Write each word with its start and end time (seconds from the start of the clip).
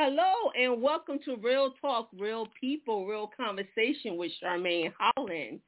Hello 0.00 0.52
and 0.56 0.80
welcome 0.80 1.18
to 1.24 1.34
Real 1.42 1.74
Talk, 1.80 2.08
Real 2.16 2.46
People, 2.60 3.04
Real 3.04 3.28
Conversation 3.36 4.16
with 4.16 4.30
Charmaine 4.40 4.92
Holland. 4.96 5.58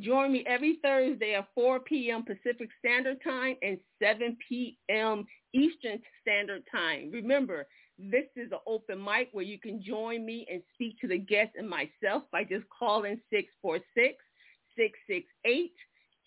Join 0.00 0.32
me 0.32 0.42
every 0.46 0.78
Thursday 0.82 1.34
at 1.34 1.48
4 1.54 1.80
p.m. 1.80 2.24
Pacific 2.24 2.70
Standard 2.78 3.18
Time 3.22 3.56
and 3.60 3.76
7 4.02 4.38
p.m. 4.48 5.26
Eastern 5.52 6.00
Standard 6.22 6.62
Time. 6.72 7.10
Remember, 7.12 7.66
this 7.98 8.24
is 8.36 8.52
an 8.52 8.58
open 8.66 9.04
mic 9.04 9.28
where 9.32 9.44
you 9.44 9.60
can 9.60 9.82
join 9.82 10.24
me 10.24 10.46
and 10.50 10.62
speak 10.72 10.98
to 11.00 11.06
the 11.06 11.18
guests 11.18 11.56
and 11.58 11.68
myself 11.68 12.22
by 12.32 12.42
just 12.42 12.64
calling 12.70 13.20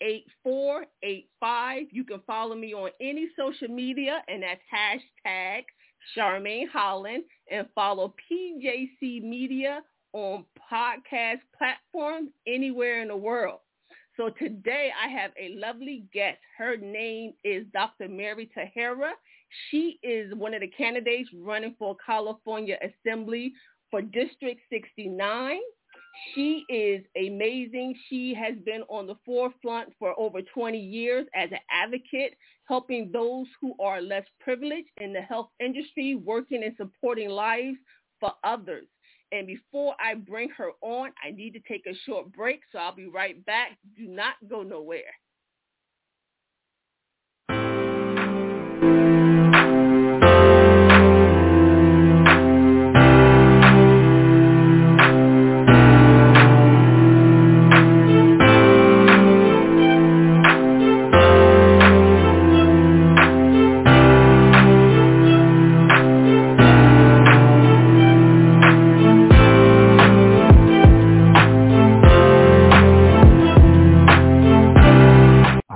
646-668-8485. 0.06 1.88
You 1.90 2.04
can 2.04 2.20
follow 2.24 2.54
me 2.54 2.72
on 2.72 2.90
any 3.00 3.26
social 3.36 3.66
media 3.66 4.22
and 4.28 4.44
that's 4.44 4.60
hashtag 4.72 5.64
Charmaine 6.16 6.68
Holland, 6.72 7.24
and 7.50 7.66
follow 7.74 8.14
PJC 8.30 9.22
Media 9.22 9.82
on 10.12 10.44
podcast 10.70 11.40
platforms 11.56 12.30
anywhere 12.46 13.02
in 13.02 13.08
the 13.08 13.16
world. 13.16 13.60
So 14.16 14.30
today 14.30 14.90
I 15.00 15.08
have 15.08 15.30
a 15.40 15.54
lovely 15.54 16.04
guest. 16.12 16.38
Her 16.56 16.76
name 16.76 17.34
is 17.44 17.64
Dr. 17.72 18.08
Merry 18.08 18.50
Taheri. 18.56 19.12
She 19.70 19.98
is 20.02 20.34
one 20.34 20.54
of 20.54 20.60
the 20.60 20.66
candidates 20.66 21.30
running 21.34 21.76
for 21.78 21.96
California 22.04 22.76
Assembly 22.82 23.52
for 23.90 24.02
District 24.02 24.60
69. 24.70 25.58
She 26.34 26.64
is 26.68 27.04
amazing. 27.16 27.94
She 28.08 28.34
has 28.34 28.56
been 28.64 28.82
on 28.88 29.06
the 29.06 29.16
forefront 29.24 29.92
for 29.98 30.18
over 30.18 30.40
20 30.42 30.78
years 30.78 31.26
as 31.34 31.50
an 31.52 31.58
advocate, 31.70 32.36
helping 32.66 33.10
those 33.12 33.46
who 33.60 33.74
are 33.80 34.00
less 34.00 34.24
privileged 34.40 34.88
in 35.00 35.12
the 35.12 35.22
health 35.22 35.50
industry, 35.60 36.14
working 36.14 36.62
and 36.64 36.74
supporting 36.76 37.28
lives 37.30 37.78
for 38.20 38.32
others. 38.44 38.86
And 39.32 39.46
before 39.46 39.94
I 40.00 40.14
bring 40.14 40.48
her 40.50 40.70
on, 40.80 41.12
I 41.22 41.30
need 41.30 41.52
to 41.52 41.60
take 41.60 41.86
a 41.86 41.94
short 42.06 42.32
break, 42.32 42.60
so 42.72 42.78
I'll 42.78 42.94
be 42.94 43.06
right 43.06 43.44
back. 43.44 43.78
Do 43.96 44.06
not 44.06 44.34
go 44.48 44.62
nowhere. 44.62 45.14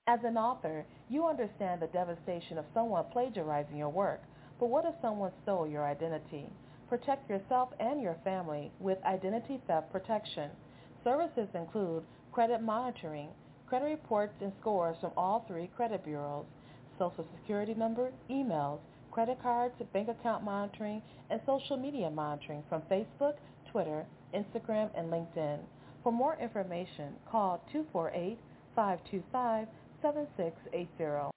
As 0.08 0.22
an 0.24 0.38
author, 0.38 0.84
you 1.08 1.28
understand 1.28 1.84
the 1.84 1.94
devastation 1.94 2.58
of 2.58 2.66
someone 2.74 3.06
plagiarizing 3.14 3.78
your 3.78 3.90
work. 3.90 4.24
But 4.60 4.70
what 4.70 4.86
if 4.86 4.96
someone 5.04 5.32
stole 5.44 5.68
your 5.68 5.86
identity? 5.86 6.50
Protect 6.90 7.30
yourself 7.30 7.70
and 7.80 8.02
your 8.02 8.18
family 8.24 8.72
with 8.80 8.98
identity 9.06 9.62
theft 9.68 9.92
protection. 9.92 10.50
Services 11.04 11.48
include 11.54 12.02
credit 12.32 12.64
monitoring, 12.64 13.30
credit 13.68 13.86
reports 13.86 14.34
and 14.42 14.52
scores 14.62 14.98
from 15.00 15.12
all 15.16 15.46
three 15.48 15.70
credit 15.76 16.04
bureaus, 16.04 16.48
social 16.98 17.28
security 17.40 17.76
number, 17.76 18.10
emails, 18.32 18.80
credit 19.12 19.38
cards, 19.44 19.76
bank 19.94 20.10
account 20.10 20.44
monitoring, 20.44 21.04
and 21.30 21.40
social 21.46 21.78
media 21.78 22.10
monitoring 22.10 22.64
from 22.68 22.82
Facebook, 22.92 23.36
Twitter, 23.76 24.08
Instagram, 24.34 24.90
and 24.96 25.12
LinkedIn. 25.12 25.60
For 26.02 26.10
more 26.10 26.38
information, 26.42 27.14
call 27.30 27.62
248-525-7680. 28.78 31.30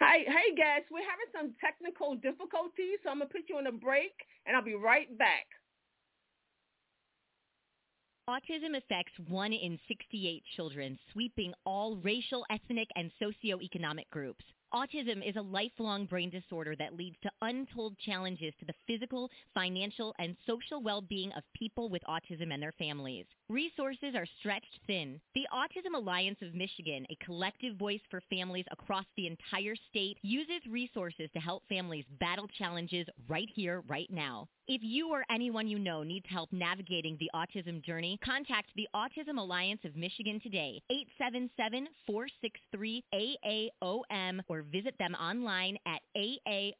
Hi, 0.00 0.24
hey 0.24 0.56
guys, 0.56 0.84
we're 0.90 1.00
having 1.00 1.28
some 1.36 1.52
technical 1.60 2.14
difficulties, 2.14 3.00
so 3.04 3.10
I'm 3.10 3.18
gonna 3.18 3.28
put 3.28 3.42
you 3.50 3.58
on 3.58 3.66
a 3.66 3.72
break, 3.72 4.14
and 4.46 4.56
I'll 4.56 4.64
be 4.64 4.74
right 4.74 5.18
back. 5.18 5.44
Autism 8.28 8.76
affects 8.76 9.12
1 9.28 9.52
in 9.52 9.78
68 9.86 10.42
children, 10.56 10.98
sweeping 11.12 11.54
all 11.64 11.94
racial, 11.98 12.44
ethnic, 12.50 12.88
and 12.96 13.12
socioeconomic 13.22 14.10
groups. 14.10 14.44
Autism 14.74 15.26
is 15.26 15.36
a 15.36 15.42
lifelong 15.42 16.04
brain 16.06 16.28
disorder 16.28 16.74
that 16.76 16.96
leads 16.96 17.16
to 17.22 17.30
untold 17.42 17.96
challenges 18.04 18.52
to 18.58 18.64
the 18.64 18.74
physical, 18.86 19.30
financial, 19.54 20.12
and 20.18 20.36
social 20.46 20.82
well-being 20.82 21.30
of 21.32 21.44
people 21.54 21.88
with 21.88 22.02
autism 22.08 22.52
and 22.52 22.62
their 22.62 22.72
families. 22.72 23.26
Resources 23.48 24.16
are 24.16 24.26
stretched 24.40 24.80
thin. 24.86 25.20
The 25.34 25.46
Autism 25.54 25.94
Alliance 25.94 26.38
of 26.42 26.54
Michigan, 26.54 27.06
a 27.10 27.24
collective 27.24 27.76
voice 27.76 28.00
for 28.10 28.20
families 28.28 28.66
across 28.72 29.06
the 29.16 29.28
entire 29.28 29.76
state, 29.88 30.18
uses 30.22 30.66
resources 30.68 31.30
to 31.32 31.38
help 31.38 31.62
families 31.68 32.04
battle 32.18 32.48
challenges 32.58 33.06
right 33.28 33.48
here, 33.54 33.84
right 33.88 34.10
now. 34.10 34.48
If 34.68 34.80
you 34.82 35.10
or 35.10 35.24
anyone 35.30 35.68
you 35.68 35.78
know 35.78 36.02
needs 36.02 36.26
help 36.28 36.52
navigating 36.52 37.16
the 37.20 37.30
autism 37.36 37.80
journey, 37.84 38.18
contact 38.24 38.70
the 38.74 38.88
Autism 38.96 39.38
Alliance 39.38 39.82
of 39.84 39.94
Michigan 39.94 40.40
today, 40.40 40.82
877-463-AAOM, 42.10 44.40
or 44.48 44.55
visit 44.62 44.96
them 44.98 45.14
online 45.14 45.78
at 45.86 46.02
aaomi.org. 46.16 46.78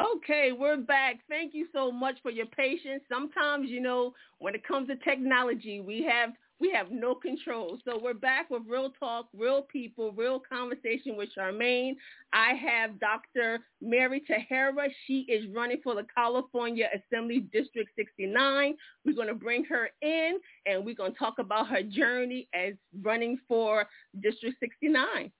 Okay, 0.00 0.50
we're 0.52 0.78
back. 0.78 1.20
Thank 1.28 1.54
you 1.54 1.68
so 1.72 1.92
much 1.92 2.16
for 2.22 2.30
your 2.30 2.46
patience. 2.46 3.02
Sometimes, 3.08 3.70
you 3.70 3.80
know, 3.80 4.12
when 4.38 4.54
it 4.54 4.66
comes 4.66 4.88
to 4.88 4.96
technology, 4.96 5.80
we 5.80 6.02
have 6.02 6.30
we 6.60 6.70
have 6.70 6.90
no 6.90 7.14
control. 7.14 7.78
So 7.84 7.98
we're 8.00 8.14
back 8.14 8.48
with 8.48 8.62
real 8.68 8.90
talk, 8.98 9.26
real 9.36 9.62
people, 9.62 10.12
real 10.12 10.40
conversation 10.40 11.16
with 11.16 11.30
Charmaine. 11.36 11.96
I 12.32 12.52
have 12.54 13.00
Dr. 13.00 13.60
Merry 13.82 14.22
Taheri. 14.28 14.88
She 15.06 15.20
is 15.22 15.44
running 15.52 15.80
for 15.82 15.94
the 15.94 16.06
California 16.16 16.88
Assembly 16.94 17.46
District 17.52 17.90
69. 17.96 18.74
We're 19.04 19.14
going 19.14 19.28
to 19.28 19.34
bring 19.34 19.64
her 19.64 19.90
in 20.00 20.38
and 20.66 20.84
we're 20.84 20.94
going 20.94 21.12
to 21.12 21.18
talk 21.18 21.34
about 21.38 21.68
her 21.68 21.82
journey 21.82 22.48
as 22.54 22.74
running 23.02 23.38
for 23.48 23.86
District 24.22 24.56
69. 24.60 25.32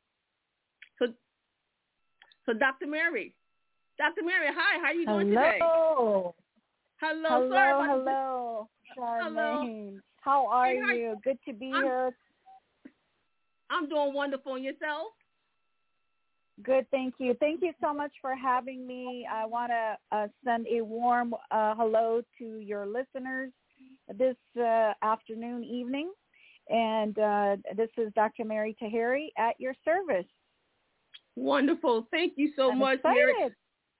So, 0.99 1.07
so 2.45 2.53
Dr. 2.53 2.87
Merry, 2.89 3.35
Dr. 3.99 4.23
Merry, 4.25 4.49
hi. 4.49 4.81
How 4.81 4.87
are 4.87 4.95
you 4.95 5.07
doing 5.07 5.29
hello. 5.29 5.45
today? 5.45 5.59
Hello. 5.61 6.35
Hello. 7.01 7.85
Hello. 7.87 8.69
Hello. 8.97 9.63
Charmaine. 9.63 10.01
How 10.25 10.47
are 10.47 10.67
hey, 10.69 11.01
you? 11.01 11.17
Good 11.23 11.39
to 11.47 11.53
be 11.53 11.71
I'm, 11.75 11.83
here. 11.83 12.11
I'm 13.71 13.89
doing 13.89 14.15
wonderful. 14.15 14.55
And 14.55 14.65
yourself? 14.65 15.09
Good, 16.63 16.87
thank 16.91 17.15
you. 17.19 17.35
Thank 17.41 17.63
you 17.63 17.73
so 17.83 17.93
much 17.93 18.13
for 18.23 18.35
having 18.35 18.87
me. 18.87 19.27
I 19.31 19.45
want 19.45 19.73
to 19.73 20.17
uh, 20.17 20.29
send 20.45 20.67
a 20.73 20.83
warm 20.83 21.35
uh, 21.51 21.75
hello 21.75 22.23
to 22.39 22.59
your 22.59 22.87
listeners 22.87 23.51
this 24.17 24.37
uh, 24.59 24.93
afternoon, 25.03 25.65
evening. 25.65 26.13
And 26.71 27.19
uh, 27.19 27.57
this 27.77 27.91
is 27.99 28.11
Dr. 28.15 28.45
Merry 28.45 28.75
Taheri 28.81 29.27
at 29.37 29.61
your 29.61 29.75
service. 29.85 30.27
Wonderful. 31.37 32.07
Thank 32.11 32.35
you 32.37 32.53
so 32.57 32.71
I'm 32.71 32.79
much, 32.79 32.99
excited. 32.99 33.35
Merry. 33.39 33.51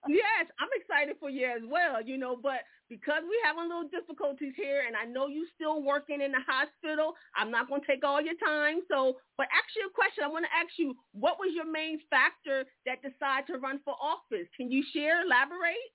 Yes, 0.09 0.47
I'm 0.59 0.69
excited 0.77 1.17
for 1.21 1.31
you 1.31 1.47
as 1.47 1.63
well, 1.67 2.03
you 2.03 2.19
know, 2.19 2.37
but 2.41 2.61
because 2.89 3.23
we 3.25 3.37
have 3.45 3.57
a 3.57 3.63
little 3.63 3.89
difficulties 3.89 4.53
here 4.57 4.85
and 4.87 4.97
I 4.97 5.05
know 5.05 5.27
you 5.27 5.47
still 5.55 5.83
working 5.83 6.21
in 6.21 6.33
the 6.33 6.45
hospital, 6.47 7.15
I'm 7.37 7.51
not 7.51 7.69
going 7.69 7.81
to 7.81 7.87
take 7.87 8.05
all 8.05 8.21
your 8.21 8.37
time. 8.45 8.81
So, 8.91 9.17
but 9.37 9.47
you 9.77 9.89
a 9.89 9.93
question. 9.93 10.25
I 10.25 10.29
want 10.29 10.45
to 10.45 10.53
ask 10.53 10.79
you, 10.79 10.95
what 11.13 11.39
was 11.39 11.53
your 11.55 11.71
main 11.71 11.99
factor 12.11 12.65
that 12.87 13.03
decided 13.03 13.47
to 13.53 13.59
run 13.59 13.81
for 13.85 13.95
office? 14.01 14.49
Can 14.57 14.71
you 14.71 14.85
share, 14.93 15.25
elaborate? 15.25 15.91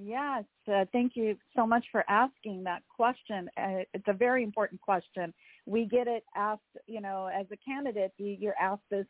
Yes, 0.00 0.44
uh, 0.72 0.84
thank 0.92 1.16
you 1.16 1.36
so 1.56 1.66
much 1.66 1.84
for 1.90 2.04
asking 2.08 2.62
that 2.64 2.82
question. 2.94 3.50
Uh, 3.56 3.82
it's 3.92 4.06
a 4.06 4.12
very 4.12 4.44
important 4.44 4.80
question. 4.80 5.34
We 5.66 5.86
get 5.86 6.06
it 6.06 6.22
asked, 6.36 6.62
you 6.86 7.00
know, 7.00 7.26
as 7.26 7.46
a 7.50 7.56
candidate, 7.56 8.12
you're 8.16 8.54
asked 8.60 8.88
this 8.90 9.06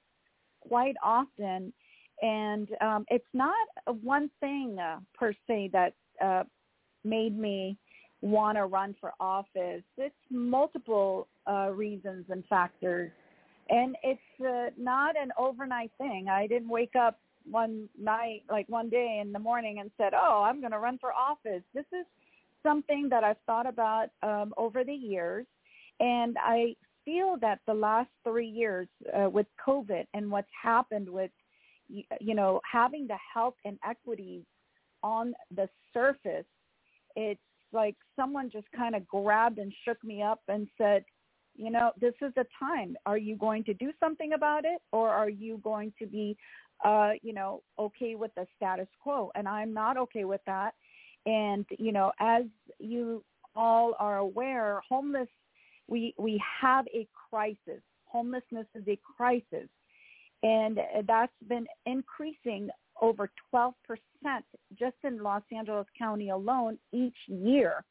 quite 0.60 0.96
often, 1.04 1.74
and 2.22 2.68
um, 2.80 3.04
it's 3.08 3.24
not 3.32 3.54
one 4.02 4.30
thing 4.40 4.78
uh, 4.78 4.98
per 5.14 5.32
se 5.46 5.70
that 5.72 5.94
uh, 6.22 6.44
made 7.04 7.38
me 7.38 7.76
want 8.20 8.56
to 8.56 8.66
run 8.66 8.94
for 9.00 9.12
office. 9.20 9.82
It's 9.96 10.14
multiple 10.30 11.28
uh, 11.48 11.70
reasons 11.70 12.26
and 12.28 12.44
factors, 12.46 13.10
and 13.68 13.96
it's 14.02 14.20
uh, 14.40 14.70
not 14.76 15.16
an 15.16 15.30
overnight 15.38 15.92
thing. 15.98 16.28
I 16.28 16.46
didn't 16.46 16.68
wake 16.68 16.96
up 16.96 17.18
one 17.50 17.88
night, 17.98 18.42
like 18.50 18.68
one 18.68 18.88
day 18.88 19.20
in 19.22 19.32
the 19.32 19.38
morning 19.38 19.78
and 19.80 19.90
said, 19.96 20.12
oh, 20.14 20.42
I'm 20.42 20.60
going 20.60 20.72
to 20.72 20.78
run 20.78 20.98
for 20.98 21.12
office. 21.12 21.62
This 21.74 21.86
is 21.92 22.06
something 22.62 23.08
that 23.10 23.24
I've 23.24 23.36
thought 23.46 23.66
about 23.66 24.08
um, 24.22 24.52
over 24.56 24.84
the 24.84 24.94
years. 24.94 25.46
And 26.00 26.36
I 26.40 26.76
feel 27.04 27.36
that 27.40 27.60
the 27.66 27.74
last 27.74 28.10
three 28.24 28.48
years 28.48 28.88
uh, 29.16 29.28
with 29.30 29.46
COVID 29.66 30.06
and 30.14 30.30
what's 30.30 30.48
happened 30.60 31.08
with, 31.08 31.30
you 31.88 32.34
know, 32.34 32.60
having 32.70 33.06
the 33.06 33.16
health 33.34 33.54
inequities 33.64 34.42
on 35.02 35.34
the 35.54 35.68
surface, 35.92 36.46
it's 37.16 37.40
like 37.72 37.96
someone 38.16 38.50
just 38.50 38.66
kind 38.76 38.94
of 38.94 39.06
grabbed 39.06 39.58
and 39.58 39.72
shook 39.84 40.02
me 40.04 40.22
up 40.22 40.40
and 40.48 40.68
said, 40.78 41.04
you 41.56 41.70
know, 41.70 41.90
this 42.00 42.14
is 42.22 42.32
the 42.36 42.46
time. 42.58 42.96
Are 43.04 43.18
you 43.18 43.36
going 43.36 43.64
to 43.64 43.74
do 43.74 43.92
something 43.98 44.32
about 44.34 44.64
it 44.64 44.80
or 44.92 45.08
are 45.10 45.28
you 45.28 45.60
going 45.64 45.92
to 45.98 46.06
be 46.06 46.36
uh, 46.84 47.10
you 47.22 47.32
know, 47.32 47.62
okay 47.78 48.14
with 48.14 48.34
the 48.34 48.46
status 48.56 48.88
quo. 49.02 49.30
And 49.34 49.48
I'm 49.48 49.72
not 49.72 49.96
okay 49.96 50.24
with 50.24 50.40
that. 50.46 50.74
And, 51.26 51.66
you 51.78 51.92
know, 51.92 52.12
as 52.20 52.44
you 52.78 53.24
all 53.56 53.94
are 53.98 54.18
aware, 54.18 54.80
homeless, 54.88 55.28
we, 55.88 56.14
we 56.18 56.42
have 56.60 56.86
a 56.94 57.06
crisis. 57.30 57.82
Homelessness 58.04 58.66
is 58.74 58.84
a 58.86 58.98
crisis. 59.16 59.68
And 60.42 60.78
that's 61.06 61.32
been 61.48 61.66
increasing 61.86 62.68
over 63.00 63.30
12% 63.54 63.72
just 64.78 64.96
in 65.04 65.22
Los 65.22 65.42
Angeles 65.56 65.86
County 65.98 66.30
alone 66.30 66.78
each 66.92 67.16
year. 67.26 67.84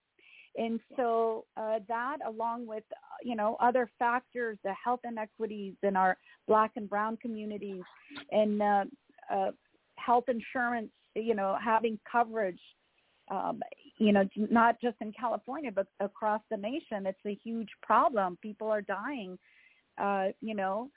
And 0.57 0.79
so 0.95 1.45
uh, 1.55 1.79
that, 1.87 2.17
along 2.27 2.65
with 2.65 2.83
you 3.23 3.35
know 3.35 3.57
other 3.59 3.89
factors, 3.99 4.57
the 4.63 4.73
health 4.83 5.01
inequities 5.07 5.75
in 5.83 5.95
our 5.95 6.17
Black 6.47 6.71
and 6.75 6.89
Brown 6.89 7.15
communities, 7.17 7.83
and 8.31 8.61
uh, 8.61 8.85
uh, 9.31 9.51
health 9.97 10.25
insurance, 10.27 10.89
you 11.15 11.35
know, 11.35 11.57
having 11.63 11.99
coverage, 12.11 12.59
um, 13.29 13.61
you 13.99 14.11
know, 14.11 14.27
not 14.35 14.81
just 14.81 14.95
in 14.99 15.11
California 15.11 15.71
but 15.71 15.87
across 15.99 16.41
the 16.49 16.57
nation, 16.57 17.05
it's 17.05 17.19
a 17.25 17.37
huge 17.43 17.69
problem. 17.83 18.37
People 18.41 18.69
are 18.69 18.81
dying, 18.81 19.37
uh, 19.99 20.27
you 20.41 20.55
know, 20.55 20.89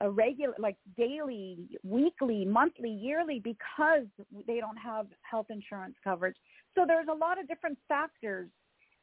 a 0.00 0.10
regular 0.10 0.54
like 0.58 0.76
daily, 0.96 1.58
weekly, 1.82 2.44
monthly, 2.44 2.90
yearly 2.90 3.40
because 3.42 4.06
they 4.46 4.60
don't 4.60 4.76
have 4.76 5.06
health 5.22 5.46
insurance 5.50 5.94
coverage. 6.02 6.36
So 6.74 6.84
there's 6.86 7.08
a 7.10 7.14
lot 7.14 7.38
of 7.38 7.48
different 7.48 7.78
factors 7.88 8.48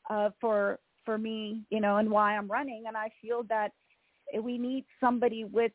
uh, 0.09 0.29
for 0.39 0.79
for 1.05 1.17
me, 1.17 1.63
you 1.69 1.79
know, 1.79 1.97
and 1.97 2.09
why 2.09 2.35
I'm 2.35 2.49
running. 2.49 2.83
And 2.87 2.97
I 2.97 3.09
feel 3.21 3.43
that 3.43 3.71
we 4.41 4.57
need 4.57 4.85
somebody 4.99 5.45
with 5.45 5.71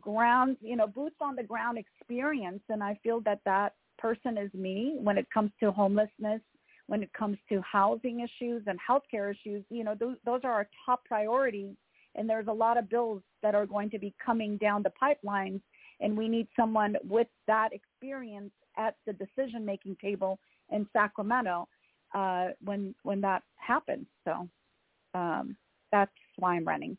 ground, 0.00 0.56
you 0.60 0.76
know, 0.76 0.86
boots 0.86 1.16
on 1.20 1.34
the 1.34 1.42
ground 1.42 1.78
experience. 1.78 2.62
And 2.68 2.82
I 2.82 2.98
feel 3.02 3.20
that 3.22 3.40
that 3.44 3.74
person 3.98 4.38
is 4.38 4.52
me 4.54 4.96
when 5.00 5.18
it 5.18 5.26
comes 5.32 5.50
to 5.60 5.72
homelessness, 5.72 6.40
when 6.86 7.02
it 7.02 7.12
comes 7.12 7.36
to 7.48 7.60
housing 7.62 8.20
issues 8.20 8.62
and 8.66 8.78
healthcare 8.88 9.32
issues. 9.32 9.64
You 9.70 9.84
know, 9.84 9.94
those, 9.98 10.16
those 10.24 10.40
are 10.44 10.52
our 10.52 10.68
top 10.86 11.04
priorities. 11.04 11.74
And 12.18 12.28
there's 12.28 12.48
a 12.48 12.52
lot 12.52 12.76
of 12.76 12.90
bills 12.90 13.22
that 13.42 13.54
are 13.54 13.64
going 13.64 13.88
to 13.90 13.98
be 13.98 14.12
coming 14.24 14.58
down 14.58 14.82
the 14.82 14.92
pipelines. 15.00 15.62
And 16.00 16.16
we 16.16 16.28
need 16.28 16.48
someone 16.54 16.96
with 17.08 17.28
that 17.46 17.70
experience 17.72 18.52
at 18.76 18.96
the 19.06 19.12
decision-making 19.14 19.96
table 20.02 20.38
in 20.70 20.86
Sacramento 20.92 21.68
uh, 22.14 22.48
when 22.62 22.94
when 23.02 23.20
that 23.20 23.42
happens. 23.56 24.06
So 24.24 24.48
um, 25.14 25.56
that's 25.92 26.12
why 26.36 26.56
I'm 26.56 26.64
running. 26.64 26.96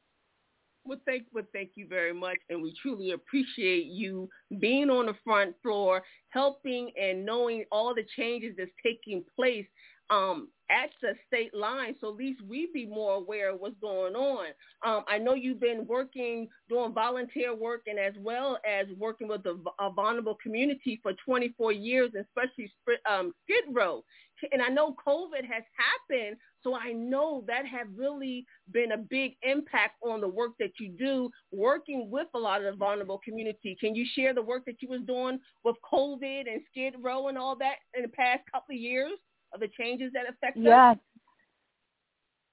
Well, 0.86 1.00
thank, 1.06 1.25
well, 1.33 1.44
thank 1.54 1.71
you 1.75 1.88
very 1.88 2.13
much, 2.13 2.38
and 2.50 2.63
we 2.63 2.74
truly 2.81 3.12
appreciate 3.12 3.86
you 3.86 4.30
being 4.60 4.89
on 4.89 5.06
the 5.06 5.16
front 5.24 5.56
floor, 5.62 6.01
helping 6.30 6.92
and 7.00 7.25
knowing 7.25 7.66
all 7.71 7.94
the 7.94 8.06
changes 8.18 8.56
that's 8.57 8.71
taking 8.83 9.24
place 9.36 9.68
um, 10.09 10.50
at 10.71 10.89
the 11.01 11.13
state 11.27 11.53
line, 11.53 11.95
so 12.00 12.09
at 12.09 12.15
least 12.15 12.41
we 12.47 12.69
be 12.73 12.85
more 12.85 13.15
aware 13.15 13.53
of 13.53 13.59
what's 13.59 13.79
going 13.81 14.13
on. 14.13 14.47
Um, 14.85 15.03
I 15.07 15.17
know 15.17 15.33
you've 15.33 15.59
been 15.59 15.88
working, 15.88 16.47
doing 16.69 16.94
volunteer 16.94 17.56
work, 17.56 17.81
and 17.88 17.97
as 17.97 18.13
well 18.19 18.59
as 18.67 18.85
working 18.97 19.27
with 19.27 19.44
the 19.44 19.59
a 19.79 19.91
vulnerable 19.91 20.38
community 20.41 21.00
for 21.01 21.13
24 21.25 21.71
years, 21.71 22.11
especially 22.15 22.71
um, 23.09 23.33
Skid 23.45 23.73
Row 23.73 24.03
and 24.51 24.61
I 24.61 24.69
know 24.69 24.95
COVID 25.06 25.44
has 25.44 25.63
happened, 25.75 26.38
so 26.63 26.75
I 26.75 26.91
know 26.91 27.44
that 27.47 27.65
have 27.65 27.88
really 27.95 28.45
been 28.71 28.94
a 28.94 28.97
big 28.97 29.33
impact 29.44 29.95
on 30.03 30.21
the 30.21 30.27
work 30.27 30.51
that 30.59 30.71
you 30.79 30.89
do, 30.89 31.29
working 31.51 32.09
with 32.09 32.27
a 32.33 32.39
lot 32.39 32.63
of 32.63 32.73
the 32.73 32.77
vulnerable 32.77 33.19
community. 33.23 33.77
Can 33.79 33.95
you 33.95 34.06
share 34.15 34.33
the 34.33 34.41
work 34.41 34.65
that 34.65 34.81
you 34.81 34.89
was 34.89 35.01
doing 35.07 35.39
with 35.63 35.75
COVID 35.91 36.51
and 36.51 36.61
Skid 36.69 36.95
Row 37.01 37.27
and 37.27 37.38
all 37.38 37.56
that 37.57 37.75
in 37.95 38.03
the 38.03 38.09
past 38.09 38.41
couple 38.51 38.75
of 38.75 38.81
years 38.81 39.13
of 39.53 39.59
the 39.59 39.69
changes 39.79 40.11
that 40.13 40.23
affect 40.29 40.57
yes. 40.57 40.95
us? 40.95 40.97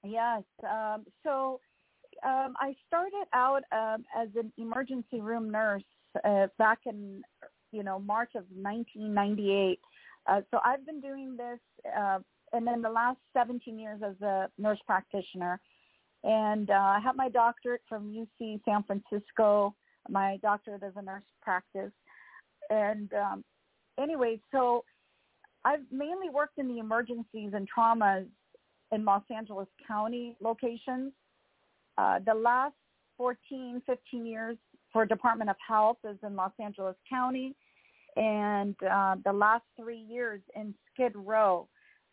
Yes. 0.03 0.43
Um, 0.63 1.05
so 1.23 1.59
um, 2.25 2.53
I 2.59 2.75
started 2.87 3.25
out 3.33 3.63
um, 3.71 4.05
as 4.17 4.29
an 4.35 4.51
emergency 4.57 5.21
room 5.21 5.51
nurse 5.51 5.83
uh, 6.23 6.47
back 6.57 6.79
in, 6.85 7.21
you 7.71 7.83
know, 7.83 7.99
March 7.99 8.31
of 8.35 8.43
1998 8.51 9.79
uh, 10.27 10.41
so 10.51 10.59
I've 10.63 10.85
been 10.85 10.99
doing 10.99 11.37
this, 11.37 11.59
uh, 11.97 12.19
and 12.53 12.67
then 12.67 12.81
the 12.81 12.89
last 12.89 13.17
17 13.33 13.79
years 13.79 14.01
as 14.05 14.19
a 14.21 14.49
nurse 14.57 14.79
practitioner. 14.85 15.59
And 16.23 16.69
uh, 16.69 16.73
I 16.73 16.99
have 17.03 17.15
my 17.15 17.29
doctorate 17.29 17.81
from 17.87 18.11
UC 18.11 18.61
San 18.65 18.83
Francisco, 18.83 19.75
my 20.09 20.37
doctorate 20.41 20.83
as 20.83 20.93
a 20.95 21.01
nurse 21.01 21.23
practice. 21.41 21.91
And 22.69 23.11
um, 23.13 23.43
anyway, 23.99 24.41
so 24.51 24.83
I've 25.67 25.81
mainly 25.91 26.29
worked 26.29 26.59
in 26.59 26.69
the 26.69 26.79
emergencies 26.79 27.51
and 27.53 27.67
traumas 27.67 28.25
in 28.93 29.03
Los 29.03 29.23
Angeles 29.35 29.67
County 29.85 30.37
locations. 30.39 31.11
Uh, 31.97 32.19
the 32.25 32.33
last 32.33 32.75
14, 33.17 33.81
15 33.85 34.25
years 34.25 34.55
for 34.93 35.05
Department 35.05 35.49
of 35.49 35.57
Health 35.67 35.97
is 36.09 36.17
in 36.23 36.37
Los 36.37 36.53
Angeles 36.63 36.95
County 37.09 37.53
and 38.15 38.75
uh, 38.89 39.15
the 39.25 39.33
last 39.33 39.65
three 39.77 39.99
years 39.99 40.39
in 40.55 40.73
Skid 40.93 41.11
Row. 41.15 41.67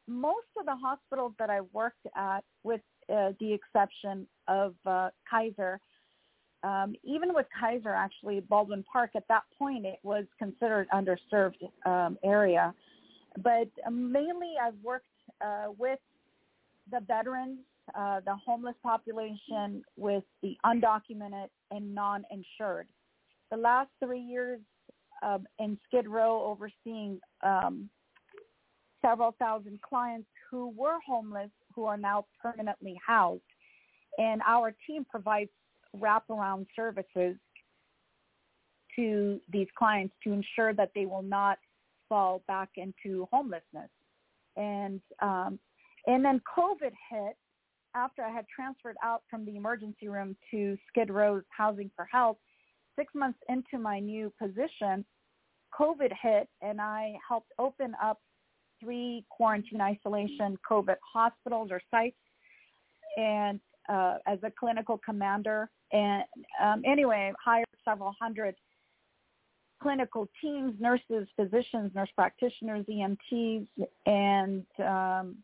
Most 0.09 0.49
of 0.59 0.67
the 0.67 0.75
hospitals 0.75 1.33
that 1.39 1.49
I 1.49 1.61
worked 1.73 2.07
at, 2.17 2.41
with 2.65 2.81
uh, 3.09 3.33
the 3.39 3.53
exception 3.53 4.27
of 4.49 4.75
uh, 4.85 5.11
Kaiser, 5.31 5.79
um, 6.65 6.95
even 7.05 7.33
with 7.33 7.47
Kaiser, 7.59 7.91
actually 7.91 8.41
Baldwin 8.41 8.85
Park 8.91 9.11
at 9.15 9.29
that 9.29 9.45
point 9.57 9.87
it 9.87 10.01
was 10.03 10.25
considered 10.41 10.89
underserved 10.93 11.63
um, 11.87 12.19
area. 12.25 12.75
But 13.43 13.69
mainly 13.91 14.55
I've 14.63 14.75
worked 14.83 15.07
uh, 15.45 15.67
with 15.77 15.99
the 16.91 17.01
veterans, 17.01 17.59
uh, 17.95 18.21
the 18.25 18.37
homeless 18.37 18.77
population, 18.83 19.83
with 19.97 20.25
the 20.43 20.57
undocumented 20.65 21.49
and 21.71 21.95
non-insured. 21.95 22.87
The 23.51 23.57
last 23.57 23.91
three 24.03 24.21
years 24.21 24.61
um, 25.23 25.47
in 25.59 25.79
Skid 25.87 26.09
Row 26.09 26.43
overseeing 26.43 27.19
um, 27.43 27.89
several 29.03 29.35
thousand 29.39 29.81
clients 29.83 30.29
who 30.51 30.73
were 30.77 30.99
homeless 31.07 31.51
who 31.75 31.85
are 31.85 31.97
now 31.97 32.27
permanently 32.41 32.99
housed. 33.05 33.43
And 34.19 34.41
our 34.47 34.75
team 34.87 35.05
provides 35.11 35.51
wraparound 35.97 36.67
services 36.77 37.37
to 38.97 39.41
these 39.53 39.67
clients 39.77 40.15
to 40.23 40.33
ensure 40.33 40.73
that 40.75 40.91
they 40.95 41.07
will 41.07 41.23
not 41.23 41.59
fall 42.15 42.45
back 42.47 42.69
into 42.77 43.27
homelessness. 43.33 43.91
And 44.57 45.01
um, 45.21 45.59
and 46.07 46.25
then 46.25 46.41
COVID 46.57 46.93
hit 47.11 47.37
after 47.97 48.23
I 48.23 48.31
had 48.31 48.45
transferred 48.55 48.95
out 49.03 49.23
from 49.29 49.45
the 49.45 49.57
emergency 49.57 50.07
room 50.07 50.37
to 50.53 50.77
Skid 50.89 51.11
Row's 51.11 51.43
Housing 51.49 51.91
for 51.97 52.05
Health. 52.05 52.37
Six 52.97 53.13
months 53.17 53.41
into 53.49 53.83
my 53.83 53.99
new 53.99 54.33
position, 54.41 55.05
COVID 55.77 56.13
hit, 56.23 56.49
and 56.63 56.81
I 56.81 57.15
helped 57.29 57.51
open 57.59 57.95
up 58.01 58.21
three 58.81 59.25
quarantine 59.29 59.81
isolation 59.81 60.57
COVID 60.71 60.97
hospitals 61.13 61.71
or 61.73 61.81
sites, 61.91 62.17
and 63.17 63.59
uh, 63.89 64.19
as 64.29 64.39
a 64.45 64.53
clinical 64.57 65.01
commander. 65.05 65.69
And 65.93 66.23
um, 66.63 66.83
anyway, 66.87 67.33
hired 67.45 67.67
several 67.85 68.15
hundred 68.21 68.55
clinical 69.85 70.27
teams, 70.41 70.73
nurses, 70.81 71.29
physicians, 71.37 71.95
nurse 71.95 72.09
practitioners, 72.17 72.87
EMTs, 72.87 73.67
and 74.07 74.65
um, 74.83 75.37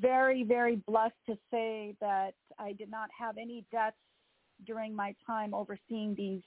very, 0.00 0.42
very 0.42 0.74
blessed 0.74 1.14
to 1.26 1.38
say 1.48 1.94
that 2.00 2.34
I 2.58 2.72
did 2.72 2.90
not 2.90 3.08
have 3.16 3.38
any 3.38 3.64
deaths 3.70 3.94
during 4.66 4.96
my 4.96 5.14
time 5.24 5.54
overseeing 5.54 6.16
these 6.16 6.42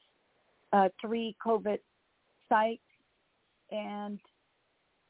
uh, 0.74 0.90
three 1.00 1.38
COVID 1.46 1.78
sites, 2.50 2.82
and 3.72 4.20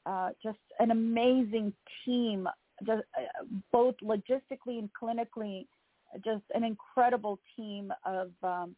uh, 0.06 0.30
just 0.44 0.60
an 0.80 0.92
amazing 0.92 1.74
team, 2.06 2.48
just, 2.86 3.02
uh, 3.18 3.46
both 3.72 3.96
logistically 4.04 4.78
and 4.78 4.92
clinically, 4.94 5.66
just 6.24 6.44
an 6.54 6.64
incredible 6.64 7.40
team 7.56 7.92
of 8.06 8.30
um, 8.44 8.76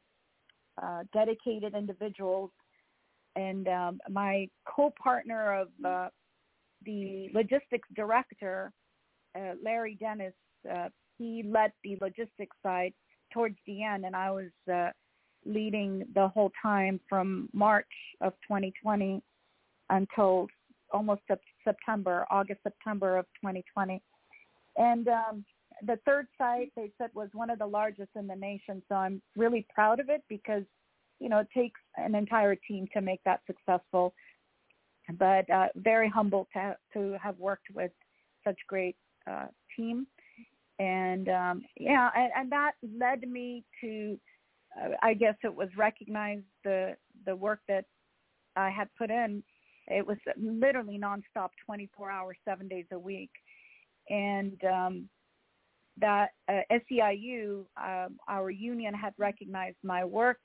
uh, 0.81 1.03
dedicated 1.13 1.75
individuals. 1.75 2.51
And 3.37 3.67
um, 3.67 3.99
my 4.09 4.49
co-partner 4.67 5.61
of 5.61 5.67
uh, 5.85 6.09
the 6.83 7.29
logistics 7.33 7.87
director, 7.95 8.71
uh, 9.35 9.53
Larry 9.63 9.95
Dennis, 9.99 10.33
uh, 10.69 10.89
he 11.19 11.43
led 11.45 11.71
the 11.83 11.97
logistics 12.01 12.57
side 12.63 12.93
towards 13.31 13.55
the 13.67 13.83
end, 13.83 14.05
and 14.05 14.15
I 14.15 14.31
was 14.31 14.51
uh, 14.73 14.89
leading 15.45 16.03
the 16.15 16.27
whole 16.29 16.51
time 16.59 16.99
from 17.07 17.47
March 17.53 17.85
of 18.21 18.33
2020 18.47 19.21
until 19.91 20.47
almost 20.91 21.21
September, 21.63 22.25
August, 22.31 22.61
September 22.63 23.17
of 23.17 23.25
2020. 23.41 24.01
And 24.77 25.07
um, 25.07 25.45
the 25.85 25.99
third 26.05 26.27
site 26.39 26.71
they 26.75 26.91
said 26.97 27.11
was 27.13 27.29
one 27.33 27.49
of 27.49 27.59
the 27.59 27.65
largest 27.65 28.09
in 28.15 28.25
the 28.25 28.35
nation. 28.35 28.81
So 28.89 28.95
I'm 28.95 29.21
really 29.35 29.67
proud 29.73 29.99
of 29.99 30.09
it 30.09 30.23
because, 30.27 30.63
you 31.19 31.29
know, 31.29 31.39
it 31.39 31.47
takes 31.53 31.79
an 31.95 32.15
entire 32.15 32.55
team 32.55 32.87
to 32.93 33.01
make 33.01 33.21
that 33.25 33.41
successful. 33.47 34.13
But 35.17 35.49
uh, 35.49 35.67
very 35.75 36.09
humbled 36.09 36.47
to, 36.53 36.75
to 36.93 37.17
have 37.21 37.39
worked 37.39 37.67
with 37.73 37.91
such 38.43 38.57
great 38.67 38.97
uh, 39.29 39.47
team. 39.75 40.07
And 40.79 41.29
um, 41.29 41.61
yeah, 41.79 42.09
and, 42.15 42.31
and 42.35 42.51
that 42.51 42.73
led 42.99 43.27
me 43.27 43.63
to, 43.81 44.19
uh, 44.79 44.89
I 45.01 45.13
guess 45.13 45.35
it 45.43 45.53
was 45.53 45.69
recognized 45.77 46.43
the 46.63 46.95
the 47.25 47.35
work 47.35 47.59
that 47.67 47.85
I 48.55 48.69
had 48.69 48.89
put 48.97 49.09
in. 49.09 49.43
It 49.87 50.05
was 50.05 50.17
literally 50.37 50.99
nonstop, 50.99 51.49
24 51.65 52.11
hours, 52.11 52.37
seven 52.45 52.67
days 52.67 52.85
a 52.91 52.99
week. 52.99 53.31
And 54.09 54.61
um, 54.65 55.09
that 55.99 56.29
uh, 56.49 56.61
SEIU, 56.71 57.65
um, 57.81 58.17
our 58.27 58.49
union 58.49 58.93
had 58.93 59.13
recognized 59.17 59.77
my 59.83 60.03
work 60.03 60.39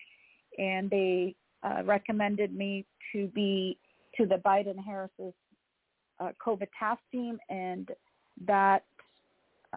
and 0.58 0.90
they 0.90 1.34
uh, 1.62 1.82
recommended 1.84 2.54
me 2.54 2.84
to 3.12 3.26
be 3.28 3.78
to 4.16 4.26
the 4.26 4.36
Biden 4.36 4.76
Harris's 4.84 5.34
uh, 6.20 6.30
COVID 6.44 6.68
task 6.78 7.00
team 7.10 7.38
and 7.48 7.88
that, 8.46 8.84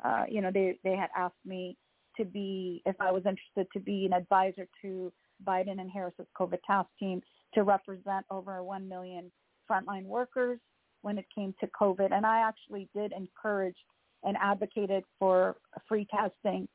uh, 0.03 0.24
you 0.29 0.41
know, 0.41 0.51
they, 0.51 0.77
they 0.84 0.96
had 0.96 1.10
asked 1.15 1.34
me 1.46 1.77
to 2.17 2.25
be, 2.25 2.82
if 2.86 2.96
I 3.00 3.12
was 3.12 3.24
interested 3.25 3.67
to 3.74 3.79
be 3.79 4.05
an 4.05 4.13
advisor 4.13 4.67
to 4.82 5.12
Biden 5.46 5.79
and 5.79 5.89
Harris's 5.89 6.27
COVID 6.39 6.60
task 6.65 6.89
team 7.00 7.22
to 7.53 7.63
represent 7.63 8.25
over 8.29 8.63
1 8.63 8.88
million 8.88 9.32
frontline 9.70 10.05
workers 10.05 10.60
when 11.01 11.17
it 11.17 11.25
came 11.34 11.53
to 11.60 11.67
COVID. 11.79 12.12
And 12.12 12.25
I 12.25 12.39
actually 12.39 12.89
did 12.96 13.12
encourage 13.12 13.77
and 14.24 14.36
advocated 14.41 15.03
for 15.20 15.55
free 15.88 16.08
testing, 16.10 16.67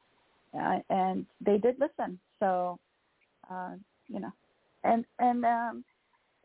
uh, 0.55 0.79
and 0.89 1.27
they 1.45 1.59
did 1.59 1.77
listen. 1.81 2.19
So, 2.39 2.79
uh, 3.51 3.73
you 4.13 4.21
know, 4.21 4.33
and 4.85 5.05
and 5.19 5.45
um, 5.45 5.85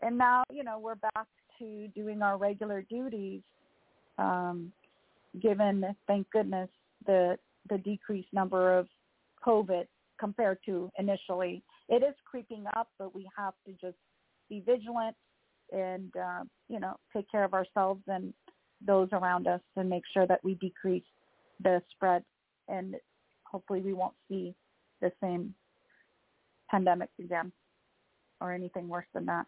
and 0.02 0.18
now 0.18 0.44
you 0.52 0.64
know 0.64 0.80
we're 0.80 0.96
back 0.96 1.28
to 1.60 1.88
doing 1.90 2.22
our 2.22 2.38
regular 2.38 2.82
duties. 2.90 3.42
Um, 4.18 4.72
given, 5.42 5.84
thank 6.08 6.30
goodness, 6.32 6.70
the 7.06 7.38
the 7.70 7.78
decreased 7.80 8.32
number 8.32 8.78
of 8.78 8.88
COVID 9.46 9.86
compared 10.20 10.60
to 10.66 10.90
initially, 10.98 11.62
it 11.90 12.04
is 12.04 12.16
creeping 12.30 12.66
up, 12.78 12.88
but 12.98 13.14
we 13.14 13.28
have 13.38 13.54
to 13.66 13.74
just 13.82 13.98
be 14.50 14.62
vigilant 14.66 15.16
and 15.72 16.12
uh, 16.16 16.44
you 16.70 16.80
know 16.80 16.96
take 17.14 17.30
care 17.30 17.44
of 17.44 17.54
ourselves 17.54 18.02
and 18.08 18.34
those 18.86 19.10
around 19.12 19.48
us 19.48 19.62
and 19.76 19.90
make 19.90 20.04
sure 20.14 20.28
that 20.28 20.44
we 20.44 20.56
decrease 20.56 21.04
the 21.64 21.82
spread 21.92 22.24
and 22.68 22.96
hopefully 23.44 23.82
we 23.82 23.94
won't 23.94 24.14
see 24.30 24.54
the 25.02 25.12
same 25.22 25.54
pandemic 26.70 27.10
again 27.20 27.52
or 28.42 28.52
anything 28.52 28.88
worse 28.88 29.08
than 29.14 29.26
that. 29.26 29.46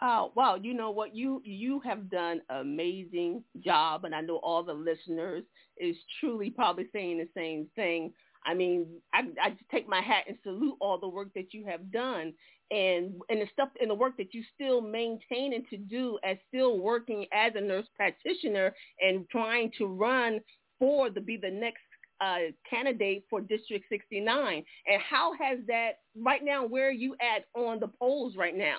Wow, 0.00 0.32
wow! 0.34 0.54
You 0.54 0.74
know 0.74 0.90
what? 0.90 1.14
You 1.14 1.42
you 1.44 1.80
have 1.80 2.10
done 2.10 2.40
amazing 2.50 3.44
job, 3.64 4.04
and 4.04 4.14
I 4.14 4.20
know 4.20 4.36
all 4.36 4.62
the 4.62 4.72
listeners 4.72 5.44
is 5.76 5.96
truly 6.20 6.50
probably 6.50 6.88
saying 6.92 7.18
the 7.18 7.28
same 7.36 7.66
thing. 7.76 8.12
I 8.46 8.54
mean, 8.54 8.86
I, 9.12 9.22
I 9.42 9.50
just 9.50 9.68
take 9.70 9.88
my 9.88 10.00
hat 10.00 10.24
and 10.26 10.38
salute 10.42 10.76
all 10.80 10.98
the 10.98 11.08
work 11.08 11.28
that 11.34 11.52
you 11.52 11.66
have 11.66 11.92
done 11.92 12.32
and 12.70 13.14
and 13.28 13.40
the 13.40 13.46
stuff 13.52 13.68
and 13.80 13.90
the 13.90 13.94
work 13.94 14.16
that 14.16 14.32
you 14.34 14.42
still 14.54 14.80
maintaining 14.80 15.64
to 15.70 15.76
do 15.76 16.18
as 16.24 16.36
still 16.48 16.78
working 16.78 17.26
as 17.32 17.52
a 17.56 17.60
nurse 17.60 17.86
practitioner 17.96 18.74
and 19.00 19.28
trying 19.30 19.70
to 19.78 19.86
run 19.86 20.40
for 20.78 21.10
to 21.10 21.20
be 21.20 21.36
the 21.36 21.50
next 21.50 21.82
uh, 22.20 22.38
candidate 22.68 23.24
for 23.30 23.40
District 23.40 23.84
69. 23.88 24.64
And 24.86 25.02
how 25.02 25.32
has 25.40 25.58
that 25.68 26.00
right 26.16 26.44
now? 26.44 26.66
Where 26.66 26.88
are 26.88 26.92
you 26.92 27.14
at 27.20 27.46
on 27.58 27.80
the 27.80 27.88
polls 27.88 28.34
right 28.36 28.56
now? 28.56 28.78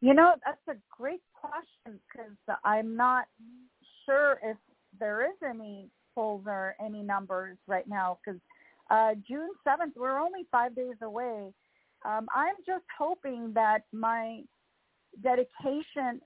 You 0.00 0.14
know, 0.14 0.32
that's 0.44 0.76
a 0.76 0.80
great 0.96 1.22
question 1.32 2.00
because 2.12 2.58
I'm 2.64 2.96
not 2.96 3.26
sure 4.04 4.38
if 4.42 4.56
there 4.98 5.24
is 5.24 5.36
any 5.48 5.88
polls 6.14 6.42
or 6.46 6.74
any 6.84 7.02
numbers 7.02 7.56
right 7.66 7.88
now 7.88 8.18
because 8.24 8.40
uh, 8.90 9.14
June 9.26 9.50
7th, 9.66 9.96
we're 9.96 10.18
only 10.18 10.46
five 10.50 10.74
days 10.74 10.96
away. 11.02 11.52
Um, 12.04 12.26
I'm 12.34 12.56
just 12.66 12.84
hoping 12.98 13.52
that 13.54 13.84
my 13.92 14.42
dedication 15.22 16.20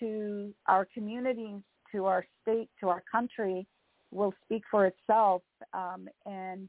to 0.00 0.52
our 0.66 0.86
communities, 0.92 1.60
to 1.92 2.06
our 2.06 2.26
state, 2.42 2.68
to 2.80 2.88
our 2.88 3.02
country 3.10 3.66
will 4.12 4.34
speak 4.44 4.62
for 4.70 4.86
itself. 4.86 5.42
Um, 5.72 6.08
and 6.26 6.68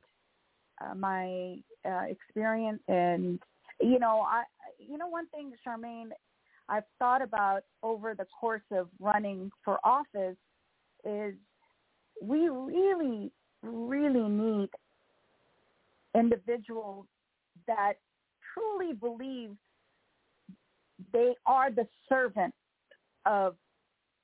uh, 0.82 0.96
my 0.96 1.58
uh, 1.86 2.06
experience 2.10 2.82
and, 2.88 3.40
you 3.80 4.00
know, 4.00 4.22
I, 4.22 4.44
you 4.80 4.98
know, 4.98 5.08
one 5.08 5.28
thing, 5.28 5.52
Charmaine, 5.66 6.10
I've 6.70 6.84
thought 6.98 7.22
about 7.22 7.62
over 7.84 8.16
the 8.16 8.26
course 8.40 8.64
of 8.72 8.88
running 9.00 9.52
for 9.64 9.80
office 9.84 10.38
is 11.04 11.36
we 12.22 12.48
really, 12.48 13.32
really 13.62 14.30
need 14.30 14.70
individuals 16.16 17.06
that 17.68 17.94
truly 18.54 18.94
believe 18.94 19.52
they 21.12 21.34
are 21.46 21.70
the 21.72 21.88
servant 22.08 22.54
of 23.26 23.56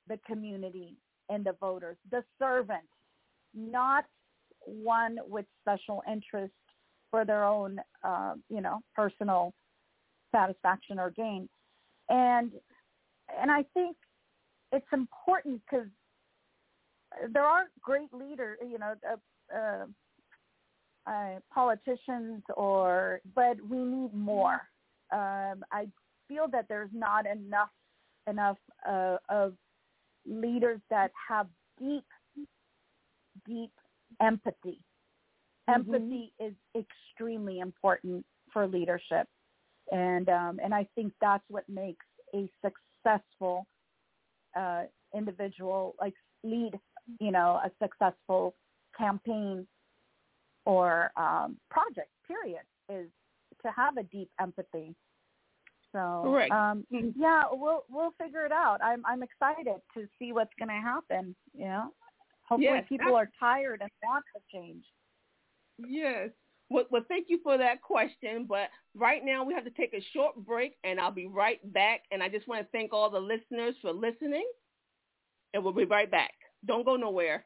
the 0.08 0.18
community 0.26 0.94
and 1.28 1.44
the 1.44 1.54
voters, 1.60 1.96
the 2.10 2.24
servant, 2.38 2.84
not 3.54 4.04
one 4.64 5.18
with 5.28 5.46
special 5.62 6.02
interest 6.10 6.52
for 7.10 7.24
their 7.24 7.44
own, 7.44 7.80
uh, 8.04 8.34
you 8.48 8.60
know, 8.60 8.80
personal 8.94 9.52
satisfaction 10.32 10.98
or 10.98 11.10
gain. 11.10 11.48
And 12.08 12.52
and 13.40 13.50
I 13.50 13.64
think 13.74 13.96
it's 14.72 14.86
important 14.92 15.60
because 15.68 15.86
there 17.32 17.44
are 17.44 17.64
great 17.80 18.12
leaders, 18.12 18.58
you 18.62 18.78
know, 18.78 18.94
uh, 19.08 19.56
uh, 19.56 19.86
uh, 21.10 21.38
politicians, 21.52 22.42
or 22.56 23.20
but 23.34 23.56
we 23.68 23.78
need 23.78 24.14
more. 24.14 24.60
Um, 25.12 25.64
I 25.72 25.88
feel 26.28 26.46
that 26.52 26.66
there's 26.68 26.90
not 26.92 27.26
enough 27.26 27.70
enough 28.28 28.58
uh, 28.88 29.16
of 29.28 29.54
leaders 30.26 30.80
that 30.90 31.10
have 31.28 31.46
deep, 31.78 32.04
deep 33.50 33.72
empathy. 34.20 34.80
Mm-hmm. 35.68 35.94
Empathy 35.94 36.32
is 36.38 36.54
extremely 36.76 37.60
important 37.60 38.24
for 38.52 38.66
leadership, 38.66 39.26
and 39.92 40.28
um, 40.28 40.60
and 40.62 40.74
I 40.74 40.86
think 40.94 41.12
that's 41.20 41.44
what 41.48 41.68
makes 41.68 42.06
a 42.34 42.48
successful 42.64 43.66
uh, 44.56 44.84
individual 45.14 45.94
like 46.00 46.14
lead 46.44 46.78
you 47.18 47.32
know, 47.32 47.60
a 47.64 47.70
successful 47.82 48.54
campaign 48.96 49.66
or 50.64 51.10
um, 51.16 51.56
project, 51.70 52.10
period, 52.26 52.62
is 52.88 53.08
to 53.62 53.70
have 53.74 53.96
a 53.96 54.02
deep 54.04 54.30
empathy. 54.40 54.94
So 55.92 56.22
Correct. 56.22 56.52
um 56.52 56.86
Mm-hmm. 56.92 57.20
yeah, 57.20 57.44
we'll 57.50 57.84
we'll 57.90 58.12
figure 58.12 58.46
it 58.46 58.52
out. 58.52 58.78
I'm 58.82 59.04
I'm 59.04 59.24
excited 59.24 59.80
to 59.94 60.06
see 60.18 60.32
what's 60.32 60.52
going 60.56 60.68
to 60.68 60.74
happen, 60.74 61.34
you 61.52 61.64
know. 61.64 61.90
Hopefully 62.50 62.64
Yes, 62.64 62.84
people 62.88 63.14
are 63.14 63.30
tired 63.38 63.80
and 63.80 63.90
want 64.02 64.24
to 64.34 64.42
change. 64.52 64.84
Yes. 65.78 66.30
Well, 66.68 66.84
well, 66.90 67.04
thank 67.08 67.26
you 67.28 67.38
for 67.42 67.56
that 67.56 67.80
question. 67.80 68.46
But 68.48 68.68
right 68.94 69.24
now 69.24 69.44
we 69.44 69.54
have 69.54 69.64
to 69.64 69.70
take 69.70 69.94
a 69.94 70.04
short 70.12 70.34
break, 70.36 70.74
and 70.82 71.00
I'll 71.00 71.12
be 71.12 71.26
right 71.26 71.60
back. 71.72 72.02
And 72.10 72.22
I 72.22 72.28
just 72.28 72.48
want 72.48 72.62
to 72.62 72.68
thank 72.72 72.92
all 72.92 73.08
the 73.08 73.20
listeners 73.20 73.76
for 73.80 73.92
listening, 73.92 74.48
and 75.54 75.62
we'll 75.62 75.72
be 75.72 75.84
right 75.84 76.10
back. 76.10 76.32
Don't 76.66 76.84
go 76.84 76.96
nowhere. 76.96 77.44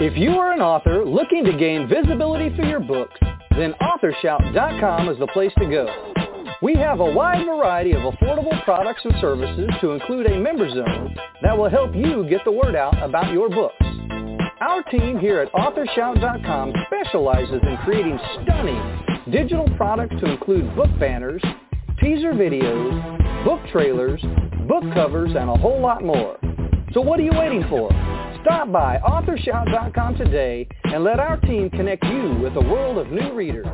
If 0.00 0.16
you 0.16 0.38
are 0.38 0.52
an 0.52 0.60
author 0.60 1.04
looking 1.04 1.44
to 1.44 1.52
gain 1.52 1.88
visibility 1.88 2.54
for 2.54 2.62
your 2.62 2.78
books, 2.78 3.18
then 3.56 3.74
AuthorShout.com 3.80 5.08
is 5.08 5.18
the 5.18 5.26
place 5.28 5.50
to 5.58 5.66
go. 5.66 5.88
We 6.62 6.74
have 6.74 7.00
a 7.00 7.04
wide 7.04 7.44
variety 7.44 7.92
of 7.92 8.02
affordable 8.02 8.62
products 8.64 9.00
and 9.04 9.14
services 9.20 9.68
to 9.80 9.90
include 9.90 10.26
a 10.26 10.38
member 10.38 10.68
zone 10.68 11.16
that 11.42 11.58
will 11.58 11.68
help 11.68 11.96
you 11.96 12.24
get 12.28 12.44
the 12.44 12.52
word 12.52 12.76
out 12.76 13.02
about 13.02 13.32
your 13.32 13.48
books. 13.48 13.74
Our 14.60 14.82
team 14.82 15.20
here 15.20 15.38
at 15.38 15.52
AuthorShout.com 15.52 16.74
specializes 16.86 17.60
in 17.62 17.76
creating 17.84 18.18
stunning 18.42 19.30
digital 19.30 19.68
products 19.76 20.16
to 20.20 20.26
include 20.32 20.74
book 20.74 20.90
banners, 20.98 21.40
teaser 22.00 22.32
videos, 22.32 23.44
book 23.44 23.60
trailers, 23.70 24.20
book 24.66 24.82
covers, 24.94 25.30
and 25.38 25.48
a 25.48 25.56
whole 25.56 25.80
lot 25.80 26.02
more. 26.02 26.38
So 26.92 27.00
what 27.00 27.20
are 27.20 27.22
you 27.22 27.30
waiting 27.38 27.64
for? 27.68 27.88
Stop 28.42 28.72
by 28.72 28.98
AuthorShout.com 28.98 30.16
today 30.16 30.66
and 30.82 31.04
let 31.04 31.20
our 31.20 31.36
team 31.36 31.70
connect 31.70 32.02
you 32.04 32.40
with 32.42 32.56
a 32.56 32.60
world 32.60 32.98
of 32.98 33.12
new 33.12 33.32
readers. 33.34 33.66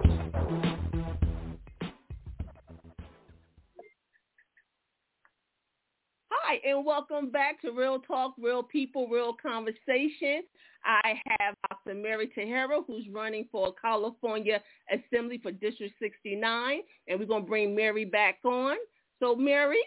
Hi, 6.31 6.61
and 6.63 6.85
welcome 6.85 7.31
back 7.31 7.63
to 7.63 7.71
Real 7.73 8.01
Talk, 8.01 8.35
Real 8.39 8.63
People, 8.63 9.09
Real 9.09 9.35
Conversation. 9.35 10.43
I 10.85 11.21
have 11.41 11.55
Dr. 11.69 11.95
Merry 11.95 12.31
Taheri, 12.37 12.85
who's 12.87 13.05
running 13.13 13.49
for 13.51 13.73
California 13.81 14.61
Assembly 14.91 15.39
for 15.43 15.53
District 15.53 15.95
69, 16.01 16.81
and 17.09 17.19
we're 17.19 17.27
going 17.27 17.43
to 17.43 17.49
bring 17.49 17.75
Merry 17.75 18.05
back 18.05 18.39
on. 18.45 18.77
So, 19.21 19.35
Merry, 19.35 19.83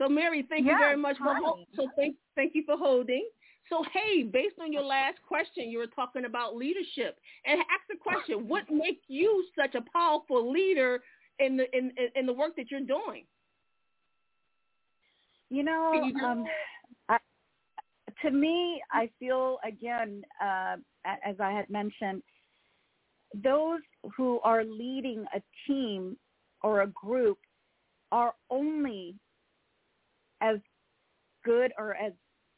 so 0.00 0.08
Merry, 0.08 0.46
thank 0.48 0.66
you 0.66 0.76
very 0.78 0.96
much 0.96 1.18
for 1.18 1.34
hi. 1.34 1.64
so 1.76 1.88
thank 1.94 2.16
thank 2.34 2.54
you 2.54 2.62
for 2.64 2.76
holding. 2.76 3.28
So, 3.68 3.84
hey, 3.92 4.22
based 4.22 4.56
on 4.58 4.72
your 4.72 4.82
last 4.82 5.18
question, 5.28 5.70
you 5.70 5.78
were 5.78 5.86
talking 5.88 6.24
about 6.24 6.56
leadership, 6.56 7.18
and 7.44 7.60
ask 7.60 7.82
the 7.88 7.96
question: 8.00 8.48
What 8.48 8.70
makes 8.70 9.02
you 9.08 9.44
such 9.58 9.74
a 9.74 9.82
powerful 9.92 10.50
leader 10.50 11.02
in 11.38 11.58
the 11.58 11.64
in 11.76 11.92
in, 12.16 12.24
the 12.24 12.32
work 12.32 12.56
that 12.56 12.70
you're 12.70 12.80
doing? 12.80 13.26
You 15.50 15.64
know, 15.64 15.92
um, 16.24 16.46
to 18.22 18.30
me, 18.30 18.82
I 18.92 19.10
feel 19.18 19.58
again, 19.64 20.22
uh, 20.42 20.76
as 21.04 21.36
I 21.40 21.52
had 21.52 21.68
mentioned, 21.70 22.22
those 23.34 23.80
who 24.16 24.40
are 24.40 24.64
leading 24.64 25.24
a 25.34 25.40
team 25.66 26.16
or 26.62 26.82
a 26.82 26.86
group 26.88 27.38
are 28.12 28.34
only 28.50 29.14
as 30.40 30.58
good 31.44 31.72
or 31.78 31.94
as 31.94 32.12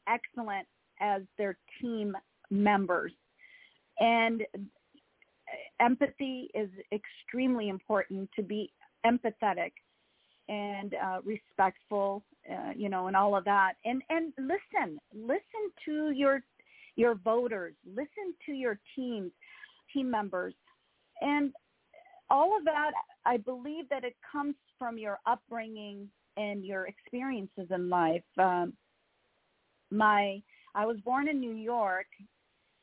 excellent 0.09 0.67
as 1.01 1.23
their 1.39 1.59
team 1.81 2.17
members. 2.51 3.13
And 4.01 4.43
empathy 5.81 6.51
is 6.55 6.71
extremely 6.93 7.69
important 7.69 8.31
to 8.37 8.43
be 8.43 8.73
empathetic 9.05 9.73
and 10.53 10.95
uh, 10.95 11.19
respectful, 11.25 12.23
uh, 12.51 12.73
you 12.77 12.89
know, 12.89 13.07
and 13.07 13.17
all 13.17 13.37
of 13.37 13.45
that. 13.45 13.75
And 13.85 14.03
and 14.11 14.33
listen, 14.39 14.99
listen 15.15 15.65
to 15.87 16.11
your 16.11 16.43
your 16.97 17.15
voters, 17.15 17.75
listen 17.87 18.35
to 18.47 18.53
your 18.53 18.79
teams, 18.95 19.33
team 19.93 20.11
members, 20.11 20.55
and 21.21 21.53
all 22.29 22.57
of 22.57 22.65
that. 22.65 22.91
I 23.25 23.39
believe 23.39 23.89
that 23.89 24.05
it 24.05 24.15
comes 24.31 24.55
from 24.79 24.99
your 24.99 25.19
upbringing 25.27 26.09
and 26.37 26.65
your 26.65 26.87
experiences 26.87 27.69
in 27.71 27.89
life. 27.89 28.23
Um, 28.39 28.75
my 29.91 30.43
I 30.75 30.87
was 30.87 30.99
born 31.05 31.29
in 31.29 31.41
New 31.41 31.55
York. 31.55 32.07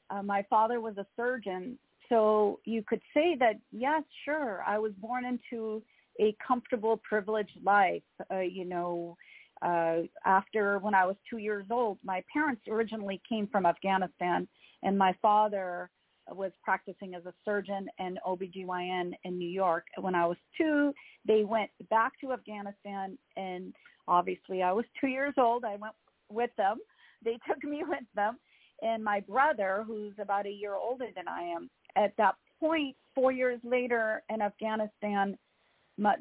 Uh, 0.10 0.24
my 0.24 0.44
father 0.50 0.82
was 0.82 0.98
a 0.98 1.06
surgeon, 1.16 1.78
so 2.08 2.60
you 2.66 2.84
could 2.88 3.02
say 3.14 3.36
that 3.40 3.60
yes, 3.72 4.02
sure, 4.26 4.64
I 4.66 4.80
was 4.80 4.92
born 5.00 5.24
into 5.24 5.84
a 6.20 6.36
comfortable, 6.46 7.02
privileged 7.08 7.58
life. 7.64 8.04
Uh, 8.32 8.40
you 8.40 8.66
know, 8.66 9.16
uh, 9.62 10.02
after 10.26 10.80
when 10.80 10.94
I 10.94 11.06
was 11.06 11.16
two 11.30 11.38
years 11.38 11.66
old, 11.70 11.98
my 12.04 12.24
parents 12.32 12.62
originally 12.70 13.22
came 13.28 13.48
from 13.48 13.66
Afghanistan, 13.66 14.48
and 14.84 14.98
my 14.98 15.16
father 15.22 15.90
was 16.32 16.52
practicing 16.64 17.16
as 17.16 17.26
a 17.26 17.34
surgeon 17.44 17.88
and 17.98 18.20
OBGYN 18.26 19.14
in 19.24 19.38
New 19.38 19.50
York. 19.50 19.86
When 20.00 20.16
I 20.16 20.26
was 20.26 20.38
two, 20.58 20.94
they 21.26 21.44
went 21.44 21.72
back 21.90 22.14
to 22.22 22.34
Afghanistan, 22.34 23.18
and 23.36 23.74
obviously 24.08 24.62
I 24.62 24.72
was 24.72 24.86
two 25.00 25.08
years 25.08 25.34
old. 25.38 25.66
I 25.66 25.76
went 25.76 25.96
with 26.32 26.52
them. 26.58 26.78
They 27.24 27.40
took 27.48 27.64
me 27.64 27.84
with 27.88 28.06
them, 28.16 28.38
and 28.82 29.04
my 29.04 29.22
brother, 29.22 29.84
who's 29.86 30.14
about 30.20 30.46
a 30.46 30.52
year 30.52 30.76
older 30.76 31.08
than 31.16 31.28
I 31.28 31.42
am, 31.42 31.70
at 31.96 32.14
that 32.18 32.36
point, 32.60 32.96
four 33.16 33.32
years 33.32 33.60
later 33.64 34.22
in 34.30 34.42
Afghanistan, 34.42 35.38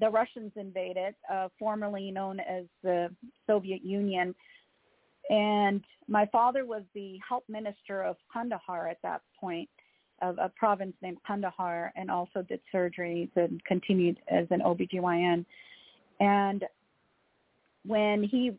the 0.01 0.11
Russians 0.11 0.53
invaded, 0.57 1.15
uh, 1.33 1.49
formerly 1.59 2.11
known 2.11 2.41
as 2.41 2.65
the 2.83 3.11
Soviet 3.47 3.85
Union. 3.85 4.35
And 5.31 5.85
my 6.07 6.27
father 6.27 6.65
was 6.65 6.83
the 6.95 7.19
health 7.27 7.45
minister 7.49 8.03
of 8.03 8.17
Kandahar 8.33 8.89
at 8.89 8.99
that 9.03 9.23
point, 9.39 9.69
of 10.21 10.39
a 10.39 10.49
province 10.57 10.95
named 11.03 11.19
Kandahar, 11.27 11.93
and 11.97 12.11
also 12.11 12.43
did 12.43 12.61
surgeries 12.75 13.31
and 13.37 13.63
continued 13.65 14.19
as 14.29 14.47
an 14.51 14.61
OBGYN. 14.61 15.45
And 16.21 16.65
when 17.87 18.23
he 18.23 18.57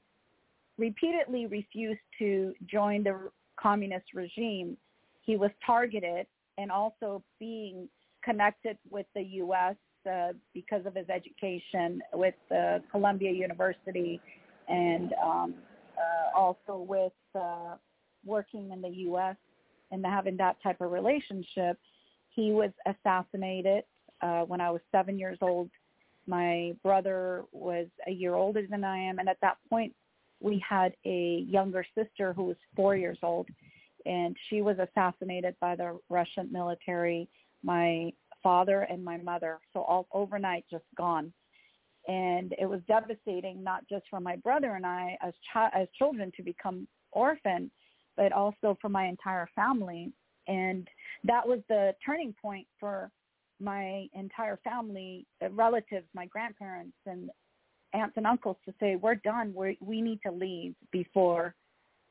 repeatedly 0.77 1.47
refused 1.47 1.99
to 2.19 2.53
join 2.65 3.03
the 3.03 3.29
communist 3.60 4.13
regime, 4.13 4.77
he 5.21 5.36
was 5.36 5.51
targeted 5.65 6.27
and 6.58 6.71
also 6.71 7.21
being 7.39 7.89
connected 8.23 8.77
with 8.89 9.05
the 9.15 9.21
U.S 9.21 9.75
because 10.54 10.86
of 10.86 10.95
his 10.95 11.10
education 11.10 12.02
with 12.13 12.36
uh, 12.52 12.80
Columbia 12.91 13.32
University 13.32 14.22
and 14.67 15.13
um, 15.24 15.56
uh, 15.98 16.38
also 16.38 16.86
with 16.88 17.13
uh, 17.36 17.76
working 18.26 18.72
in 18.72 18.82
the 18.82 18.89
U.S. 18.89 19.36
and 19.91 20.06
having 20.06 20.38
that 20.38 20.58
type 20.62 20.82
of 20.82 20.91
relationship, 20.91 21.78
he 22.30 22.52
was 22.52 22.72
assassinated 22.86 23.84
uh, 24.22 24.41
when 24.41 24.62
I 24.62 24.72
was 24.72 24.82
seven 24.91 25.17
years 25.17 25.38
old. 25.41 25.69
My 26.28 26.74
brother 26.84 27.43
was 27.52 27.88
a 28.08 28.12
year 28.12 28.36
older 28.36 28.65
than 28.69 28.84
I 28.84 28.98
am, 28.98 29.19
and 29.19 29.28
at 29.28 29.38
that 29.41 29.58
point, 29.69 29.93
we 30.39 30.63
had 30.67 30.93
a 31.06 31.43
younger 31.48 31.86
sister 31.95 32.34
who 32.34 32.43
was 32.43 32.58
four 32.76 32.95
years 32.95 33.17
old, 33.24 33.48
and 34.06 34.36
she 34.50 34.62
was 34.62 34.78
assassinated 34.80 35.56
by 35.60 35.76
the 35.76 36.00
Russian 36.10 36.50
military. 36.52 37.28
My 37.63 38.13
father 38.41 38.82
and 38.82 39.04
my 39.04 39.17
mother, 39.17 39.60
so 39.73 39.82
all 39.82 40.08
overnight, 40.13 40.65
just 40.69 40.86
gone. 40.97 41.34
And 42.08 42.54
it 42.60 42.65
was 42.65 42.82
devastating, 42.88 43.63
not 43.63 43.88
just 43.89 44.06
for 44.10 44.19
my 44.19 44.36
brother 44.38 44.75
and 44.75 44.86
I 44.86 45.17
as 45.21 45.34
chi- 45.52 45.71
as 45.73 45.88
children 45.97 46.32
to 46.38 46.43
become 46.43 46.88
orphaned, 47.12 47.71
but 48.17 48.32
also 48.32 48.78
for 48.82 48.89
my 48.89 49.06
entire 49.08 49.47
family. 49.56 50.12
And 50.47 50.88
that 51.23 51.47
was 51.47 51.60
the 51.69 51.93
turning 52.04 52.34
point 52.41 52.67
for 52.80 53.12
my 53.60 54.08
entire 54.13 54.58
family, 54.63 55.25
uh, 55.43 55.49
relatives, 55.49 56.08
my 56.13 56.25
grandparents 56.25 56.97
and 57.06 57.30
aunts 57.93 58.17
and 58.17 58.25
uncles 58.25 58.58
to 58.65 58.73
say, 58.80 58.95
we're 58.95 59.15
done. 59.15 59.54
We 59.54 59.78
we 59.82 60.02
need 60.02 60.19
to 60.25 60.32
leave 60.32 60.75
before, 60.91 61.56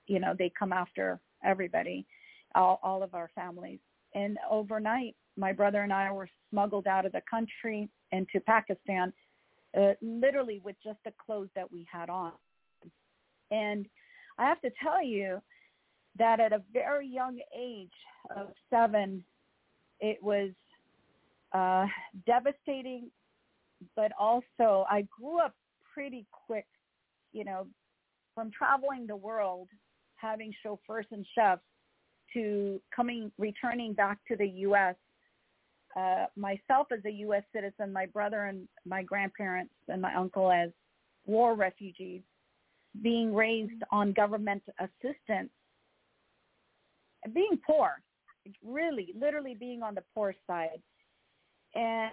you 0.06 0.18
know, 0.20 0.34
they 0.38 0.52
come 0.58 0.72
after 0.72 1.20
everybody, 1.44 2.06
all, 2.54 2.80
all 2.82 3.02
of 3.02 3.14
our 3.14 3.30
families. 3.34 3.78
And 4.14 4.38
overnight, 4.50 5.14
my 5.38 5.52
brother 5.52 5.82
and 5.82 5.92
I 5.92 6.10
were 6.10 6.28
smuggled 6.50 6.86
out 6.86 7.06
of 7.06 7.12
the 7.12 7.22
country 7.30 7.88
into 8.12 8.40
Pakistan, 8.40 9.12
uh, 9.78 9.92
literally 10.02 10.60
with 10.64 10.76
just 10.82 10.98
the 11.04 11.12
clothes 11.24 11.50
that 11.54 11.70
we 11.70 11.86
had 11.90 12.10
on. 12.10 12.32
And 13.50 13.86
I 14.38 14.46
have 14.46 14.60
to 14.62 14.70
tell 14.82 15.02
you 15.02 15.40
that 16.18 16.40
at 16.40 16.52
a 16.52 16.62
very 16.72 17.06
young 17.06 17.38
age 17.56 17.92
of 18.36 18.48
seven, 18.68 19.24
it 20.00 20.22
was 20.22 20.50
uh, 21.52 21.86
devastating, 22.26 23.10
but 23.94 24.12
also 24.18 24.84
I 24.90 25.06
grew 25.18 25.40
up 25.40 25.54
pretty 25.94 26.26
quick, 26.46 26.66
you 27.32 27.44
know, 27.44 27.66
from 28.34 28.50
traveling 28.50 29.06
the 29.06 29.16
world, 29.16 29.68
having 30.16 30.52
chauffeurs 30.62 31.06
and 31.10 31.24
chefs, 31.34 31.62
to 32.34 32.80
coming, 32.94 33.32
returning 33.38 33.94
back 33.94 34.18
to 34.28 34.36
the 34.36 34.46
U.S. 34.46 34.94
Uh, 35.98 36.26
myself 36.36 36.86
as 36.92 37.04
a 37.06 37.10
U.S. 37.10 37.42
citizen, 37.52 37.92
my 37.92 38.06
brother 38.06 38.44
and 38.44 38.68
my 38.86 39.02
grandparents 39.02 39.72
and 39.88 40.00
my 40.00 40.14
uncle 40.14 40.52
as 40.52 40.70
war 41.26 41.54
refugees, 41.54 42.20
being 43.02 43.34
raised 43.34 43.82
on 43.90 44.12
government 44.12 44.62
assistance, 44.78 45.50
being 47.34 47.58
poor, 47.66 48.00
really, 48.64 49.08
literally 49.18 49.56
being 49.58 49.82
on 49.82 49.94
the 49.94 50.02
poor 50.14 50.34
side. 50.46 50.80
And 51.74 52.12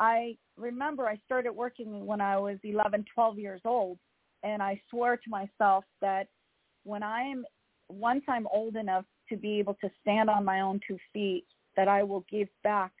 I 0.00 0.36
remember 0.56 1.06
I 1.06 1.20
started 1.24 1.52
working 1.52 2.06
when 2.06 2.20
I 2.20 2.38
was 2.38 2.58
11, 2.64 3.04
12 3.14 3.38
years 3.38 3.60
old, 3.64 3.98
and 4.42 4.60
I 4.60 4.80
swore 4.90 5.16
to 5.16 5.30
myself 5.30 5.84
that 6.00 6.26
when 6.82 7.04
I 7.04 7.22
am, 7.22 7.44
once 7.88 8.24
I'm 8.26 8.48
old 8.52 8.74
enough 8.74 9.04
to 9.28 9.36
be 9.36 9.60
able 9.60 9.74
to 9.74 9.90
stand 10.00 10.28
on 10.28 10.44
my 10.44 10.60
own 10.60 10.80
two 10.86 10.98
feet, 11.12 11.44
that 11.76 11.88
I 11.88 12.02
will 12.02 12.24
give 12.30 12.48
back 12.62 12.92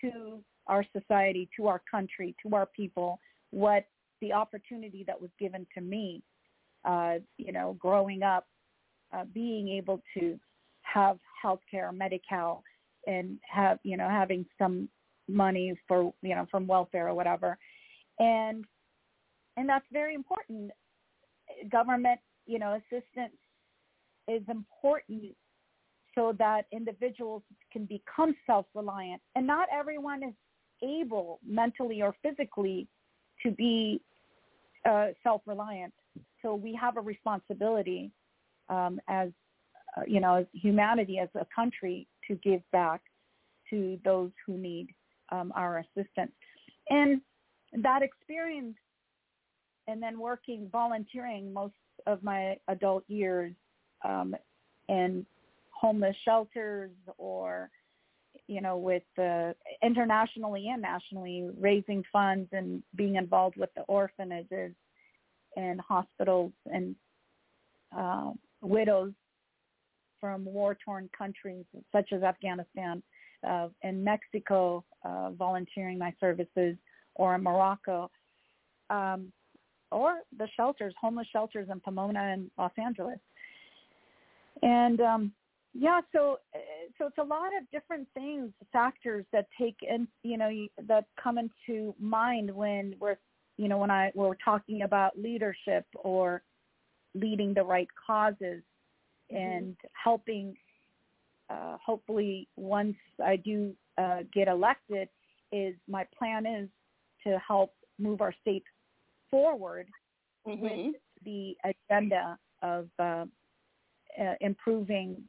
to 0.00 0.42
our 0.66 0.84
society, 0.96 1.48
to 1.56 1.66
our 1.66 1.82
country, 1.90 2.34
to 2.42 2.54
our 2.54 2.66
people, 2.66 3.18
what 3.50 3.86
the 4.20 4.32
opportunity 4.32 5.04
that 5.06 5.20
was 5.20 5.30
given 5.38 5.66
to 5.74 5.80
me, 5.80 6.22
uh, 6.84 7.14
you 7.36 7.52
know, 7.52 7.76
growing 7.78 8.22
up, 8.22 8.46
uh, 9.12 9.24
being 9.32 9.68
able 9.68 10.02
to 10.14 10.38
have 10.82 11.18
health 11.40 11.60
care, 11.70 11.90
Medi-Cal, 11.92 12.62
and 13.06 13.38
have, 13.48 13.78
you 13.82 13.96
know, 13.96 14.08
having 14.08 14.44
some 14.58 14.88
money 15.28 15.78
for, 15.86 16.12
you 16.22 16.34
know, 16.34 16.46
from 16.50 16.66
welfare 16.66 17.08
or 17.08 17.14
whatever. 17.14 17.56
And, 18.18 18.64
and 19.56 19.68
that's 19.68 19.86
very 19.92 20.14
important. 20.14 20.70
Government, 21.70 22.20
you 22.46 22.58
know, 22.58 22.74
assistance 22.74 23.36
is 24.26 24.42
important 24.48 25.34
so 26.18 26.34
that 26.36 26.66
individuals 26.72 27.42
can 27.72 27.84
become 27.84 28.34
self-reliant. 28.44 29.22
And 29.36 29.46
not 29.46 29.68
everyone 29.72 30.24
is 30.24 30.34
able 30.82 31.38
mentally 31.46 32.02
or 32.02 32.14
physically 32.22 32.88
to 33.44 33.52
be 33.52 34.00
uh, 34.88 35.08
self-reliant. 35.22 35.94
So 36.42 36.56
we 36.56 36.74
have 36.74 36.96
a 36.96 37.00
responsibility 37.00 38.10
um, 38.68 39.00
as 39.08 39.28
uh, 39.96 40.02
you 40.06 40.20
know, 40.20 40.34
as 40.34 40.46
humanity, 40.52 41.18
as 41.18 41.28
a 41.34 41.46
country, 41.54 42.06
to 42.26 42.34
give 42.36 42.60
back 42.72 43.00
to 43.70 43.98
those 44.04 44.30
who 44.44 44.58
need 44.58 44.88
um, 45.30 45.52
our 45.56 45.78
assistance. 45.78 46.32
And 46.90 47.20
that 47.72 48.02
experience, 48.02 48.76
and 49.86 50.02
then 50.02 50.18
working, 50.18 50.68
volunteering 50.70 51.52
most 51.52 51.74
of 52.06 52.22
my 52.22 52.58
adult 52.68 53.04
years 53.08 53.54
um, 54.04 54.34
in 54.88 55.24
homeless 55.80 56.16
shelters 56.24 56.90
or 57.16 57.70
you 58.46 58.60
know, 58.60 58.78
with 58.78 59.02
uh, 59.18 59.52
internationally 59.82 60.68
and 60.68 60.80
nationally 60.80 61.50
raising 61.60 62.02
funds 62.10 62.48
and 62.52 62.82
being 62.96 63.16
involved 63.16 63.56
with 63.56 63.70
the 63.74 63.82
orphanages 63.82 64.72
and 65.56 65.80
hospitals 65.80 66.52
and 66.66 66.96
uh, 67.96 68.30
widows 68.62 69.12
from 70.20 70.44
war-torn 70.44 71.08
countries 71.16 71.64
such 71.92 72.12
as 72.12 72.22
Afghanistan 72.22 73.02
uh, 73.46 73.68
and 73.82 74.02
Mexico, 74.02 74.84
uh, 75.04 75.30
volunteering 75.30 75.98
my 75.98 76.12
services, 76.18 76.76
or 77.14 77.34
in 77.34 77.42
Morocco, 77.42 78.10
um, 78.90 79.32
or 79.90 80.20
the 80.38 80.48
shelters, 80.56 80.94
homeless 81.00 81.26
shelters 81.32 81.68
in 81.70 81.80
Pomona 81.80 82.32
and 82.32 82.50
Los 82.58 82.72
Angeles. 82.78 83.18
And 84.62 85.00
um, 85.00 85.32
yeah, 85.80 86.00
so 86.12 86.38
so 86.98 87.06
it's 87.06 87.18
a 87.18 87.22
lot 87.22 87.50
of 87.56 87.70
different 87.70 88.08
things, 88.12 88.50
factors 88.72 89.24
that 89.32 89.46
take 89.58 89.76
in, 89.82 90.08
you 90.24 90.36
know, 90.36 90.50
that 90.88 91.04
come 91.22 91.38
into 91.38 91.94
mind 92.00 92.52
when 92.52 92.96
we're, 92.98 93.16
you 93.58 93.68
know, 93.68 93.78
when 93.78 93.90
I 93.90 94.10
we're 94.16 94.34
talking 94.44 94.82
about 94.82 95.16
leadership 95.16 95.86
or 95.94 96.42
leading 97.14 97.54
the 97.54 97.62
right 97.62 97.86
causes 98.06 98.62
mm-hmm. 99.32 99.36
and 99.36 99.76
helping. 99.92 100.56
Uh, 101.48 101.78
hopefully, 101.82 102.48
once 102.56 102.96
I 103.24 103.36
do 103.36 103.72
uh, 103.96 104.18
get 104.34 104.48
elected, 104.48 105.08
is 105.52 105.74
my 105.88 106.04
plan 106.18 106.44
is 106.44 106.68
to 107.24 107.38
help 107.46 107.72
move 108.00 108.20
our 108.20 108.34
state 108.42 108.64
forward 109.30 109.86
mm-hmm. 110.46 110.62
with 110.62 110.96
the 111.24 111.56
agenda 111.64 112.36
of 112.62 112.88
uh, 112.98 113.24
uh, 114.20 114.34
improving 114.40 115.22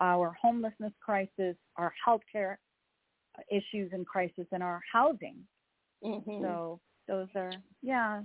our 0.00 0.36
homelessness 0.40 0.92
crisis, 1.04 1.56
our 1.76 1.92
healthcare 2.06 2.56
issues 3.50 3.90
and 3.92 4.06
crisis, 4.06 4.46
and 4.52 4.62
our 4.62 4.80
housing. 4.92 5.36
Mm-hmm. 6.04 6.42
So 6.42 6.80
those 7.06 7.28
are 7.34 7.52
yeah. 7.82 8.22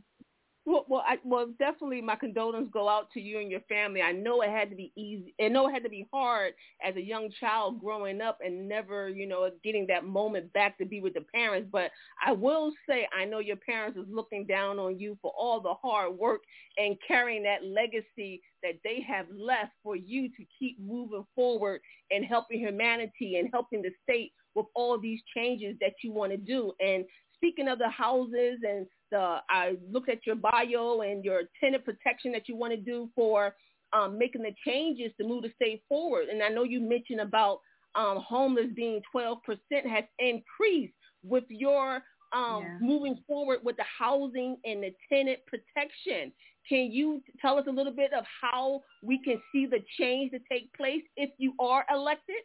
Well, 0.66 0.86
well, 0.88 1.04
I, 1.06 1.18
well, 1.26 1.48
definitely, 1.60 2.02
my 2.02 2.16
condolences 2.16 2.72
go 2.72 2.88
out 2.88 3.12
to 3.12 3.20
you 3.20 3.40
and 3.40 3.52
your 3.52 3.60
family. 3.62 4.02
I 4.02 4.14
know 4.14 4.42
it 4.42 4.50
had 4.50 4.70
to 4.70 4.78
be 4.78 4.94
easy. 4.96 5.36
I 5.42 5.50
know 5.50 5.68
it 5.68 5.74
had 5.74 5.84
to 5.84 5.90
be 5.90 6.08
hard 6.14 6.54
as 6.82 6.96
a 6.96 7.02
young 7.02 7.32
child 7.38 7.82
growing 7.82 8.22
up 8.22 8.38
and 8.42 8.70
never, 8.70 9.10
you 9.10 9.28
know, 9.28 9.50
getting 9.62 9.88
that 9.88 10.06
moment 10.06 10.54
back 10.54 10.78
to 10.78 10.86
be 10.86 11.02
with 11.02 11.16
the 11.16 11.26
parents. 11.36 11.70
But 11.70 11.92
I 12.26 12.32
will 12.32 12.72
say, 12.88 13.08
I 13.14 13.26
know 13.26 13.40
your 13.40 13.58
parents 13.58 13.98
is 13.98 14.06
looking 14.10 14.46
down 14.46 14.80
on 14.80 14.98
you 15.00 15.18
for 15.22 15.34
all 15.38 15.60
the 15.60 15.74
hard 15.74 16.18
work 16.18 16.42
and 16.78 16.96
carrying 17.06 17.44
that 17.44 17.66
legacy 17.66 18.42
that 18.64 18.76
they 18.86 19.02
have 19.06 19.26
left 19.32 19.74
for 19.84 19.98
you 19.98 20.30
to 20.30 20.46
keep 20.58 20.80
moving 20.80 21.26
forward 21.36 21.82
and 22.10 22.24
helping 22.24 22.60
humanity 22.60 23.38
and 23.38 23.50
helping 23.52 23.82
the 23.82 23.92
state 24.04 24.32
with 24.56 24.68
all 24.76 25.00
these 25.00 25.20
changes 25.36 25.76
that 25.82 25.94
you 26.04 26.12
want 26.14 26.32
to 26.32 26.38
do. 26.38 26.72
And 26.80 27.06
speaking 27.44 27.68
of 27.68 27.78
the 27.78 27.90
houses 27.90 28.60
and 28.64 28.88
the, 29.12 29.38
I 29.50 29.76
looked 29.92 30.08
at 30.08 30.26
your 30.26 30.38
bio 30.38 31.02
and 31.02 31.26
your 31.26 31.42
tenant 31.60 31.84
protection 31.84 32.32
that 32.32 32.48
you 32.48 32.56
want 32.56 32.72
to 32.72 32.78
do 32.78 33.10
for 33.14 33.54
um, 33.92 34.18
making 34.18 34.44
the 34.44 34.56
changes 34.66 35.12
to 35.20 35.28
move 35.28 35.44
the 35.44 35.52
state 35.56 35.84
forward. 35.90 36.30
And 36.30 36.42
I 36.42 36.48
know 36.48 36.64
you 36.64 36.80
mentioned 36.80 37.20
about 37.20 37.60
um, 37.96 38.24
homeless 38.26 38.68
being 38.76 39.02
12% 39.14 39.36
has 39.72 40.06
increased 40.20 40.94
with 41.24 41.44
your 41.50 42.02
um, 42.34 42.64
yeah. 42.64 42.78
moving 42.80 43.20
forward 43.28 43.60
with 43.62 43.76
the 43.76 43.84
housing 44.00 44.58
and 44.64 44.82
the 44.82 44.94
tenant 45.12 45.40
protection. 45.46 46.32
Can 46.68 46.92
you 46.94 47.22
tell 47.42 47.58
us 47.58 47.66
a 47.68 47.72
little 47.72 47.94
bit 47.94 48.14
of 48.14 48.24
how 48.42 48.82
we 49.04 49.20
can 49.20 49.40
see 49.52 49.66
the 49.66 49.84
change 50.00 50.32
to 50.32 50.40
take 50.50 50.74
place 50.74 51.04
if 51.18 51.30
you 51.38 51.54
are 51.60 51.86
elected? 51.94 52.38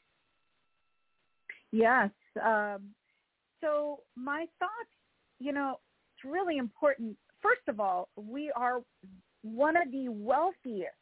Yes. 1.70 2.10
Um, 2.44 2.90
so 3.60 4.00
my 4.16 4.46
thoughts, 4.58 4.90
you 5.38 5.52
know, 5.52 5.78
it's 6.16 6.30
really 6.30 6.58
important. 6.58 7.16
First 7.42 7.62
of 7.68 7.80
all, 7.80 8.08
we 8.16 8.50
are 8.56 8.80
one 9.42 9.76
of 9.76 9.90
the 9.92 10.08
wealthiest 10.08 10.94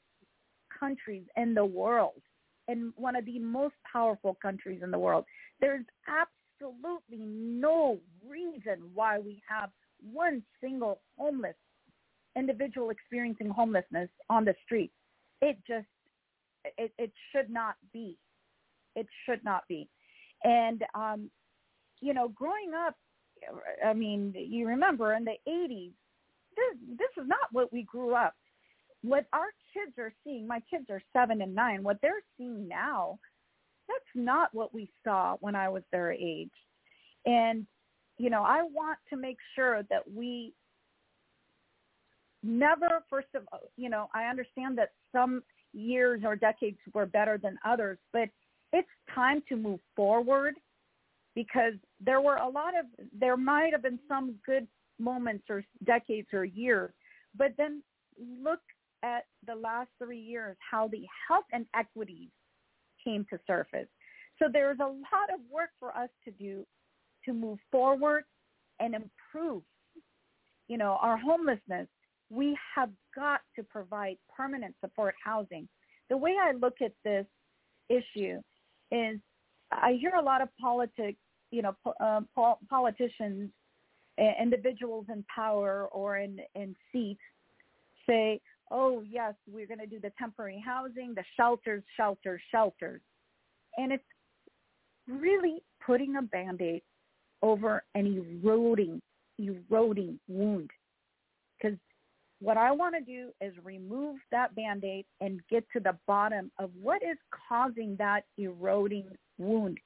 countries 0.78 1.24
in 1.36 1.54
the 1.54 1.64
world. 1.64 2.22
and 2.68 2.92
one 2.96 3.16
of 3.16 3.24
the 3.24 3.38
most 3.38 3.74
powerful 3.90 4.36
countries 4.42 4.80
in 4.82 4.90
the 4.90 4.98
world. 4.98 5.24
There's 5.60 5.84
absolutely 6.08 7.24
no 7.24 7.98
reason 8.28 8.90
why 8.94 9.18
we 9.18 9.40
have 9.48 9.70
one 10.12 10.42
single 10.60 11.00
homeless 11.16 11.54
individual 12.36 12.90
experiencing 12.90 13.48
homelessness 13.48 14.10
on 14.28 14.44
the 14.44 14.54
street. 14.64 14.92
It 15.40 15.56
just, 15.66 15.86
it, 16.76 16.92
it 16.98 17.12
should 17.32 17.50
not 17.50 17.76
be. 17.92 18.18
It 18.94 19.06
should 19.24 19.42
not 19.44 19.62
be. 19.68 19.88
And, 20.44 20.82
um, 20.94 21.30
you 22.00 22.14
know, 22.14 22.28
growing 22.28 22.72
up, 22.74 22.94
I 23.84 23.92
mean, 23.92 24.34
you 24.34 24.66
remember 24.66 25.14
in 25.14 25.24
the 25.24 25.36
80s, 25.48 25.92
this, 26.56 26.96
this 26.98 27.22
is 27.22 27.28
not 27.28 27.52
what 27.52 27.72
we 27.72 27.82
grew 27.82 28.14
up. 28.14 28.34
What 29.02 29.26
our 29.32 29.52
kids 29.72 29.92
are 29.98 30.12
seeing, 30.24 30.46
my 30.46 30.60
kids 30.70 30.86
are 30.90 31.02
seven 31.12 31.42
and 31.42 31.54
nine, 31.54 31.82
what 31.82 31.98
they're 32.00 32.22
seeing 32.36 32.66
now, 32.66 33.18
that's 33.88 34.00
not 34.14 34.52
what 34.52 34.74
we 34.74 34.90
saw 35.04 35.36
when 35.40 35.54
I 35.54 35.68
was 35.68 35.82
their 35.92 36.12
age. 36.12 36.50
And, 37.24 37.66
you 38.18 38.30
know, 38.30 38.42
I 38.42 38.62
want 38.62 38.98
to 39.10 39.16
make 39.16 39.36
sure 39.54 39.82
that 39.90 40.10
we 40.12 40.54
never, 42.42 43.04
first 43.08 43.28
of 43.34 43.42
all, 43.52 43.60
you 43.76 43.88
know, 43.88 44.08
I 44.14 44.24
understand 44.24 44.78
that 44.78 44.92
some 45.12 45.42
years 45.72 46.22
or 46.24 46.36
decades 46.36 46.78
were 46.94 47.06
better 47.06 47.38
than 47.38 47.58
others, 47.64 47.98
but 48.12 48.28
it's 48.72 48.88
time 49.14 49.42
to 49.48 49.56
move 49.56 49.80
forward 49.94 50.54
because 51.36 51.74
there 52.00 52.20
were 52.20 52.36
a 52.36 52.48
lot 52.48 52.72
of, 52.76 52.86
there 53.16 53.36
might 53.36 53.70
have 53.70 53.82
been 53.82 54.00
some 54.08 54.34
good 54.44 54.66
moments 54.98 55.44
or 55.48 55.62
decades 55.84 56.26
or 56.32 56.44
years, 56.44 56.90
but 57.36 57.52
then 57.56 57.82
look 58.42 58.60
at 59.04 59.26
the 59.46 59.54
last 59.54 59.90
three 60.02 60.18
years, 60.18 60.56
how 60.58 60.88
the 60.88 61.04
health 61.28 61.44
inequities 61.52 62.30
came 63.04 63.24
to 63.30 63.38
surface. 63.46 63.86
So 64.38 64.46
there's 64.52 64.78
a 64.80 64.86
lot 64.86 65.28
of 65.32 65.40
work 65.52 65.70
for 65.78 65.96
us 65.96 66.08
to 66.24 66.30
do 66.32 66.66
to 67.26 67.32
move 67.32 67.58
forward 67.70 68.24
and 68.80 68.94
improve, 68.94 69.62
you 70.68 70.78
know, 70.78 70.98
our 71.02 71.18
homelessness. 71.18 71.86
We 72.30 72.56
have 72.74 72.90
got 73.14 73.40
to 73.56 73.62
provide 73.62 74.16
permanent 74.34 74.74
support 74.80 75.14
housing. 75.22 75.68
The 76.08 76.16
way 76.16 76.34
I 76.42 76.52
look 76.52 76.76
at 76.82 76.92
this 77.04 77.26
issue 77.88 78.40
is 78.90 79.20
I 79.72 79.96
hear 80.00 80.12
a 80.14 80.22
lot 80.22 80.42
of 80.42 80.48
politics, 80.60 81.18
you 81.50 81.62
know, 81.62 81.76
uh, 82.00 82.20
politicians, 82.68 83.50
individuals 84.40 85.06
in 85.12 85.24
power 85.34 85.88
or 85.92 86.18
in, 86.18 86.40
in 86.54 86.74
seats 86.92 87.20
say, 88.08 88.40
oh, 88.70 89.02
yes, 89.08 89.34
we're 89.50 89.66
going 89.66 89.78
to 89.78 89.86
do 89.86 90.00
the 90.00 90.12
temporary 90.18 90.62
housing, 90.64 91.14
the 91.14 91.24
shelters, 91.36 91.82
shelters, 91.96 92.40
shelters. 92.50 93.00
And 93.76 93.92
it's 93.92 94.04
really 95.06 95.62
putting 95.84 96.16
a 96.16 96.22
Band-Aid 96.22 96.82
over 97.42 97.84
an 97.94 98.06
eroding, 98.42 99.00
eroding 99.38 100.18
wound. 100.28 100.70
Because 101.60 101.78
what 102.40 102.56
I 102.56 102.72
want 102.72 102.94
to 102.96 103.00
do 103.02 103.30
is 103.40 103.54
remove 103.62 104.16
that 104.32 104.54
Band-Aid 104.54 105.04
and 105.20 105.40
get 105.50 105.64
to 105.74 105.80
the 105.80 105.96
bottom 106.06 106.50
of 106.58 106.70
what 106.80 107.02
is 107.02 107.18
causing 107.48 107.96
that 107.98 108.24
eroding 108.38 109.06
wound 109.38 109.78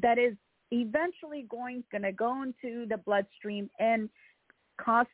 that 0.00 0.18
is 0.18 0.34
eventually 0.70 1.46
going 1.48 1.84
going 1.90 2.02
to 2.02 2.12
go 2.12 2.42
into 2.42 2.86
the 2.88 2.96
bloodstream 2.96 3.70
and 3.78 4.08
cause 4.80 5.06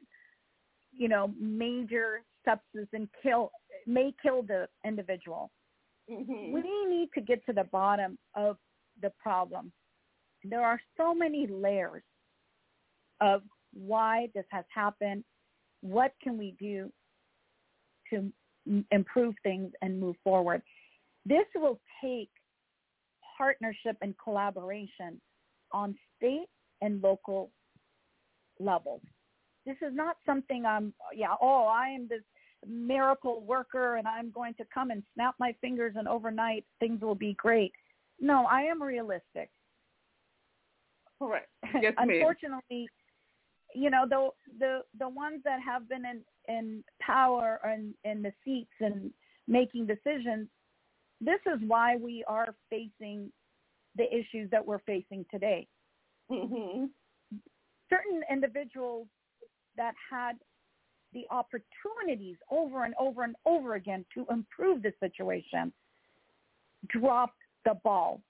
you 0.97 1.09
know 1.09 1.33
major 1.39 2.23
sepsis 2.47 2.89
and 2.93 3.09
kill 3.23 3.51
may 3.87 4.15
kill 4.23 4.43
the 4.43 4.69
individual. 4.85 5.51
Mm-hmm. 6.11 6.53
we 6.53 6.63
need 6.89 7.09
to 7.15 7.21
get 7.21 7.45
to 7.47 7.53
the 7.53 7.65
bottom 7.65 8.19
of 8.35 8.57
the 9.01 9.13
problem. 9.23 9.71
There 10.43 10.63
are 10.63 10.81
so 10.97 11.15
many 11.15 11.47
layers 11.47 12.03
of 13.21 13.43
why 13.73 14.29
this 14.35 14.47
has 14.51 14.65
happened. 14.75 15.23
What 15.83 16.13
can 16.23 16.37
we 16.37 16.57
do 16.59 16.91
to 18.11 18.33
improve 18.91 19.35
things 19.43 19.71
and 19.83 20.01
move 20.01 20.17
forward? 20.25 20.63
This 21.27 21.47
will 21.55 21.79
take 22.03 22.31
partnership 23.41 23.97
and 24.03 24.15
collaboration 24.23 25.19
on 25.73 25.97
state 26.17 26.49
and 26.83 27.03
local 27.03 27.51
levels. 28.59 29.01
This 29.65 29.77
is 29.81 29.95
not 29.95 30.17
something 30.27 30.67
I'm, 30.67 30.93
yeah, 31.17 31.35
oh, 31.41 31.65
I 31.65 31.89
am 31.89 32.07
this 32.07 32.21
miracle 32.69 33.43
worker 33.47 33.97
and 33.97 34.07
I'm 34.07 34.31
going 34.31 34.53
to 34.55 34.65
come 34.73 34.91
and 34.91 35.03
snap 35.15 35.35
my 35.39 35.55
fingers 35.63 35.95
and 35.97 36.07
overnight 36.07 36.67
things 36.81 37.01
will 37.01 37.15
be 37.15 37.33
great. 37.35 37.73
No, 38.21 38.45
I 38.45 38.63
am 38.63 38.83
realistic. 38.83 39.51
Correct. 41.19 41.49
Yes, 41.81 41.95
Unfortunately, 41.97 42.89
you 43.75 43.89
know, 43.89 44.05
the 44.09 44.29
the 44.59 44.81
the 44.99 45.09
ones 45.09 45.41
that 45.45 45.61
have 45.65 45.89
been 45.89 46.03
in 46.05 46.21
in 46.53 46.85
power 47.01 47.61
and 47.63 47.95
in 48.05 48.21
the 48.23 48.33
seats 48.45 48.73
and 48.81 49.13
making 49.47 49.87
decisions, 49.87 50.49
this 51.21 51.41
is 51.47 51.61
why 51.67 51.97
we 51.97 52.25
are 52.27 52.55
facing 52.69 53.31
the 53.97 54.05
issues 54.15 54.51
that 54.51 54.65
we're 54.65 54.79
facing 54.81 55.25
today. 55.31 55.67
Mm-hmm. 56.31 56.87
Certain 57.89 58.23
individuals 58.31 59.07
that 59.77 59.95
had 60.11 60.37
the 61.13 61.25
opportunities 61.31 62.37
over 62.51 62.85
and 62.85 62.95
over 62.99 63.25
and 63.25 63.35
over 63.45 63.75
again 63.75 64.05
to 64.15 64.25
improve 64.31 64.83
the 64.83 64.93
situation 65.01 65.73
dropped 66.89 67.37
the 67.65 67.75
ball 67.83 68.21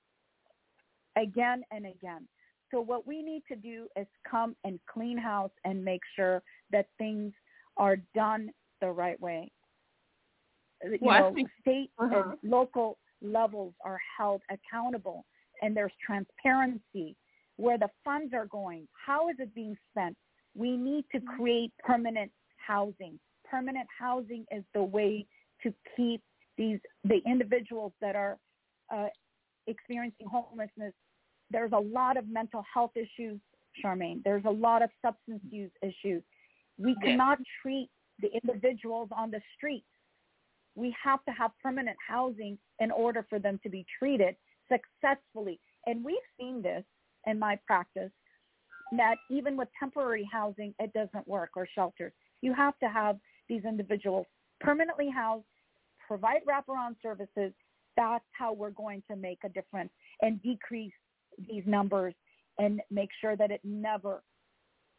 again 1.17 1.63
and 1.71 1.87
again. 1.87 2.27
So 2.71 2.81
what 2.81 3.07
we 3.07 3.23
need 3.23 3.43
to 3.49 3.57
do 3.57 3.87
is 3.97 4.07
come 4.29 4.57
and 4.65 4.79
clean 4.93 5.19
house 5.19 5.51
and 5.65 5.85
make 5.85 6.01
sure 6.17 6.43
that 6.71 6.87
things 6.99 7.33
are 7.77 7.97
done 8.15 8.51
the 8.81 8.91
right 8.91 9.21
way. 9.21 9.51
You 10.85 10.99
well, 11.01 11.31
know, 11.31 11.35
think, 11.35 11.49
state 11.61 11.91
uh-huh. 11.99 12.31
and 12.31 12.51
local 12.51 12.99
levels 13.23 13.75
are 13.85 13.99
held 14.19 14.43
accountable 14.51 15.25
and 15.63 15.77
there's 15.77 15.93
transparency 16.05 17.17
where 17.57 17.79
the 17.79 17.89
funds 18.05 18.33
are 18.33 18.47
going. 18.47 18.89
How 18.93 19.29
is 19.29 19.37
it 19.39 19.55
being 19.55 19.77
spent? 19.91 20.17
We 20.55 20.77
need 20.77 21.05
to 21.13 21.19
mm-hmm. 21.19 21.37
create 21.37 21.73
permanent 21.85 22.31
housing. 22.57 23.19
Permanent 23.49 23.87
housing 23.99 24.45
is 24.51 24.65
the 24.75 24.83
way 24.83 25.27
to 25.63 25.75
keep 25.97 26.23
these 26.57 26.79
the 27.05 27.21
individuals 27.27 27.93
that 28.01 28.17
are 28.17 28.39
uh, 28.95 29.09
experiencing 29.67 30.27
homelessness. 30.31 30.95
There's 31.51 31.73
a 31.73 31.79
lot 31.79 32.17
of 32.17 32.29
mental 32.29 32.65
health 32.73 32.93
issues, 32.95 33.41
Charmaine. 33.85 34.23
There's 34.25 34.45
a 34.47 34.51
lot 34.51 34.83
of 34.83 34.91
substance 35.05 35.41
use 35.51 35.71
issues. 35.83 36.23
We 36.79 36.97
cannot 37.03 37.39
treat 37.61 37.91
the 38.21 38.29
individuals 38.43 39.09
on 39.17 39.31
the 39.31 39.41
streets. 39.57 39.87
We 40.75 40.95
have 41.03 41.25
to 41.25 41.33
have 41.33 41.51
permanent 41.63 41.97
housing 42.07 42.59
in 42.79 42.91
order 42.91 43.27
for 43.29 43.39
them 43.39 43.59
to 43.63 43.69
be 43.69 43.85
treated 43.99 44.37
successfully. 44.71 45.61
And 45.87 46.05
we've 46.05 46.17
seen 46.39 46.63
this 46.63 46.85
in 47.27 47.39
my 47.39 47.59
practice 47.67 48.11
that 48.97 49.17
even 49.31 49.57
with 49.57 49.69
temporary 49.79 50.29
housing, 50.31 50.75
it 50.79 50.93
doesn't 50.93 51.27
work 51.27 51.51
or 51.57 51.67
shelters. 51.75 52.13
You 52.43 52.55
have 52.55 52.79
to 52.81 52.89
have 52.89 53.19
these 53.49 53.65
individuals 53.65 54.27
permanently 54.61 55.11
housed, 55.11 55.45
provide 56.07 56.41
wraparound 56.49 56.97
services. 57.03 57.53
That's 57.97 58.25
how 58.33 58.53
we're 58.53 58.71
going 58.71 59.03
to 59.11 59.17
make 59.17 59.39
a 59.45 59.49
difference 59.49 59.91
and 60.23 60.43
decrease 60.43 60.93
these 61.49 61.63
numbers 61.67 62.15
and 62.59 62.81
make 62.91 63.11
sure 63.21 63.37
that 63.37 63.51
it 63.51 63.61
never 63.65 64.23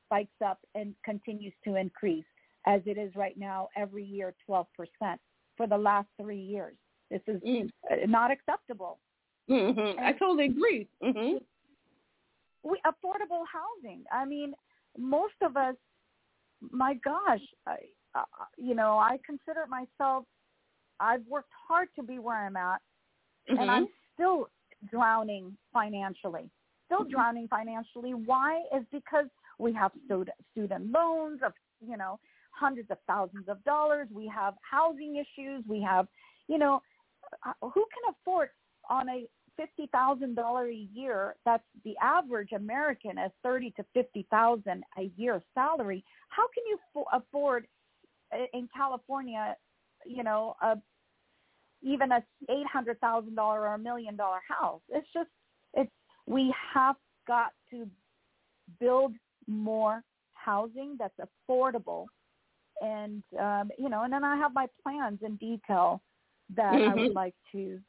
spikes 0.05 0.41
up 0.45 0.59
and 0.75 0.93
continues 1.05 1.53
to 1.63 1.75
increase 1.75 2.25
as 2.67 2.81
it 2.85 2.97
is 2.97 3.15
right 3.15 3.37
now 3.37 3.67
every 3.75 4.03
year 4.03 4.33
12% 4.49 4.65
for 5.61 5.67
the 5.67 5.77
last 5.77 6.07
three 6.19 6.41
years. 6.41 6.73
This 7.11 7.21
is 7.27 7.39
mm. 7.43 7.69
not 8.07 8.31
acceptable. 8.31 8.97
Mm-hmm. 9.47 9.99
I 9.99 10.13
totally 10.13 10.45
agree. 10.45 10.87
Mm-hmm. 11.03 11.37
We 12.63 12.81
affordable 12.85 13.43
housing. 13.51 14.03
I 14.11 14.25
mean, 14.25 14.53
most 14.97 15.35
of 15.43 15.55
us, 15.57 15.75
my 16.71 16.95
gosh, 17.05 17.41
I, 17.67 17.75
uh, 18.15 18.23
you 18.57 18.73
know, 18.73 18.97
I 18.97 19.19
consider 19.23 19.65
myself. 19.67 20.25
I've 20.99 21.25
worked 21.27 21.51
hard 21.67 21.89
to 21.95 22.03
be 22.03 22.17
where 22.17 22.37
I'm 22.37 22.55
at, 22.55 22.81
mm-hmm. 23.49 23.59
and 23.59 23.69
I'm 23.69 23.87
still 24.15 24.47
drowning 24.89 25.55
financially. 25.73 26.49
Still 26.87 27.01
mm-hmm. 27.01 27.09
drowning 27.11 27.47
financially. 27.49 28.13
Why? 28.13 28.61
Is 28.75 28.83
because 28.91 29.25
we 29.59 29.73
have 29.73 29.91
student 30.05 30.35
student 30.53 30.91
loans 30.91 31.41
of 31.45 31.53
you 31.87 31.97
know 31.97 32.19
hundreds 32.51 32.91
of 32.91 32.97
thousands 33.07 33.47
of 33.47 33.63
dollars. 33.63 34.07
We 34.13 34.27
have 34.27 34.55
housing 34.61 35.15
issues. 35.17 35.63
We 35.67 35.81
have, 35.81 36.07
you 36.47 36.57
know, 36.57 36.81
uh, 37.45 37.53
who 37.61 37.85
can 37.93 38.13
afford 38.13 38.49
on 38.89 39.09
a 39.09 39.25
fifty 39.57 39.87
thousand 39.91 40.35
dollar 40.35 40.67
a 40.67 40.87
year 40.93 41.35
that's 41.45 41.63
the 41.83 41.93
average 42.01 42.53
american 42.53 43.17
as 43.17 43.31
thirty 43.43 43.69
to 43.71 43.85
fifty 43.93 44.25
thousand 44.31 44.81
a 44.97 45.11
year 45.17 45.41
salary 45.53 46.03
how 46.29 46.43
can 46.47 46.63
you 46.67 47.05
afford 47.11 47.67
in 48.53 48.67
california 48.73 49.55
you 50.05 50.23
know 50.23 50.55
a 50.61 50.77
even 51.81 52.11
a 52.11 52.23
eight 52.49 52.67
hundred 52.67 52.99
thousand 52.99 53.35
dollar 53.35 53.61
or 53.61 53.73
a 53.73 53.79
million 53.79 54.15
dollar 54.15 54.39
house. 54.47 54.81
It's 54.89 55.07
just 55.13 55.29
it's 55.73 55.91
we 56.27 56.53
have 56.73 56.95
got 57.27 57.51
to 57.71 57.87
build 58.79 59.13
more 59.47 60.03
housing 60.33 60.97
that's 60.97 61.13
affordable 61.49 62.05
and 62.81 63.23
um 63.39 63.69
you 63.77 63.89
know 63.89 64.03
and 64.03 64.11
then 64.11 64.23
i 64.23 64.35
have 64.35 64.53
my 64.53 64.67
plans 64.83 65.19
in 65.23 65.35
detail 65.37 66.01
that 66.55 66.73
mm-hmm. 66.73 66.89
i 66.89 66.93
would 66.93 67.03
mm-hmm. 67.09 67.15
like 67.15 67.35
to 67.51 67.79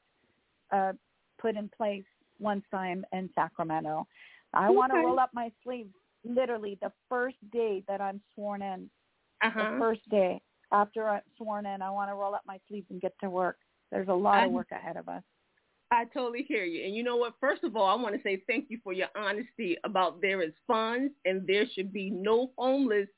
uh 0.73 0.93
put 1.41 1.57
in 1.57 1.69
place 1.77 2.05
once 2.39 2.65
i'm 2.73 3.05
in 3.13 3.29
sacramento 3.35 4.07
i 4.55 4.67
okay. 4.67 4.75
want 4.75 4.93
to 4.93 4.99
roll 4.99 5.19
up 5.19 5.31
my 5.33 5.51
sleeves 5.65 5.93
literally 6.25 6.79
the 6.83 6.93
first 7.09 7.37
day 7.53 7.83
that 7.89 8.01
i'm 8.01 8.21
sworn 8.35 8.63
in 8.63 8.89
uh-huh. 9.43 9.73
the 9.73 9.79
first 9.79 10.09
day 10.11 10.41
after 10.73 11.09
i'm 11.09 11.23
sworn 11.37 11.67
in 11.67 11.83
i 11.83 11.91
want 11.91 12.11
to 12.11 12.15
roll 12.15 12.35
up 12.35 12.43
my 12.47 12.59
sleeves 12.69 12.87
and 12.91 13.01
get 13.01 13.13
to 13.21 13.31
work 13.31 13.57
there's 13.91 14.09
a 14.09 14.15
lot 14.15 14.45
of 14.45 14.53
work 14.53 14.69
ahead 14.71 14.97
of 14.97 15.09
us 15.09 15.23
I 15.95 16.07
totally 16.07 16.47
hear 16.49 16.65
you. 16.65 16.87
And 16.87 16.97
you 16.97 17.03
know 17.03 17.17
what? 17.17 17.35
First 17.39 17.65
of 17.65 17.77
all, 17.77 17.87
I 17.87 18.03
want 18.03 18.15
to 18.15 18.23
say 18.23 18.43
thank 18.47 18.71
you 18.71 18.79
for 18.83 18.95
your 18.95 19.09
honesty 19.15 19.77
about 19.85 20.23
there 20.23 20.41
is 20.41 20.53
funds 20.67 21.13
and 21.27 21.47
there 21.47 21.67
should 21.75 21.93
be 21.93 22.09
no 22.09 22.51
homeless 22.57 23.09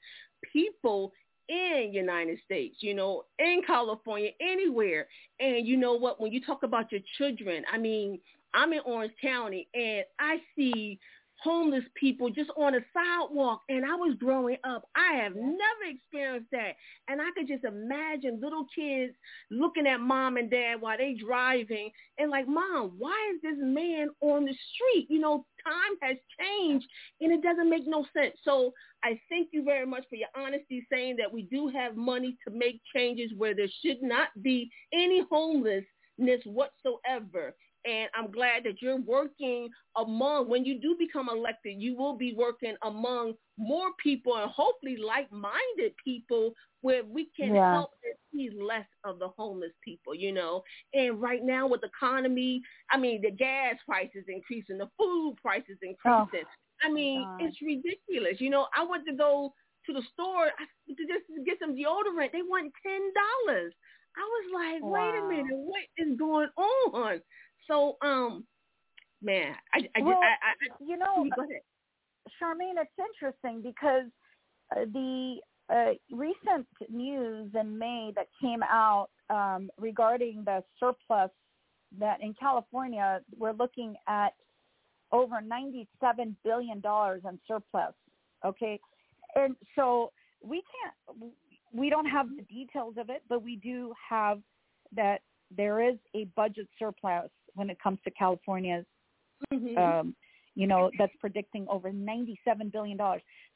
people 0.52 1.12
in 1.48 1.90
United 1.92 2.38
States, 2.44 2.76
you 2.80 2.94
know, 2.94 3.24
in 3.38 3.62
California, 3.66 4.30
anywhere. 4.40 5.06
And 5.40 5.66
you 5.66 5.76
know 5.76 5.94
what? 5.94 6.20
When 6.20 6.32
you 6.32 6.40
talk 6.40 6.62
about 6.62 6.90
your 6.92 7.00
children, 7.18 7.64
I 7.72 7.78
mean, 7.78 8.20
I'm 8.54 8.72
in 8.72 8.80
Orange 8.84 9.12
County 9.20 9.68
and 9.74 10.04
I 10.18 10.38
see 10.56 10.98
homeless 11.44 11.84
people 11.94 12.30
just 12.30 12.50
on 12.56 12.74
a 12.74 12.80
sidewalk. 12.92 13.60
And 13.68 13.84
I 13.84 13.94
was 13.94 14.16
growing 14.18 14.56
up. 14.64 14.88
I 14.96 15.22
have 15.22 15.34
never 15.36 15.84
experienced 15.86 16.50
that. 16.52 16.72
And 17.08 17.20
I 17.20 17.26
could 17.36 17.46
just 17.46 17.64
imagine 17.64 18.40
little 18.42 18.66
kids 18.74 19.12
looking 19.50 19.86
at 19.86 20.00
mom 20.00 20.38
and 20.38 20.50
dad 20.50 20.80
while 20.80 20.96
they 20.96 21.14
driving 21.14 21.90
and 22.18 22.30
like, 22.30 22.48
mom, 22.48 22.94
why 22.98 23.32
is 23.34 23.42
this 23.42 23.58
man 23.58 24.08
on 24.22 24.46
the 24.46 24.54
street? 24.72 25.06
You 25.10 25.20
know, 25.20 25.44
time 25.64 25.96
has 26.02 26.16
changed 26.40 26.86
and 27.20 27.32
it 27.32 27.42
doesn't 27.42 27.70
make 27.70 27.86
no 27.86 28.06
sense. 28.16 28.34
So 28.42 28.72
I 29.04 29.20
thank 29.28 29.48
you 29.52 29.62
very 29.62 29.86
much 29.86 30.04
for 30.08 30.16
your 30.16 30.28
honesty 30.34 30.86
saying 30.90 31.16
that 31.18 31.32
we 31.32 31.42
do 31.42 31.68
have 31.68 31.94
money 31.94 32.36
to 32.46 32.54
make 32.54 32.80
changes 32.94 33.30
where 33.36 33.54
there 33.54 33.68
should 33.84 34.02
not 34.02 34.28
be 34.40 34.70
any 34.92 35.22
homelessness 35.30 35.84
whatsoever. 36.44 37.54
And 37.86 38.08
I'm 38.14 38.30
glad 38.30 38.64
that 38.64 38.80
you're 38.80 39.00
working 39.00 39.68
among, 39.96 40.48
when 40.48 40.64
you 40.64 40.80
do 40.80 40.96
become 40.98 41.28
elected, 41.28 41.80
you 41.80 41.94
will 41.96 42.16
be 42.16 42.34
working 42.34 42.76
among 42.82 43.34
more 43.58 43.90
people 44.02 44.36
and 44.36 44.50
hopefully 44.50 44.96
like-minded 44.96 45.94
people 46.02 46.54
where 46.80 47.04
we 47.04 47.28
can 47.38 47.54
yeah. 47.54 47.74
help 47.74 47.90
and 48.02 48.14
see 48.32 48.50
less 48.58 48.86
of 49.04 49.18
the 49.18 49.28
homeless 49.28 49.72
people, 49.82 50.14
you 50.14 50.32
know. 50.32 50.62
And 50.94 51.20
right 51.20 51.42
now 51.42 51.66
with 51.66 51.82
the 51.82 51.88
economy, 51.88 52.62
I 52.90 52.96
mean, 52.96 53.22
the 53.22 53.30
gas 53.30 53.74
prices 53.86 54.24
increasing, 54.28 54.78
the 54.78 54.88
food 54.98 55.36
prices 55.42 55.78
increasing. 55.82 56.44
Oh, 56.44 56.86
I 56.86 56.90
mean, 56.90 57.26
it's 57.40 57.60
ridiculous. 57.62 58.40
You 58.40 58.50
know, 58.50 58.66
I 58.76 58.84
went 58.84 59.06
to 59.06 59.14
go 59.14 59.52
to 59.86 59.92
the 59.92 60.02
store 60.12 60.46
to 60.88 61.06
just 61.06 61.24
get 61.46 61.58
some 61.60 61.76
deodorant. 61.76 62.32
They 62.32 62.42
want 62.42 62.72
$10. 62.86 63.70
I 64.16 64.20
was 64.20 64.46
like, 64.54 64.82
wow. 64.82 64.90
wait 64.92 65.18
a 65.18 65.28
minute, 65.28 65.56
what 65.56 65.82
is 65.98 66.16
going 66.18 66.48
on? 66.56 67.20
So, 67.66 67.96
um, 68.02 68.44
man, 69.22 69.54
I, 69.72 69.88
I, 69.96 70.02
well, 70.02 70.20
I, 70.22 70.26
I, 70.50 70.84
you 70.84 70.96
know, 70.96 71.26
Charmaine, 72.40 72.74
it's 72.80 72.90
interesting 72.98 73.62
because 73.62 74.04
uh, 74.76 74.84
the 74.92 75.36
uh, 75.70 75.92
recent 76.10 76.66
news 76.90 77.50
in 77.58 77.78
May 77.78 78.12
that 78.16 78.26
came 78.40 78.62
out 78.62 79.08
um, 79.30 79.70
regarding 79.78 80.42
the 80.44 80.62
surplus 80.78 81.30
that 81.98 82.20
in 82.20 82.34
California 82.34 83.20
we're 83.38 83.52
looking 83.52 83.94
at 84.08 84.34
over 85.12 85.40
ninety-seven 85.40 86.36
billion 86.44 86.80
dollars 86.80 87.22
in 87.28 87.38
surplus. 87.46 87.94
Okay, 88.44 88.78
and 89.36 89.56
so 89.76 90.10
we 90.42 90.62
can't, 90.72 91.32
we 91.72 91.88
don't 91.88 92.06
have 92.06 92.28
the 92.36 92.42
details 92.42 92.94
of 92.98 93.08
it, 93.08 93.22
but 93.28 93.42
we 93.42 93.56
do 93.56 93.94
have 94.10 94.40
that 94.94 95.22
there 95.56 95.88
is 95.88 95.96
a 96.14 96.24
budget 96.36 96.68
surplus 96.78 97.30
when 97.54 97.70
it 97.70 97.78
comes 97.82 97.98
to 98.04 98.10
California's, 98.10 98.84
mm-hmm. 99.52 99.76
um, 99.78 100.16
you 100.54 100.66
know, 100.66 100.90
that's 100.98 101.12
predicting 101.20 101.66
over 101.68 101.90
$97 101.90 102.36
billion. 102.72 102.98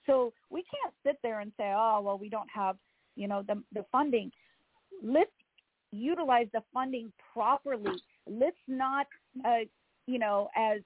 So 0.06 0.32
we 0.50 0.62
can't 0.62 0.94
sit 1.06 1.16
there 1.22 1.40
and 1.40 1.52
say, 1.56 1.72
oh, 1.76 2.00
well, 2.02 2.18
we 2.18 2.28
don't 2.28 2.48
have, 2.54 2.76
you 3.16 3.28
know, 3.28 3.42
the, 3.46 3.62
the 3.72 3.84
funding. 3.92 4.30
Let's 5.02 5.30
utilize 5.92 6.46
the 6.52 6.62
funding 6.72 7.12
properly. 7.32 8.00
Let's 8.26 8.56
not, 8.66 9.06
uh, 9.44 9.64
you 10.06 10.18
know, 10.18 10.48
as 10.56 10.80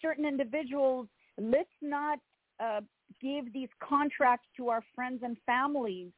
certain 0.00 0.26
individuals, 0.26 1.06
let's 1.38 1.68
not 1.80 2.18
uh, 2.60 2.80
give 3.20 3.52
these 3.52 3.68
contracts 3.86 4.46
to 4.56 4.68
our 4.68 4.82
friends 4.94 5.20
and 5.22 5.36
families 5.46 6.10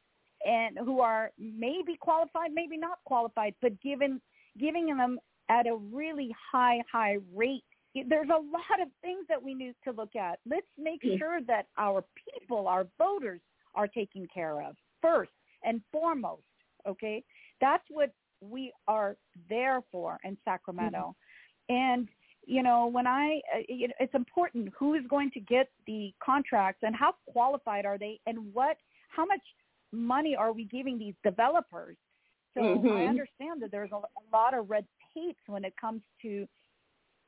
and 0.44 0.78
who 0.78 1.00
are 1.00 1.30
maybe 1.38 1.96
qualified, 2.00 2.50
maybe 2.52 2.76
not 2.76 2.98
qualified, 3.04 3.54
but 3.62 3.80
given 3.80 4.20
giving 4.59 4.87
them 4.96 5.18
at 5.55 5.67
a 5.67 5.77
really 5.93 6.31
high, 6.53 6.79
high 6.90 7.17
rate. 7.35 7.64
There's 7.95 8.29
a 8.29 8.43
lot 8.59 8.83
of 8.83 8.88
things 9.03 9.25
that 9.29 9.40
we 9.40 9.55
need 9.55 9.75
to 9.85 9.93
look 9.93 10.17
at. 10.17 10.40
Let's 10.45 10.67
make 10.77 11.01
sure 11.19 11.38
that 11.47 11.67
our 11.79 12.05
people, 12.40 12.67
our 12.67 12.87
voters, 12.99 13.40
are 13.77 13.87
taken 13.87 14.27
care 14.33 14.61
of 14.62 14.75
first 15.01 15.31
and 15.62 15.81
foremost. 15.93 16.43
Okay, 16.88 17.23
that's 17.61 17.85
what 17.88 18.12
we 18.40 18.73
are 18.88 19.17
there 19.49 19.81
for 19.93 20.19
in 20.25 20.37
Sacramento. 20.45 21.14
Mm-hmm. 21.71 21.75
And 21.75 22.09
you 22.47 22.62
know, 22.62 22.88
when 22.88 23.07
I, 23.07 23.40
uh, 23.55 23.62
it's 23.69 24.14
important 24.14 24.69
who 24.79 24.95
is 24.95 25.03
going 25.09 25.31
to 25.31 25.40
get 25.40 25.69
the 25.87 26.12
contracts 26.23 26.81
and 26.83 26.95
how 26.95 27.14
qualified 27.33 27.87
are 27.87 27.97
they, 27.97 28.21
and 28.27 28.53
what, 28.53 28.77
how 29.09 29.25
much 29.25 29.40
money 29.93 30.37
are 30.37 30.53
we 30.53 30.64
giving 30.64 30.99
these 30.99 31.14
developers? 31.23 31.97
So 32.55 32.61
mm-hmm. 32.61 32.88
I 32.88 33.07
understand 33.07 33.62
that 33.62 33.71
there's 33.71 33.90
a, 33.93 33.97
a 33.97 34.25
lot 34.33 34.53
of 34.57 34.69
red 34.69 34.85
hates 35.14 35.38
when 35.46 35.64
it 35.64 35.74
comes 35.81 36.03
to 36.22 36.46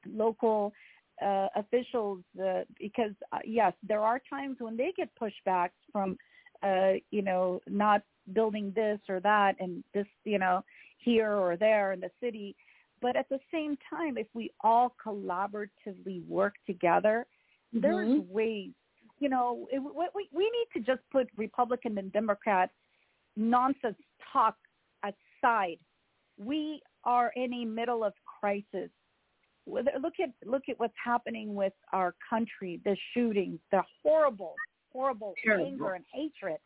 local 0.06 0.72
uh, 1.22 1.48
officials 1.56 2.20
uh, 2.42 2.62
because 2.78 3.12
uh, 3.32 3.38
yes, 3.44 3.72
there 3.86 4.00
are 4.00 4.20
times 4.28 4.56
when 4.58 4.76
they 4.76 4.92
get 4.96 5.08
pushbacks 5.20 5.70
from 5.92 6.16
uh, 6.62 6.92
you 7.10 7.22
know 7.22 7.60
not 7.68 8.02
building 8.32 8.72
this 8.74 8.98
or 9.08 9.20
that 9.20 9.54
and 9.60 9.82
this 9.94 10.06
you 10.24 10.38
know 10.38 10.62
here 10.98 11.32
or 11.32 11.56
there 11.56 11.92
in 11.92 12.00
the 12.00 12.10
city. 12.20 12.54
But 13.00 13.16
at 13.16 13.28
the 13.28 13.38
same 13.52 13.76
time, 13.88 14.16
if 14.16 14.26
we 14.34 14.50
all 14.62 14.94
collaboratively 15.04 16.26
work 16.26 16.54
together, 16.66 17.26
mm-hmm. 17.74 17.80
there's 17.80 18.20
ways. 18.28 18.72
You 19.18 19.30
know, 19.30 19.66
it, 19.70 19.80
we 19.80 20.28
we 20.32 20.44
need 20.44 20.68
to 20.74 20.80
just 20.80 21.02
put 21.10 21.28
Republican 21.36 21.96
and 21.98 22.12
Democrat 22.12 22.70
nonsense 23.36 23.96
talk 24.32 24.56
aside. 25.02 25.78
We 26.38 26.82
are 27.06 27.32
in 27.36 27.54
a 27.54 27.64
middle 27.64 28.04
of 28.04 28.12
crisis. 28.40 28.90
Look 29.66 29.86
at 30.22 30.30
look 30.44 30.62
at 30.68 30.78
what's 30.78 30.94
happening 31.02 31.54
with 31.54 31.72
our 31.92 32.14
country, 32.28 32.80
the 32.84 32.96
shootings, 33.14 33.58
the 33.72 33.82
horrible, 34.02 34.54
horrible 34.92 35.34
Terrible. 35.42 35.66
anger 35.66 35.94
and 35.94 36.04
hatred. 36.12 36.58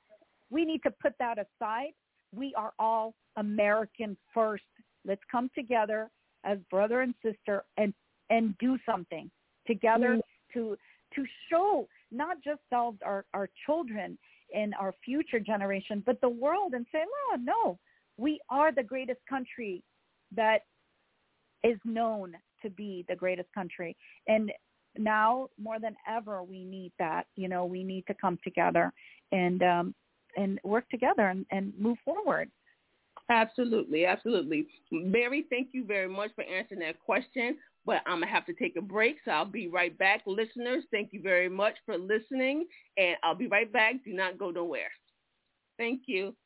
We 0.50 0.64
need 0.64 0.82
to 0.82 0.90
put 0.90 1.14
that 1.18 1.38
aside. 1.38 1.92
We 2.34 2.52
are 2.56 2.72
all 2.78 3.14
American 3.36 4.16
first. 4.34 4.64
Let's 5.06 5.22
come 5.30 5.50
together 5.54 6.10
as 6.44 6.58
brother 6.70 7.00
and 7.02 7.14
sister 7.24 7.64
and 7.76 7.94
and 8.28 8.56
do 8.58 8.76
something 8.84 9.30
together 9.66 10.16
mm. 10.16 10.20
to 10.54 10.76
to 11.14 11.24
show 11.50 11.88
not 12.10 12.36
just 12.44 12.60
ourselves, 12.72 12.98
our 13.04 13.24
our 13.32 13.48
children 13.64 14.18
and 14.54 14.74
our 14.74 14.94
future 15.04 15.40
generation, 15.40 16.02
but 16.04 16.20
the 16.20 16.28
world, 16.28 16.74
and 16.74 16.84
say, 16.92 17.04
no, 17.30 17.42
no, 17.42 17.78
we 18.16 18.40
are 18.50 18.72
the 18.72 18.82
greatest 18.82 19.20
country 19.28 19.82
that 20.34 20.60
is 21.62 21.78
known 21.84 22.34
to 22.62 22.70
be 22.70 23.04
the 23.08 23.16
greatest 23.16 23.48
country. 23.54 23.96
And 24.28 24.52
now 24.98 25.48
more 25.60 25.78
than 25.78 25.96
ever, 26.08 26.42
we 26.42 26.64
need 26.64 26.92
that. 26.98 27.26
You 27.36 27.48
know, 27.48 27.64
we 27.64 27.84
need 27.84 28.06
to 28.06 28.14
come 28.14 28.38
together 28.42 28.92
and 29.32 29.62
um, 29.62 29.94
and 30.36 30.60
work 30.64 30.88
together 30.90 31.28
and, 31.28 31.44
and 31.50 31.72
move 31.78 31.98
forward. 32.04 32.50
Absolutely, 33.30 34.06
absolutely. 34.06 34.66
Merry, 34.90 35.46
thank 35.50 35.68
you 35.72 35.84
very 35.84 36.08
much 36.08 36.30
for 36.34 36.42
answering 36.44 36.80
that 36.80 37.00
question. 37.00 37.56
But 37.86 38.02
I'm 38.06 38.20
gonna 38.20 38.26
have 38.26 38.44
to 38.46 38.52
take 38.52 38.76
a 38.76 38.82
break, 38.82 39.16
so 39.24 39.30
I'll 39.30 39.44
be 39.46 39.68
right 39.68 39.96
back. 39.96 40.22
Listeners, 40.26 40.84
thank 40.90 41.12
you 41.12 41.22
very 41.22 41.48
much 41.48 41.76
for 41.86 41.96
listening, 41.96 42.66
and 42.98 43.16
I'll 43.22 43.34
be 43.34 43.46
right 43.46 43.72
back. 43.72 44.04
Do 44.04 44.12
not 44.12 44.38
go 44.38 44.50
nowhere. 44.50 44.90
Thank 45.78 46.02
you. 46.06 46.36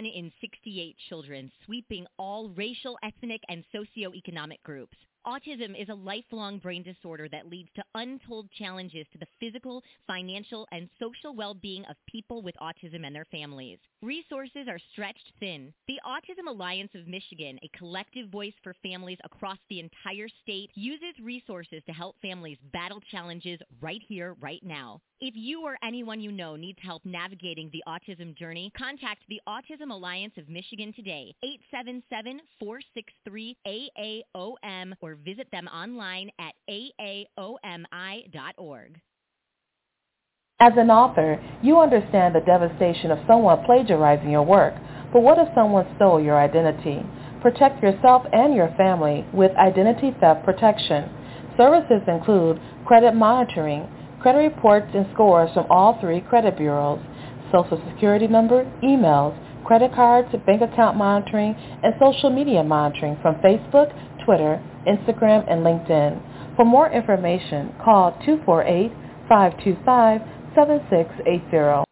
1 0.00 0.06
in 0.06 0.32
68 0.40 0.96
children, 1.10 1.52
sweeping 1.66 2.06
all 2.18 2.48
racial, 2.56 2.96
ethnic, 3.02 3.42
and 3.50 3.62
socioeconomic 3.74 4.62
groups. 4.64 4.96
Autism 5.26 5.80
is 5.80 5.90
a 5.90 5.94
lifelong 5.94 6.58
brain 6.58 6.82
disorder 6.82 7.28
that 7.28 7.50
leads 7.50 7.68
to 7.76 7.84
untold 7.94 8.48
challenges 8.58 9.06
to 9.12 9.18
the 9.18 9.26
physical, 9.38 9.82
financial, 10.06 10.66
and 10.72 10.88
social 10.98 11.34
well-being 11.34 11.84
of 11.90 11.96
people 12.06 12.40
with 12.40 12.54
autism 12.56 13.06
and 13.06 13.14
their 13.14 13.26
families. 13.26 13.78
Resources 14.02 14.66
are 14.66 14.78
stretched 14.92 15.32
thin. 15.38 15.74
The 15.88 16.00
Autism 16.06 16.48
Alliance 16.48 16.92
of 16.94 17.06
Michigan, 17.06 17.58
a 17.62 17.68
collective 17.76 18.30
voice 18.30 18.54
for 18.62 18.74
families 18.82 19.18
across 19.22 19.58
the 19.68 19.80
entire 19.80 20.28
state, 20.42 20.70
uses 20.74 21.18
resources 21.22 21.82
to 21.84 21.92
help 21.92 22.16
families 22.22 22.56
battle 22.72 23.02
challenges 23.10 23.60
right 23.82 24.00
here, 24.08 24.36
right 24.40 24.62
now. 24.62 25.02
If 25.22 25.34
you 25.36 25.60
or 25.60 25.76
anyone 25.84 26.22
you 26.22 26.32
know 26.32 26.56
needs 26.56 26.78
help 26.80 27.04
navigating 27.04 27.68
the 27.74 27.84
autism 27.86 28.34
journey, 28.34 28.72
contact 28.74 29.20
the 29.28 29.38
Autism 29.46 29.90
Alliance 29.90 30.32
of 30.38 30.48
Michigan 30.48 30.94
today, 30.94 31.34
877-463-AAOM, 32.62 34.94
or 35.02 35.09
visit 35.16 35.48
them 35.52 35.66
online 35.68 36.30
at 36.38 36.54
aaomi.org. 36.68 37.30
As 40.62 40.72
an 40.76 40.90
author, 40.90 41.40
you 41.62 41.80
understand 41.80 42.34
the 42.34 42.40
devastation 42.40 43.10
of 43.10 43.18
someone 43.26 43.64
plagiarizing 43.64 44.30
your 44.30 44.44
work. 44.44 44.74
But 45.10 45.22
what 45.22 45.38
if 45.38 45.48
someone 45.54 45.86
stole 45.96 46.20
your 46.20 46.38
identity? 46.38 47.02
Protect 47.40 47.82
yourself 47.82 48.26
and 48.32 48.54
your 48.54 48.68
family 48.76 49.24
with 49.32 49.52
identity 49.56 50.14
theft 50.20 50.44
protection. 50.44 51.08
Services 51.56 52.02
include 52.06 52.60
credit 52.84 53.14
monitoring, 53.14 53.88
credit 54.20 54.38
reports 54.40 54.88
and 54.94 55.06
scores 55.14 55.50
from 55.54 55.66
all 55.70 55.98
three 55.98 56.20
credit 56.20 56.58
bureaus, 56.58 57.00
social 57.50 57.82
security 57.88 58.26
number, 58.26 58.64
emails, 58.82 59.34
credit 59.64 59.94
cards, 59.94 60.28
bank 60.46 60.60
account 60.62 60.96
monitoring, 60.96 61.54
and 61.82 61.94
social 61.98 62.28
media 62.28 62.62
monitoring 62.62 63.16
from 63.22 63.36
Facebook, 63.36 63.88
Twitter, 64.30 64.62
Instagram, 64.86 65.42
and 65.50 65.66
LinkedIn. 65.66 66.54
For 66.54 66.64
more 66.64 66.88
information, 66.88 67.74
call 67.84 68.12
248-525-7680. 69.28 71.82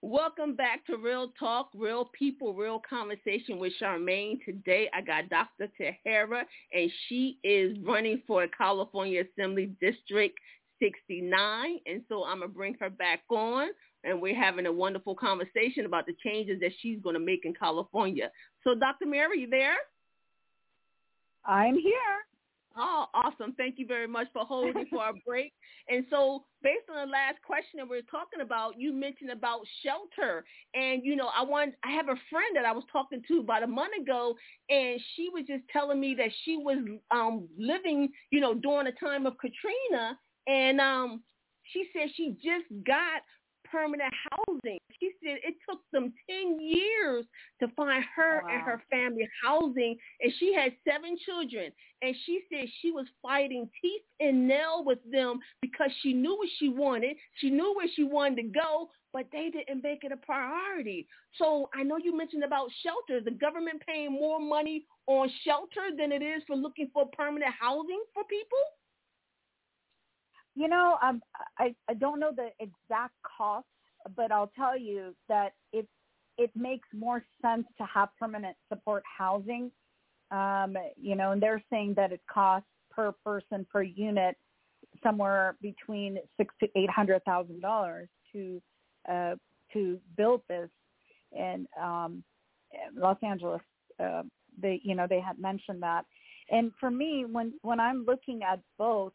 Welcome 0.00 0.56
back 0.56 0.86
to 0.86 0.96
Real 0.96 1.30
Talk, 1.38 1.68
Real 1.74 2.08
People, 2.18 2.54
Real 2.54 2.80
Conversation 2.88 3.58
with 3.58 3.74
Charmaine. 3.78 4.42
Today 4.46 4.88
I 4.94 5.02
got 5.02 5.28
Dr. 5.28 5.68
Taheri, 5.78 6.44
and 6.72 6.90
she 7.06 7.38
is 7.44 7.76
running 7.84 8.22
for 8.26 8.46
California 8.56 9.24
Assembly 9.30 9.74
District 9.82 10.38
69. 10.80 11.80
And 11.84 12.02
so 12.08 12.24
I'm 12.24 12.38
going 12.38 12.50
to 12.50 12.56
bring 12.56 12.76
her 12.80 12.88
back 12.88 13.24
on, 13.28 13.68
and 14.04 14.22
we're 14.22 14.34
having 14.34 14.64
a 14.64 14.72
wonderful 14.72 15.14
conversation 15.14 15.84
about 15.84 16.06
the 16.06 16.16
changes 16.24 16.60
that 16.62 16.72
she's 16.80 16.98
going 17.02 17.12
to 17.12 17.20
make 17.20 17.44
in 17.44 17.52
California. 17.52 18.30
So 18.64 18.74
Dr. 18.74 19.04
Merry, 19.04 19.40
you 19.40 19.50
there? 19.50 19.76
I'm 21.44 21.74
here. 21.74 22.28
Oh, 22.80 23.06
awesome. 23.12 23.54
Thank 23.56 23.76
you 23.78 23.86
very 23.86 24.06
much 24.06 24.28
for 24.32 24.44
holding 24.44 24.86
for 24.90 25.00
our 25.00 25.14
break. 25.26 25.52
And 25.88 26.04
so 26.10 26.44
based 26.62 26.84
on 26.88 27.08
the 27.08 27.12
last 27.12 27.42
question 27.44 27.78
that 27.78 27.88
we 27.88 27.98
are 27.98 28.02
talking 28.02 28.40
about, 28.40 28.78
you 28.78 28.92
mentioned 28.92 29.30
about 29.30 29.62
shelter. 29.82 30.44
And, 30.74 31.04
you 31.04 31.16
know, 31.16 31.28
I 31.36 31.42
want 31.42 31.74
I 31.84 31.90
have 31.90 32.08
a 32.08 32.14
friend 32.30 32.54
that 32.54 32.64
I 32.64 32.72
was 32.72 32.84
talking 32.92 33.22
to 33.26 33.40
about 33.40 33.64
a 33.64 33.66
month 33.66 33.94
ago, 34.00 34.36
and 34.70 35.00
she 35.16 35.28
was 35.32 35.44
just 35.46 35.64
telling 35.72 35.98
me 35.98 36.14
that 36.18 36.30
she 36.44 36.56
was 36.56 36.78
um, 37.10 37.48
living, 37.58 38.10
you 38.30 38.40
know, 38.40 38.54
during 38.54 38.84
the 38.84 38.92
time 38.92 39.26
of 39.26 39.34
Katrina. 39.38 40.16
And 40.46 40.80
um, 40.80 41.22
she 41.72 41.84
said 41.92 42.10
she 42.14 42.36
just 42.42 42.66
got 42.86 43.22
permanent 43.70 44.12
housing. 44.30 44.78
She 45.00 45.12
said 45.22 45.38
it 45.42 45.54
took 45.68 45.80
them 45.92 46.12
10 46.28 46.58
years 46.60 47.24
to 47.60 47.68
find 47.76 48.04
her 48.16 48.42
oh, 48.42 48.46
wow. 48.46 48.52
and 48.52 48.62
her 48.62 48.82
family 48.90 49.28
housing. 49.42 49.96
And 50.20 50.32
she 50.38 50.54
had 50.54 50.72
seven 50.88 51.16
children. 51.24 51.72
And 52.02 52.14
she 52.26 52.42
said 52.50 52.68
she 52.80 52.92
was 52.92 53.06
fighting 53.22 53.68
teeth 53.82 54.02
and 54.20 54.46
nail 54.46 54.84
with 54.84 54.98
them 55.10 55.40
because 55.60 55.90
she 56.02 56.12
knew 56.12 56.36
what 56.36 56.48
she 56.58 56.68
wanted. 56.68 57.16
She 57.36 57.50
knew 57.50 57.74
where 57.74 57.88
she 57.94 58.04
wanted 58.04 58.36
to 58.36 58.48
go, 58.48 58.90
but 59.12 59.26
they 59.32 59.50
didn't 59.50 59.82
make 59.82 60.04
it 60.04 60.12
a 60.12 60.16
priority. 60.16 61.06
So 61.36 61.68
I 61.74 61.82
know 61.82 61.96
you 61.96 62.16
mentioned 62.16 62.44
about 62.44 62.70
shelter. 62.82 63.20
The 63.20 63.32
government 63.32 63.82
paying 63.86 64.12
more 64.12 64.40
money 64.40 64.84
on 65.08 65.30
shelter 65.44 65.90
than 65.96 66.12
it 66.12 66.22
is 66.22 66.42
for 66.46 66.54
looking 66.54 66.90
for 66.92 67.06
permanent 67.16 67.52
housing 67.58 68.02
for 68.14 68.22
people? 68.24 68.58
You 70.58 70.66
know, 70.66 70.98
um, 71.02 71.22
I 71.56 71.72
I 71.88 71.94
don't 71.94 72.18
know 72.18 72.32
the 72.34 72.48
exact 72.58 73.14
cost, 73.22 73.68
but 74.16 74.32
I'll 74.32 74.50
tell 74.56 74.76
you 74.76 75.14
that 75.28 75.52
it 75.72 75.86
it 76.36 76.50
makes 76.56 76.88
more 76.92 77.22
sense 77.40 77.64
to 77.78 77.84
have 77.84 78.08
permanent 78.18 78.56
support 78.68 79.04
housing. 79.06 79.70
Um, 80.32 80.76
you 80.96 81.14
know, 81.14 81.30
and 81.30 81.40
they're 81.40 81.62
saying 81.70 81.94
that 81.94 82.10
it 82.10 82.20
costs 82.28 82.66
per 82.90 83.12
person 83.24 83.68
per 83.72 83.82
unit 83.82 84.36
somewhere 85.00 85.56
between 85.62 86.18
six 86.36 86.52
to 86.60 86.68
eight 86.74 86.90
hundred 86.90 87.22
thousand 87.24 87.60
dollars 87.60 88.08
to 88.32 88.60
uh, 89.08 89.36
to 89.74 90.00
build 90.16 90.42
this. 90.48 90.70
And 91.38 91.68
um, 91.80 92.24
Los 92.96 93.18
Angeles, 93.22 93.62
uh, 94.02 94.22
they 94.60 94.80
you 94.82 94.96
know 94.96 95.06
they 95.08 95.20
had 95.20 95.38
mentioned 95.38 95.84
that. 95.84 96.04
And 96.50 96.72
for 96.80 96.90
me, 96.90 97.26
when 97.30 97.52
when 97.62 97.78
I'm 97.78 98.04
looking 98.04 98.42
at 98.42 98.58
both, 98.76 99.12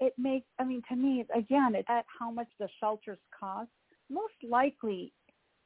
it 0.00 0.12
makes, 0.18 0.46
I 0.58 0.64
mean, 0.64 0.82
to 0.88 0.96
me, 0.96 1.24
again, 1.34 1.74
it's 1.74 1.88
at 1.88 2.04
how 2.18 2.30
much 2.30 2.48
the 2.58 2.68
shelters 2.80 3.18
cost. 3.38 3.70
Most 4.10 4.34
likely 4.48 5.12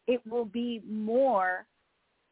it 0.07 0.21
will 0.27 0.45
be 0.45 0.83
more 0.89 1.67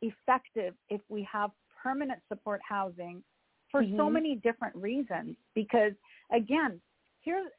effective 0.02 0.74
if 0.88 1.00
we 1.08 1.26
have 1.30 1.50
permanent 1.82 2.20
support 2.28 2.60
housing 2.66 3.22
for 3.70 3.82
mm-hmm. 3.82 3.96
so 3.96 4.08
many 4.08 4.36
different 4.36 4.74
reasons. 4.76 5.36
Because 5.54 5.92
again, 6.32 6.80
here, 7.20 7.50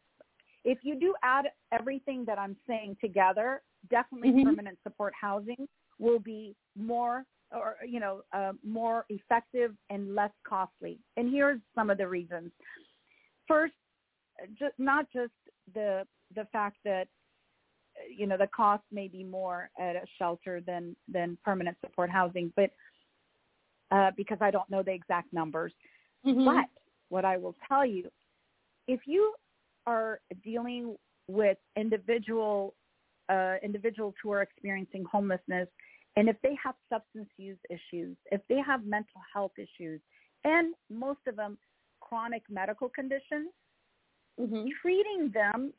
if 0.65 0.79
you 0.83 0.99
do 0.99 1.13
add 1.23 1.45
everything 1.71 2.25
that 2.25 2.39
I'm 2.39 2.55
saying 2.67 2.97
together, 3.01 3.61
definitely 3.89 4.31
mm-hmm. 4.31 4.49
permanent 4.49 4.77
support 4.83 5.13
housing 5.19 5.67
will 5.99 6.19
be 6.19 6.55
more 6.77 7.25
or 7.51 7.75
you 7.87 7.99
know 7.99 8.21
uh, 8.33 8.53
more 8.65 9.05
effective 9.09 9.71
and 9.89 10.15
less 10.15 10.31
costly. 10.47 10.99
And 11.17 11.31
here's 11.31 11.59
some 11.75 11.89
of 11.89 11.97
the 11.97 12.07
reasons. 12.07 12.51
First, 13.47 13.73
just 14.57 14.75
not 14.77 15.05
just 15.13 15.33
the 15.73 16.05
the 16.35 16.45
fact 16.51 16.77
that 16.85 17.07
you 18.15 18.27
know 18.27 18.37
the 18.37 18.47
cost 18.47 18.83
may 18.91 19.07
be 19.07 19.23
more 19.23 19.69
at 19.79 19.95
a 19.95 20.03
shelter 20.17 20.61
than 20.61 20.95
than 21.07 21.37
permanent 21.43 21.77
support 21.81 22.09
housing, 22.09 22.51
but 22.55 22.71
uh, 23.91 24.11
because 24.15 24.37
I 24.41 24.51
don't 24.51 24.69
know 24.69 24.83
the 24.83 24.91
exact 24.91 25.33
numbers. 25.33 25.73
Mm-hmm. 26.25 26.45
But 26.45 26.65
what 27.09 27.25
I 27.25 27.37
will 27.37 27.55
tell 27.67 27.85
you, 27.85 28.09
if 28.87 29.01
you 29.05 29.33
are 29.85 30.19
dealing 30.43 30.95
with 31.27 31.57
individual 31.75 32.75
uh, 33.29 33.55
individuals 33.63 34.15
who 34.21 34.31
are 34.31 34.41
experiencing 34.41 35.05
homelessness, 35.11 35.67
and 36.15 36.27
if 36.27 36.35
they 36.41 36.55
have 36.63 36.75
substance 36.91 37.29
use 37.37 37.59
issues, 37.69 38.17
if 38.31 38.41
they 38.49 38.59
have 38.65 38.85
mental 38.85 39.21
health 39.33 39.51
issues, 39.57 40.01
and 40.43 40.73
most 40.89 41.19
of 41.27 41.35
them 41.35 41.57
chronic 41.99 42.43
medical 42.49 42.89
conditions, 42.89 43.49
mm-hmm. 44.39 44.65
treating 44.81 45.31
them 45.33 45.73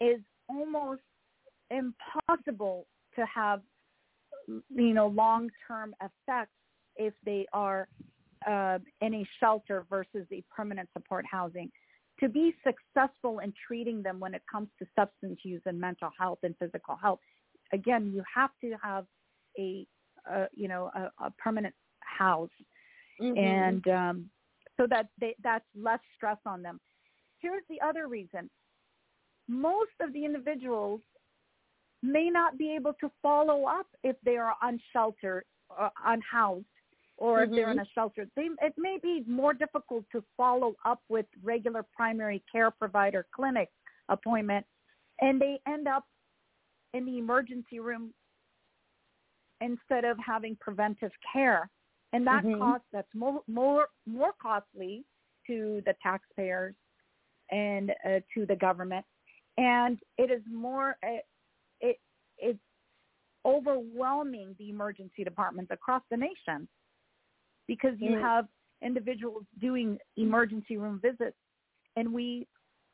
is 0.00 0.20
almost 0.48 1.02
impossible 1.70 2.86
to 3.14 3.24
have 3.26 3.60
you 4.74 4.94
know 4.94 5.08
long 5.08 5.50
term 5.66 5.94
effects 6.00 6.52
if 6.96 7.12
they 7.24 7.46
are 7.52 7.88
uh, 8.48 8.78
in 9.00 9.14
a 9.14 9.26
shelter 9.40 9.84
versus 9.90 10.26
a 10.32 10.42
permanent 10.54 10.88
support 10.96 11.24
housing 11.30 11.70
to 12.20 12.28
be 12.28 12.54
successful 12.64 13.40
in 13.40 13.52
treating 13.66 14.02
them 14.02 14.18
when 14.18 14.34
it 14.34 14.42
comes 14.50 14.68
to 14.78 14.86
substance 14.98 15.38
use 15.44 15.62
and 15.66 15.78
mental 15.78 16.10
health 16.18 16.38
and 16.42 16.54
physical 16.58 16.96
health 16.96 17.20
again 17.72 18.10
you 18.14 18.22
have 18.34 18.50
to 18.60 18.74
have 18.82 19.04
a, 19.58 19.86
a 20.30 20.46
you 20.54 20.68
know 20.68 20.90
a, 20.94 21.24
a 21.24 21.30
permanent 21.32 21.74
house 22.00 22.48
mm-hmm. 23.20 23.36
and 23.38 23.88
um, 23.88 24.30
so 24.78 24.86
that 24.86 25.08
they, 25.20 25.34
that's 25.42 25.64
less 25.76 26.00
stress 26.16 26.38
on 26.46 26.62
them 26.62 26.80
here's 27.40 27.62
the 27.68 27.80
other 27.84 28.08
reason. 28.08 28.50
Most 29.48 29.92
of 30.00 30.12
the 30.12 30.24
individuals 30.24 31.00
may 32.02 32.30
not 32.30 32.58
be 32.58 32.74
able 32.74 32.92
to 33.00 33.10
follow 33.22 33.64
up 33.64 33.86
if 34.04 34.16
they 34.24 34.36
are 34.36 34.54
unsheltered 34.62 35.44
or 35.70 35.86
uh, 35.86 35.90
unhoused 36.06 36.64
or 37.16 37.38
mm-hmm. 37.40 37.52
if 37.52 37.56
they're 37.56 37.70
in 37.70 37.78
mm-hmm. 37.78 37.82
a 37.82 37.94
shelter. 37.94 38.26
They, 38.36 38.48
it 38.62 38.74
may 38.76 38.98
be 39.02 39.24
more 39.26 39.54
difficult 39.54 40.04
to 40.12 40.22
follow 40.36 40.74
up 40.84 41.00
with 41.08 41.26
regular 41.42 41.84
primary 41.94 42.42
care 42.50 42.70
provider 42.70 43.26
clinic 43.34 43.68
appointment 44.08 44.64
and 45.20 45.40
they 45.40 45.60
end 45.66 45.88
up 45.88 46.04
in 46.94 47.04
the 47.04 47.18
emergency 47.18 47.80
room 47.80 48.12
instead 49.60 50.04
of 50.04 50.16
having 50.24 50.56
preventive 50.60 51.12
care. 51.32 51.68
And 52.12 52.26
that 52.26 52.44
mm-hmm. 52.44 52.58
cost 52.58 52.84
that's 52.92 53.08
more 53.14 53.42
more 53.46 53.88
more 54.06 54.32
costly 54.40 55.04
to 55.46 55.82
the 55.84 55.94
taxpayers 56.02 56.74
and 57.50 57.90
uh, 58.04 58.20
to 58.34 58.46
the 58.46 58.56
government, 58.56 59.04
and 59.56 59.98
it 60.16 60.30
is 60.30 60.42
more 60.52 60.96
uh, 61.02 61.18
it 61.80 62.00
it's 62.38 62.58
overwhelming 63.44 64.54
the 64.58 64.70
emergency 64.70 65.24
departments 65.24 65.70
across 65.72 66.02
the 66.10 66.16
nation 66.16 66.68
because 67.66 67.94
you 67.98 68.12
Mm. 68.12 68.20
have 68.20 68.48
individuals 68.82 69.44
doing 69.60 69.98
emergency 70.16 70.76
room 70.76 71.00
visits 71.00 71.36
and 71.96 72.12
we 72.12 72.46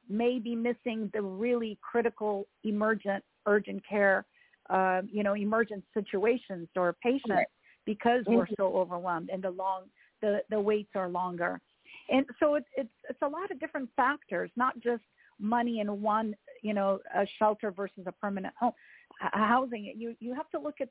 may 0.09 0.39
be 0.39 0.55
missing 0.55 1.11
the 1.13 1.21
really 1.21 1.79
critical 1.81 2.47
emergent 2.65 3.23
urgent 3.47 3.83
care 3.87 4.25
uh, 4.71 5.03
you 5.11 5.23
know 5.23 5.35
emergent 5.35 5.85
situations 5.93 6.69
or 6.77 6.95
patients 7.03 7.51
because 7.85 8.25
we're 8.27 8.47
so 8.57 8.75
overwhelmed 8.77 9.29
and 9.31 9.43
the 9.43 9.51
long 9.51 9.83
the 10.23 10.43
the 10.51 10.61
waits 10.61 10.91
are 10.95 11.09
longer 11.09 11.61
and 12.09 12.27
so 12.41 12.55
it's 12.55 12.67
it's 12.77 12.93
it's 13.09 13.23
a 13.23 13.29
lot 13.29 13.51
of 13.51 13.59
different 13.61 13.89
factors 13.97 14.51
not 14.57 14.79
just 14.81 15.03
money 15.39 15.81
in 15.81 16.01
one 16.03 16.35
you 16.63 16.75
know 16.75 16.99
a 17.15 17.27
shelter 17.39 17.71
versus 17.71 18.05
a 18.07 18.13
permanent 18.13 18.55
home 18.59 18.73
housing 19.19 19.93
you 19.97 20.15
you 20.21 20.35
have 20.35 20.49
to 20.51 20.59
look 20.59 20.77
at 20.81 20.89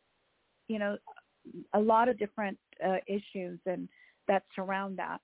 you 0.67 0.79
know 0.79 0.97
a 1.73 1.79
lot 1.79 2.07
of 2.07 2.17
different 2.17 2.57
uh, 2.85 2.97
issues 3.07 3.59
and 3.65 3.87
that 4.27 4.43
surround 4.55 4.97
that 4.97 5.19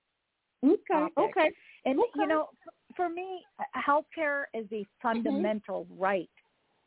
Okay. 0.62 0.76
topic. 0.92 1.14
Okay. 1.18 1.50
and 1.86 1.98
Okay. 1.98 2.10
you 2.16 2.26
know 2.26 2.48
for 2.96 3.08
me 3.08 3.42
healthcare 3.76 4.44
is 4.54 4.66
a 4.72 4.86
fundamental 5.02 5.86
right 5.98 6.30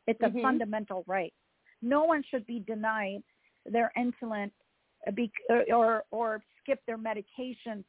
it's 0.06 0.20
a 0.22 0.30
Mhm. 0.30 0.42
fundamental 0.42 1.04
right 1.06 1.32
no 1.82 2.04
one 2.04 2.22
should 2.30 2.46
be 2.46 2.60
denied 2.60 3.22
their 3.66 3.90
insulin 3.96 4.50
uh, 5.06 5.12
or, 5.50 5.64
or 5.72 6.04
or 6.10 6.42
skip 6.60 6.80
their 6.86 6.98
medications 6.98 7.84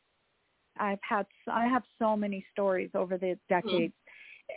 i've 0.79 0.99
had 1.07 1.25
i 1.47 1.65
have 1.67 1.83
so 1.99 2.15
many 2.15 2.45
stories 2.51 2.89
over 2.95 3.17
the 3.17 3.37
decades 3.49 3.93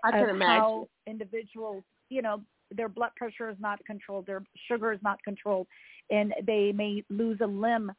I 0.04 0.10
can 0.10 0.24
of 0.24 0.28
imagine. 0.30 0.46
how 0.46 0.88
individuals, 1.06 1.82
you 2.10 2.20
know, 2.20 2.42
their 2.70 2.90
blood 2.90 3.10
pressure 3.16 3.48
is 3.48 3.56
not 3.58 3.82
controlled, 3.86 4.26
their 4.26 4.42
sugar 4.66 4.92
is 4.92 5.00
not 5.02 5.18
controlled, 5.24 5.66
and 6.10 6.34
they 6.46 6.72
may 6.72 7.02
lose 7.08 7.38
a 7.40 7.46
limb 7.46 7.90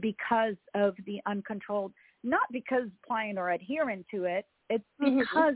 because 0.00 0.56
of 0.74 0.94
the 1.06 1.18
uncontrolled, 1.26 1.92
not 2.22 2.42
because 2.52 2.88
client 3.06 3.38
or 3.38 3.50
adherent 3.50 4.04
to 4.10 4.24
it, 4.24 4.44
it's 4.68 4.84
Mhm. 5.00 5.18
because 5.20 5.54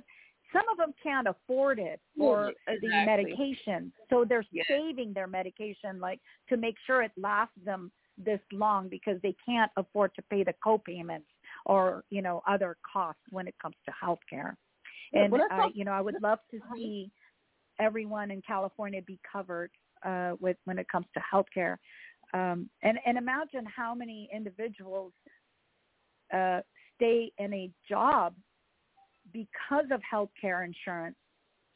some 0.54 0.66
of 0.70 0.78
them 0.78 0.94
can't 1.02 1.28
afford 1.28 1.78
it 1.78 2.00
or 2.18 2.52
Yeah, 2.66 2.76
the 2.80 2.88
medication. 3.04 3.92
So 4.08 4.24
they're 4.24 4.46
saving 4.66 5.12
their 5.12 5.26
medication 5.26 6.00
like 6.00 6.20
to 6.48 6.56
make 6.56 6.76
sure 6.86 7.02
it 7.02 7.12
lasts 7.18 7.58
them 7.62 7.92
this 8.16 8.40
long 8.52 8.88
because 8.88 9.20
they 9.20 9.34
can't 9.44 9.70
afford 9.76 10.14
to 10.14 10.22
pay 10.22 10.44
the 10.44 10.54
co-payments 10.64 11.26
or, 11.64 12.04
you 12.10 12.22
know, 12.22 12.42
other 12.46 12.76
costs 12.92 13.22
when 13.30 13.46
it 13.46 13.54
comes 13.60 13.76
to 13.86 13.92
healthcare. 14.02 14.54
And 15.12 15.32
uh, 15.32 15.68
you 15.74 15.84
know, 15.84 15.92
I 15.92 16.00
would 16.00 16.20
love 16.22 16.40
to 16.50 16.58
see 16.74 17.10
everyone 17.78 18.30
in 18.30 18.42
California 18.42 19.00
be 19.02 19.18
covered 19.30 19.70
uh, 20.04 20.32
with 20.40 20.56
when 20.64 20.78
it 20.78 20.86
comes 20.88 21.06
to 21.14 21.20
healthcare. 21.32 21.76
Um, 22.32 22.68
and 22.82 22.98
and 23.06 23.16
imagine 23.16 23.64
how 23.64 23.94
many 23.94 24.28
individuals 24.34 25.12
uh, 26.32 26.60
stay 26.96 27.30
in 27.38 27.52
a 27.54 27.70
job 27.88 28.34
because 29.32 29.86
of 29.90 30.00
healthcare 30.00 30.64
insurance, 30.64 31.16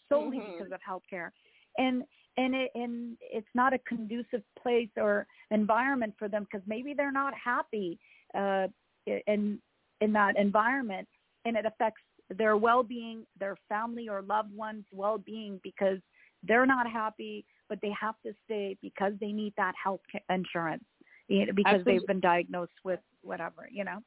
solely 0.08 0.38
Mhm. 0.38 0.58
because 0.58 0.72
of 0.72 0.80
healthcare, 0.80 1.30
and 1.76 2.04
and 2.36 2.54
it 2.54 2.70
and 2.74 3.16
it's 3.20 3.54
not 3.54 3.72
a 3.72 3.78
conducive 3.80 4.42
place 4.60 4.90
or 4.96 5.26
environment 5.50 6.14
for 6.18 6.28
them 6.28 6.44
because 6.44 6.66
maybe 6.66 6.94
they're 6.94 7.12
not 7.12 7.34
happy 7.34 7.98
uh, 8.34 8.68
in 9.06 9.60
in 10.00 10.12
that 10.12 10.36
environment, 10.36 11.08
and 11.44 11.56
it 11.56 11.66
affects 11.66 12.02
their 12.36 12.56
well-being, 12.56 13.24
their 13.38 13.56
family 13.68 14.08
or 14.08 14.22
loved 14.22 14.54
ones' 14.54 14.84
well-being 14.92 15.60
because 15.62 15.98
they're 16.42 16.66
not 16.66 16.88
happy, 16.90 17.44
but 17.68 17.78
they 17.82 17.90
have 17.98 18.14
to 18.24 18.32
stay 18.44 18.76
because 18.82 19.12
they 19.20 19.32
need 19.32 19.52
that 19.56 19.74
health 19.82 20.00
insurance 20.30 20.84
you 21.28 21.46
know, 21.46 21.52
because 21.52 21.74
Absolutely. 21.74 21.98
they've 21.98 22.06
been 22.06 22.20
diagnosed 22.20 22.72
with 22.84 23.00
whatever, 23.22 23.68
you 23.70 23.84
know. 23.84 23.98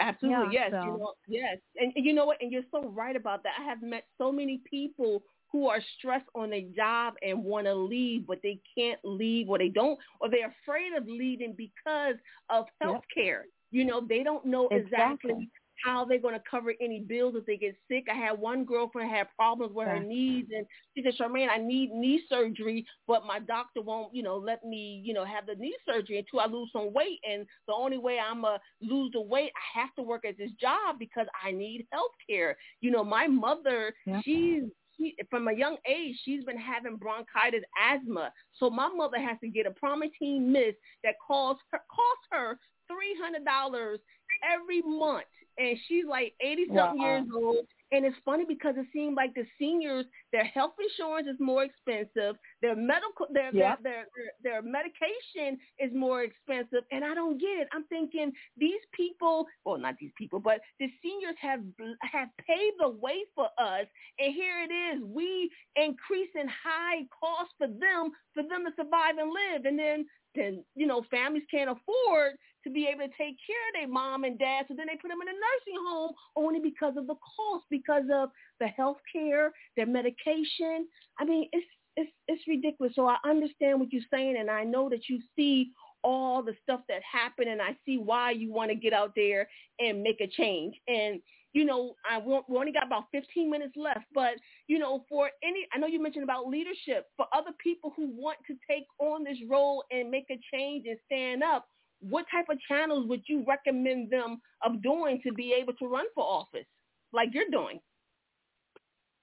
Absolutely, 0.00 0.54
Yeah, 0.54 0.68
yes. 0.68 0.70
so- 0.72 0.82
You 0.84 0.98
know, 0.98 1.14
yes, 1.28 1.58
and 1.76 1.92
and 1.94 2.04
you 2.04 2.12
know 2.12 2.26
what? 2.26 2.38
And 2.42 2.50
you're 2.50 2.62
so 2.70 2.82
right 2.88 3.14
about 3.16 3.42
that. 3.44 3.52
I 3.58 3.64
have 3.64 3.82
met 3.82 4.04
so 4.18 4.32
many 4.32 4.60
people 4.68 5.22
who 5.50 5.68
are 5.68 5.80
stressed 5.98 6.28
on 6.34 6.50
their 6.50 6.62
job 6.74 7.14
and 7.22 7.44
want 7.44 7.66
to 7.66 7.74
leave, 7.74 8.26
but 8.26 8.40
they 8.42 8.58
can't 8.76 8.98
leave, 9.04 9.48
or 9.50 9.58
they 9.58 9.68
don't, 9.68 9.98
or 10.20 10.28
they're 10.30 10.54
afraid 10.64 10.94
of 10.94 11.06
leaving 11.06 11.54
because 11.56 12.16
of 12.48 12.66
health 12.80 13.04
care. 13.14 13.46
You 13.72 13.84
know, 13.84 14.00
they 14.06 14.22
don't 14.22 14.44
know 14.46 14.68
exactly, 14.70 15.30
Exactly. 15.32 15.50
how 15.84 16.04
they're 16.04 16.20
going 16.20 16.34
to 16.34 16.42
cover 16.48 16.74
any 16.80 17.00
bills 17.00 17.34
if 17.36 17.44
they 17.46 17.56
get 17.56 17.74
sick. 17.88 18.06
I 18.10 18.14
had 18.14 18.38
one 18.38 18.64
girlfriend 18.64 19.10
had 19.10 19.26
problems 19.34 19.74
with 19.74 19.88
her 19.88 19.98
knees, 20.04 20.46
and 20.54 20.66
she 20.94 21.02
said, 21.02 21.14
"Charmaine, 21.18 21.48
I 21.50 21.56
need 21.56 21.90
knee 21.90 22.22
surgery, 22.28 22.86
but 23.08 23.26
my 23.26 23.40
doctor 23.40 23.80
won't, 23.80 24.14
you 24.14 24.22
know, 24.22 24.36
let 24.36 24.62
me, 24.64 25.02
you 25.04 25.14
know, 25.14 25.24
have 25.24 25.46
the 25.46 25.56
knee 25.56 25.76
surgery 25.84 26.18
until 26.18 26.40
I 26.40 26.46
lose 26.46 26.70
some 26.72 26.92
weight. 26.92 27.18
And 27.28 27.46
the 27.66 27.74
only 27.74 27.98
way 27.98 28.18
I'm 28.20 28.42
gonna 28.42 28.60
lose 28.80 29.10
the 29.12 29.20
weight, 29.22 29.52
I 29.56 29.80
have 29.80 29.94
to 29.96 30.02
work 30.02 30.24
at 30.24 30.38
this 30.38 30.52
job 30.60 30.98
because 30.98 31.26
I 31.42 31.50
need 31.50 31.86
health 31.90 32.12
care. 32.28 32.56
You 32.80 32.90
know, 32.90 33.02
my 33.02 33.26
mother, 33.26 33.94
Yeah. 34.06 34.20
she's 34.22 34.64
she, 34.96 35.16
from 35.30 35.48
a 35.48 35.52
young 35.52 35.78
age, 35.86 36.20
she's 36.22 36.44
been 36.44 36.58
having 36.58 36.96
bronchitis, 36.96 37.64
asthma. 37.80 38.30
So 38.58 38.68
my 38.68 38.88
mother 38.88 39.18
has 39.18 39.38
to 39.40 39.48
get 39.48 39.66
a 39.66 39.70
Primatene 39.70 40.42
Mist 40.42 40.76
that 41.02 41.14
costs 41.26 41.62
her 41.72 41.80
costs 41.90 42.26
her 42.30 42.58
three 42.88 43.16
hundred 43.20 43.44
dollars 43.44 44.00
every 44.42 44.82
month, 44.82 45.24
and 45.58 45.76
she's 45.86 46.04
like 46.08 46.34
eighty 46.40 46.66
something 46.74 46.98
Wow. 46.98 47.04
years 47.04 47.26
old. 47.34 47.66
And 47.94 48.06
it's 48.06 48.16
funny 48.24 48.44
because 48.48 48.74
it 48.78 48.86
seems 48.90 49.16
like 49.16 49.34
the 49.34 49.44
seniors, 49.58 50.06
their 50.32 50.44
health 50.46 50.72
insurance 50.80 51.28
is 51.28 51.38
more 51.38 51.62
expensive, 51.62 52.36
their 52.62 52.74
medical, 52.74 53.26
their 53.30 53.52
Yeah. 53.52 53.76
their, 53.82 54.06
their 54.16 54.32
their 54.42 54.62
medication 54.62 55.58
is 55.78 55.92
more 55.94 56.22
expensive, 56.22 56.84
and 56.90 57.04
I 57.04 57.14
don't 57.14 57.38
get 57.38 57.58
it. 57.60 57.68
I'm 57.72 57.84
thinking 57.84 58.32
these 58.56 58.80
people, 58.94 59.46
well, 59.66 59.76
not 59.76 59.96
these 60.00 60.10
people, 60.16 60.40
but 60.40 60.60
the 60.80 60.88
seniors 61.02 61.36
have 61.40 61.60
have 62.00 62.28
paved 62.38 62.76
the 62.80 62.88
way 62.88 63.18
for 63.34 63.48
us, 63.58 63.86
and 64.18 64.32
here 64.32 64.66
it 64.66 64.72
is, 64.72 65.02
we 65.04 65.50
increasing 65.76 66.48
high 66.48 67.04
costs 67.20 67.52
for 67.58 67.66
them, 67.66 68.10
for 68.32 68.42
them 68.42 68.64
to 68.64 68.72
survive 68.74 69.18
and 69.18 69.30
live, 69.30 69.66
and 69.66 69.78
then 69.78 70.06
then 70.34 70.64
you 70.74 70.86
know 70.86 71.04
families 71.10 71.44
can't 71.50 71.68
afford 71.70 72.36
to 72.64 72.70
be 72.70 72.86
able 72.86 73.00
to 73.00 73.14
take 73.18 73.36
care 73.46 73.62
of 73.68 73.74
their 73.74 73.88
mom 73.88 74.24
and 74.24 74.38
dad, 74.38 74.66
so 74.68 74.74
then 74.76 74.86
they 74.86 74.96
put 75.00 75.08
them 75.08 75.22
in 75.22 75.28
a 75.28 75.32
nursing 75.32 75.84
home 75.88 76.12
only 76.36 76.60
because 76.60 76.94
of 76.96 77.06
the 77.06 77.14
cost, 77.14 77.64
because 77.70 78.04
of 78.12 78.30
the 78.60 78.68
health 78.68 78.98
care, 79.12 79.52
their 79.76 79.86
medication. 79.86 80.86
I 81.18 81.24
mean, 81.24 81.48
it's 81.52 81.66
it's 81.96 82.12
it's 82.28 82.42
ridiculous. 82.48 82.94
So 82.94 83.06
I 83.06 83.16
understand 83.24 83.80
what 83.80 83.92
you're 83.92 84.02
saying, 84.12 84.36
and 84.38 84.50
I 84.50 84.64
know 84.64 84.88
that 84.88 85.08
you 85.08 85.20
see 85.36 85.70
all 86.04 86.42
the 86.42 86.54
stuff 86.62 86.80
that 86.88 87.00
happened, 87.02 87.48
and 87.48 87.62
I 87.62 87.76
see 87.84 87.98
why 87.98 88.30
you 88.32 88.52
want 88.52 88.70
to 88.70 88.74
get 88.74 88.92
out 88.92 89.12
there 89.14 89.48
and 89.78 90.02
make 90.02 90.20
a 90.20 90.26
change. 90.26 90.74
And 90.88 91.20
you 91.52 91.66
know, 91.66 91.94
I 92.10 92.18
won't, 92.18 92.48
we 92.48 92.56
only 92.56 92.72
got 92.72 92.86
about 92.86 93.04
15 93.12 93.50
minutes 93.50 93.74
left, 93.76 94.06
but 94.14 94.34
you 94.68 94.78
know, 94.78 95.04
for 95.08 95.30
any, 95.42 95.66
I 95.72 95.78
know 95.78 95.86
you 95.86 96.02
mentioned 96.02 96.24
about 96.24 96.48
leadership 96.48 97.08
for 97.16 97.26
other 97.32 97.50
people 97.62 97.92
who 97.94 98.08
want 98.08 98.38
to 98.46 98.54
take 98.68 98.84
on 98.98 99.22
this 99.24 99.36
role 99.48 99.84
and 99.90 100.10
make 100.10 100.26
a 100.30 100.40
change 100.52 100.86
and 100.86 100.98
stand 101.06 101.42
up. 101.42 101.66
What 102.08 102.26
type 102.30 102.46
of 102.50 102.58
channels 102.68 103.08
would 103.08 103.22
you 103.26 103.44
recommend 103.46 104.10
them 104.10 104.40
of 104.64 104.82
doing 104.82 105.20
to 105.24 105.32
be 105.32 105.54
able 105.58 105.72
to 105.74 105.86
run 105.86 106.06
for 106.14 106.24
office, 106.24 106.66
like 107.12 107.28
you're 107.32 107.50
doing? 107.50 107.80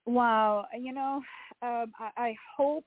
Wow, 0.06 0.66
you 0.78 0.94
know, 0.94 1.22
um, 1.62 1.92
I, 2.00 2.10
I 2.18 2.36
hope 2.58 2.86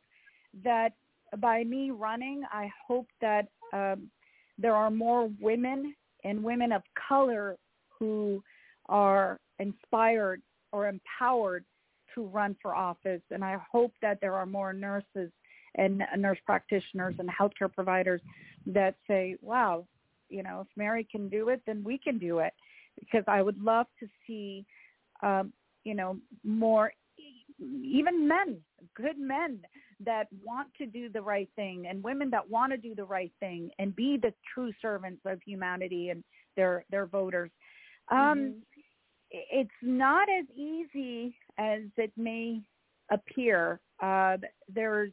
that 0.65 0.93
by 1.39 1.65
me 1.65 1.91
running, 1.91 2.43
I 2.53 2.71
hope 2.87 3.07
that 3.21 3.49
um, 3.73 4.11
there 4.59 4.75
are 4.75 4.91
more 4.91 5.31
women 5.41 5.95
and 6.25 6.43
women 6.43 6.73
of 6.73 6.83
color 7.09 7.57
who 7.99 8.43
are 8.87 9.39
inspired 9.59 10.43
or 10.73 10.89
empowered 10.89 11.65
to 12.15 12.25
run 12.27 12.57
for 12.61 12.75
office. 12.75 13.23
And 13.31 13.45
I 13.45 13.59
hope 13.71 13.93
that 14.03 14.19
there 14.21 14.35
are 14.35 14.47
more 14.47 14.73
nurses 14.73 15.31
and 15.77 16.03
nurse 16.19 16.39
practitioners 16.45 17.15
and 17.19 17.29
healthcare 17.29 17.73
providers 17.73 18.21
that 18.67 18.95
say, 19.09 19.37
wow, 19.41 19.87
you 20.29 20.43
know, 20.43 20.61
if 20.61 20.67
Merry 20.77 21.07
can 21.11 21.29
do 21.29 21.49
it, 21.49 21.63
then 21.67 21.83
we 21.85 21.99
can 21.99 22.19
do 22.19 22.39
it. 22.39 22.53
Because 22.99 23.25
I 23.27 23.43
would 23.43 23.61
love 23.63 23.87
to 24.01 24.09
see, 24.27 24.67
um, 25.23 25.53
you 25.85 25.95
know, 25.95 26.19
more 26.45 26.93
even 27.59 28.27
men, 28.27 28.59
good 28.95 29.19
men 29.19 29.61
that 30.05 30.27
want 30.45 30.69
to 30.79 30.87
do 30.87 31.09
the 31.09 31.21
right 31.21 31.49
thing 31.55 31.87
and 31.89 32.03
women 32.03 32.29
that 32.31 32.49
want 32.51 32.73
to 32.73 32.77
do 32.77 32.95
the 32.95 33.05
right 33.05 33.33
thing 33.41 33.71
and 33.79 33.95
be 33.95 34.17
the 34.17 34.35
true 34.53 34.73
servants 34.83 35.23
of 35.25 35.41
humanity 35.43 36.11
and 36.11 36.25
their 36.57 36.85
their 36.91 37.07
voters. 37.07 37.51
Um, 38.09 38.19
Mhm. 38.19 38.63
It's 39.31 39.83
not 39.83 40.29
as 40.29 40.45
easy 40.55 41.39
as 41.57 41.83
it 41.97 42.13
may 42.17 42.63
appear. 43.11 43.81
Uh, 44.01 44.37
there's 44.69 45.13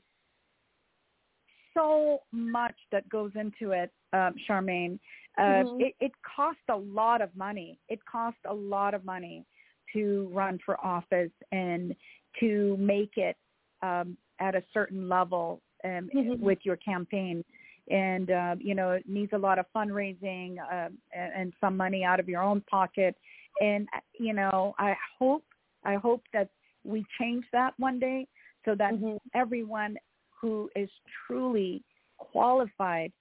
so 1.73 2.21
much 2.31 2.75
that 2.91 3.07
goes 3.09 3.31
into 3.35 3.71
it, 3.71 3.91
um, 4.13 4.35
Charmaine. 4.47 4.99
Uh, 5.37 5.63
Mhm. 5.63 5.81
it, 5.81 5.95
it 5.99 6.11
costs 6.23 6.61
a 6.69 6.75
lot 6.75 7.21
of 7.21 7.33
money. 7.35 7.79
It 7.87 8.03
costs 8.05 8.41
a 8.45 8.53
lot 8.53 8.93
of 8.93 9.05
money 9.05 9.45
to 9.93 10.29
run 10.33 10.59
for 10.65 10.83
office 10.85 11.31
and 11.51 11.95
to 12.39 12.77
make 12.77 13.17
it 13.17 13.37
um, 13.81 14.17
at 14.39 14.55
a 14.55 14.63
certain 14.73 15.07
level 15.07 15.61
um, 15.83 16.09
mm-hmm. 16.13 16.43
with 16.43 16.59
your 16.63 16.75
campaign. 16.77 17.43
And 17.89 18.29
uh, 18.29 18.55
you 18.59 18.75
know, 18.75 18.91
it 18.91 19.07
needs 19.07 19.33
a 19.33 19.37
lot 19.37 19.57
of 19.57 19.65
fundraising 19.75 20.57
uh, 20.59 20.89
and 21.13 21.53
some 21.59 21.75
money 21.75 22.03
out 22.03 22.19
of 22.19 22.29
your 22.29 22.41
own 22.41 22.61
pocket. 22.61 23.15
And 23.61 23.87
you 24.19 24.33
know, 24.33 24.75
I 24.77 24.95
hope 25.17 25.43
I 25.83 25.95
hope 25.95 26.23
that 26.33 26.49
we 26.83 27.05
change 27.19 27.45
that 27.51 27.73
one 27.77 27.99
day 27.99 28.27
so 28.65 28.75
that 28.75 28.93
mm-hmm. 28.93 29.17
everyone 29.33 29.97
who 30.39 30.69
is 30.75 30.89
truly 31.25 31.83
qualified 32.17 33.11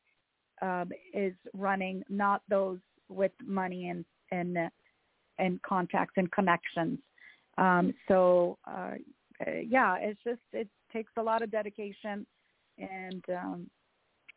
um, 0.62 0.90
is 1.14 1.34
running, 1.54 2.02
not 2.08 2.42
those 2.48 2.78
with 3.08 3.32
money 3.44 3.88
and 3.88 4.04
and 4.30 4.58
uh, 4.58 4.68
and 5.38 5.60
contacts 5.62 6.14
and 6.16 6.30
connections. 6.32 6.98
Um, 7.56 7.94
so 8.06 8.58
uh, 8.66 8.92
uh, 9.46 9.50
yeah, 9.66 9.96
it's 10.00 10.20
just 10.24 10.40
it 10.52 10.68
takes 10.92 11.12
a 11.16 11.22
lot 11.22 11.42
of 11.42 11.50
dedication 11.50 12.26
and 12.78 13.24
um, 13.30 13.70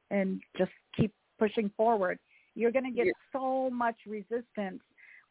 and 0.10 0.42
just 0.58 0.72
keep 0.96 1.14
pushing 1.40 1.72
forward. 1.76 2.20
You're 2.56 2.72
going 2.72 2.86
to 2.86 2.92
get 2.92 3.08
yeah. 3.08 3.12
so 3.34 3.70
much 3.70 3.96
resistance 4.06 4.82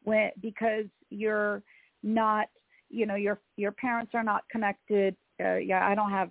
when 0.03 0.31
because 0.41 0.87
you're 1.11 1.63
not, 2.03 2.49
you 2.89 3.07
know, 3.07 3.17
your 3.17 3.41
your 3.57 3.73
parents 3.73 4.13
are 4.15 4.25
not 4.25 4.43
connected. 4.51 5.15
Uh, 5.43 5.57
yeah, 5.57 5.87
I 5.87 5.95
don't 5.95 6.11
have 6.11 6.31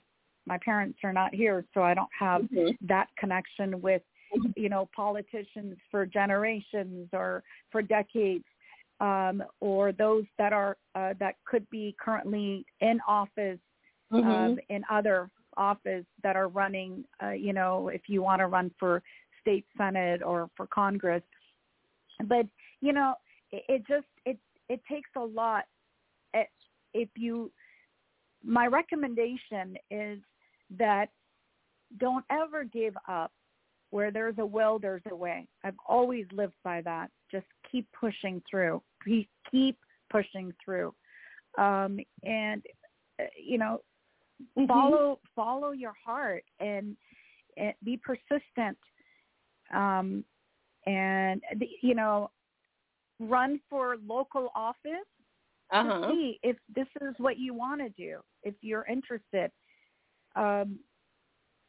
my 0.49 0.57
parents 0.57 0.99
are 1.03 1.13
not 1.13 1.33
here, 1.33 1.63
so 1.73 1.83
I 1.83 1.93
don't 1.93 2.09
have 2.17 2.41
mm-hmm. 2.41 2.71
that 2.87 3.07
connection 3.17 3.79
with 3.81 4.01
you 4.55 4.69
know 4.69 4.89
politicians 4.95 5.77
for 5.89 6.05
generations 6.05 7.07
or 7.13 7.43
for 7.71 7.81
decades 7.81 8.43
um, 8.99 9.43
or 9.59 9.91
those 9.91 10.25
that 10.37 10.53
are 10.53 10.77
uh, 10.95 11.13
that 11.19 11.35
could 11.45 11.67
be 11.69 11.95
currently 12.03 12.65
in 12.81 12.99
office 13.07 13.59
mm-hmm. 14.11 14.29
um, 14.29 14.59
in 14.69 14.83
other 14.91 15.29
office 15.57 16.05
that 16.23 16.35
are 16.35 16.47
running 16.47 17.03
uh, 17.23 17.31
you 17.31 17.53
know 17.53 17.89
if 17.89 18.01
you 18.07 18.21
want 18.21 18.39
to 18.39 18.47
run 18.47 18.71
for 18.79 19.01
state 19.41 19.65
senate 19.77 20.21
or 20.21 20.49
for 20.55 20.67
congress 20.67 21.23
but 22.25 22.45
you 22.81 22.93
know 22.93 23.13
it, 23.51 23.63
it 23.67 23.87
just 23.87 24.07
it 24.25 24.37
it 24.67 24.81
takes 24.89 25.09
a 25.15 25.23
lot 25.23 25.63
eh, 26.35 26.43
if 26.93 27.09
you 27.15 27.51
my 28.43 28.67
recommendation 28.67 29.75
is 29.91 30.19
that 30.77 31.09
don't 31.97 32.25
ever 32.29 32.63
give 32.63 32.95
up 33.07 33.31
where 33.91 34.11
there's 34.11 34.35
a 34.37 34.45
will, 34.45 34.77
there's 34.79 35.01
a 35.09 35.15
way. 35.15 35.47
I've 35.63 35.75
always 35.87 36.25
lived 36.31 36.53
by 36.63 36.81
that. 36.81 37.09
Just 37.31 37.47
keep 37.71 37.87
pushing 37.99 38.41
through. 38.49 38.81
Keep 39.51 39.77
pushing 40.11 40.53
through. 40.63 40.93
Um, 41.57 41.99
and 42.23 42.61
uh, 43.19 43.25
you 43.41 43.57
know, 43.57 43.81
mm-hmm. 44.57 44.67
follow 44.67 45.19
follow 45.35 45.71
your 45.71 45.93
heart 46.05 46.43
and, 46.59 46.95
and 47.57 47.73
be 47.83 47.97
persistent. 47.97 48.77
Um, 49.73 50.23
and 50.85 51.41
you 51.81 51.95
know, 51.95 52.29
run 53.19 53.59
for 53.69 53.97
local 54.05 54.49
office 54.55 55.07
uh-huh. 55.71 55.99
to 55.99 56.11
see 56.11 56.39
if 56.43 56.57
this 56.75 56.87
is 57.01 57.15
what 57.17 57.37
you 57.37 57.53
want 57.53 57.81
to 57.81 57.89
do. 57.89 58.19
If 58.43 58.55
you're 58.61 58.85
interested, 58.85 59.51
um, 60.35 60.79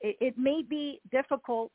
it, 0.00 0.16
it 0.20 0.38
may 0.38 0.62
be 0.68 1.00
difficult 1.10 1.70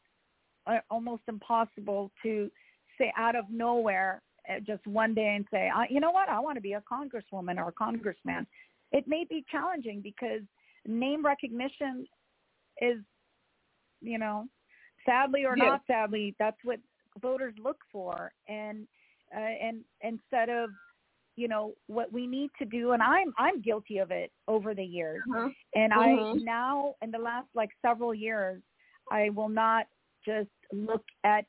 uh, 0.67 0.79
almost 0.89 1.23
impossible 1.27 2.11
to 2.23 2.49
say 2.97 3.11
out 3.17 3.35
of 3.35 3.45
nowhere 3.49 4.21
uh, 4.49 4.59
just 4.65 4.85
one 4.87 5.13
day 5.13 5.35
and 5.35 5.45
say, 5.51 5.69
you 5.89 5.99
know 5.99 6.11
what, 6.11 6.29
I 6.29 6.39
want 6.39 6.55
to 6.55 6.61
be 6.61 6.73
a 6.73 6.81
congresswoman 6.81 7.57
or 7.57 7.69
a 7.69 7.71
congressman. 7.71 8.47
It 8.91 9.05
may 9.07 9.25
be 9.29 9.43
challenging 9.51 10.01
because 10.01 10.41
name 10.87 11.25
recognition 11.25 12.05
is, 12.81 12.97
you 14.01 14.17
know, 14.17 14.45
sadly 15.05 15.45
or 15.45 15.55
yes. 15.57 15.65
not 15.65 15.81
sadly, 15.87 16.35
that's 16.39 16.57
what 16.63 16.79
voters 17.21 17.53
look 17.61 17.77
for. 17.91 18.31
And 18.47 18.87
uh, 19.35 19.39
and 19.39 19.81
instead 20.01 20.49
of 20.49 20.69
you 21.35 21.47
know 21.47 21.73
what 21.87 22.11
we 22.13 22.25
need 22.25 22.49
to 22.57 22.65
do 22.65 22.91
and 22.93 23.03
i'm 23.03 23.33
i'm 23.37 23.61
guilty 23.61 23.97
of 23.97 24.09
it 24.11 24.31
over 24.47 24.73
the 24.73 24.83
years 24.83 25.21
uh-huh. 25.35 25.49
and 25.75 25.91
uh-huh. 25.91 26.01
i 26.01 26.33
now 26.33 26.95
in 27.01 27.11
the 27.11 27.17
last 27.17 27.47
like 27.55 27.69
several 27.81 28.13
years 28.13 28.61
i 29.11 29.29
will 29.31 29.49
not 29.49 29.85
just 30.25 30.49
look 30.73 31.03
at, 31.23 31.45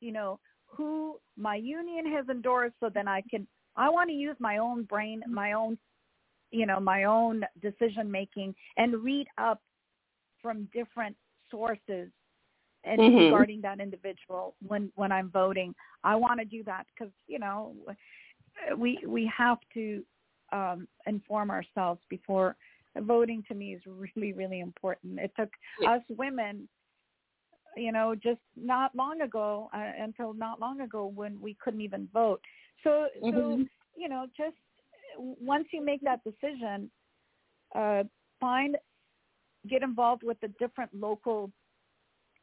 you 0.00 0.12
know, 0.12 0.38
who 0.66 1.18
my 1.36 1.56
union 1.56 2.10
has 2.12 2.28
endorsed 2.28 2.74
so 2.80 2.90
then 2.92 3.08
I 3.08 3.22
can, 3.30 3.46
I 3.76 3.88
want 3.88 4.10
to 4.10 4.14
use 4.14 4.36
my 4.38 4.58
own 4.58 4.82
brain, 4.84 5.22
my 5.28 5.52
own, 5.52 5.78
you 6.50 6.66
know, 6.66 6.80
my 6.80 7.04
own 7.04 7.44
decision 7.62 8.10
making 8.10 8.54
and 8.76 9.02
read 9.02 9.26
up 9.38 9.60
from 10.42 10.68
different 10.74 11.16
sources 11.50 12.10
and 12.84 13.00
mm-hmm. 13.00 13.16
regarding 13.16 13.60
that 13.62 13.80
individual 13.80 14.54
when 14.66 14.90
when 14.94 15.10
I'm 15.12 15.30
voting. 15.30 15.74
I 16.04 16.14
want 16.14 16.38
to 16.38 16.44
do 16.44 16.62
that 16.64 16.86
because 16.94 17.12
you 17.26 17.38
know 17.38 17.74
we 18.76 18.98
we 19.06 19.30
have 19.36 19.58
to 19.74 20.02
um, 20.52 20.88
inform 21.06 21.50
ourselves 21.50 22.00
before 22.08 22.56
voting. 23.00 23.44
To 23.48 23.54
me 23.54 23.74
is 23.74 23.82
really 23.86 24.32
really 24.32 24.60
important. 24.60 25.18
It 25.18 25.32
took 25.36 25.50
us 25.86 26.02
women 26.10 26.68
you 27.78 27.92
know, 27.92 28.14
just 28.14 28.40
not 28.56 28.94
long 28.94 29.20
ago, 29.20 29.70
uh, 29.72 30.02
until 30.02 30.32
not 30.32 30.60
long 30.60 30.80
ago 30.80 31.06
when 31.14 31.40
we 31.40 31.56
couldn't 31.62 31.80
even 31.80 32.08
vote. 32.12 32.40
So, 32.84 33.06
mm-hmm. 33.22 33.36
so 33.36 33.64
you 33.96 34.08
know, 34.08 34.26
just 34.36 34.56
once 35.18 35.66
you 35.72 35.84
make 35.84 36.00
that 36.02 36.20
decision, 36.24 36.90
uh, 37.74 38.04
find, 38.40 38.76
get 39.68 39.82
involved 39.82 40.22
with 40.22 40.38
the 40.40 40.48
different 40.58 40.90
local 40.94 41.50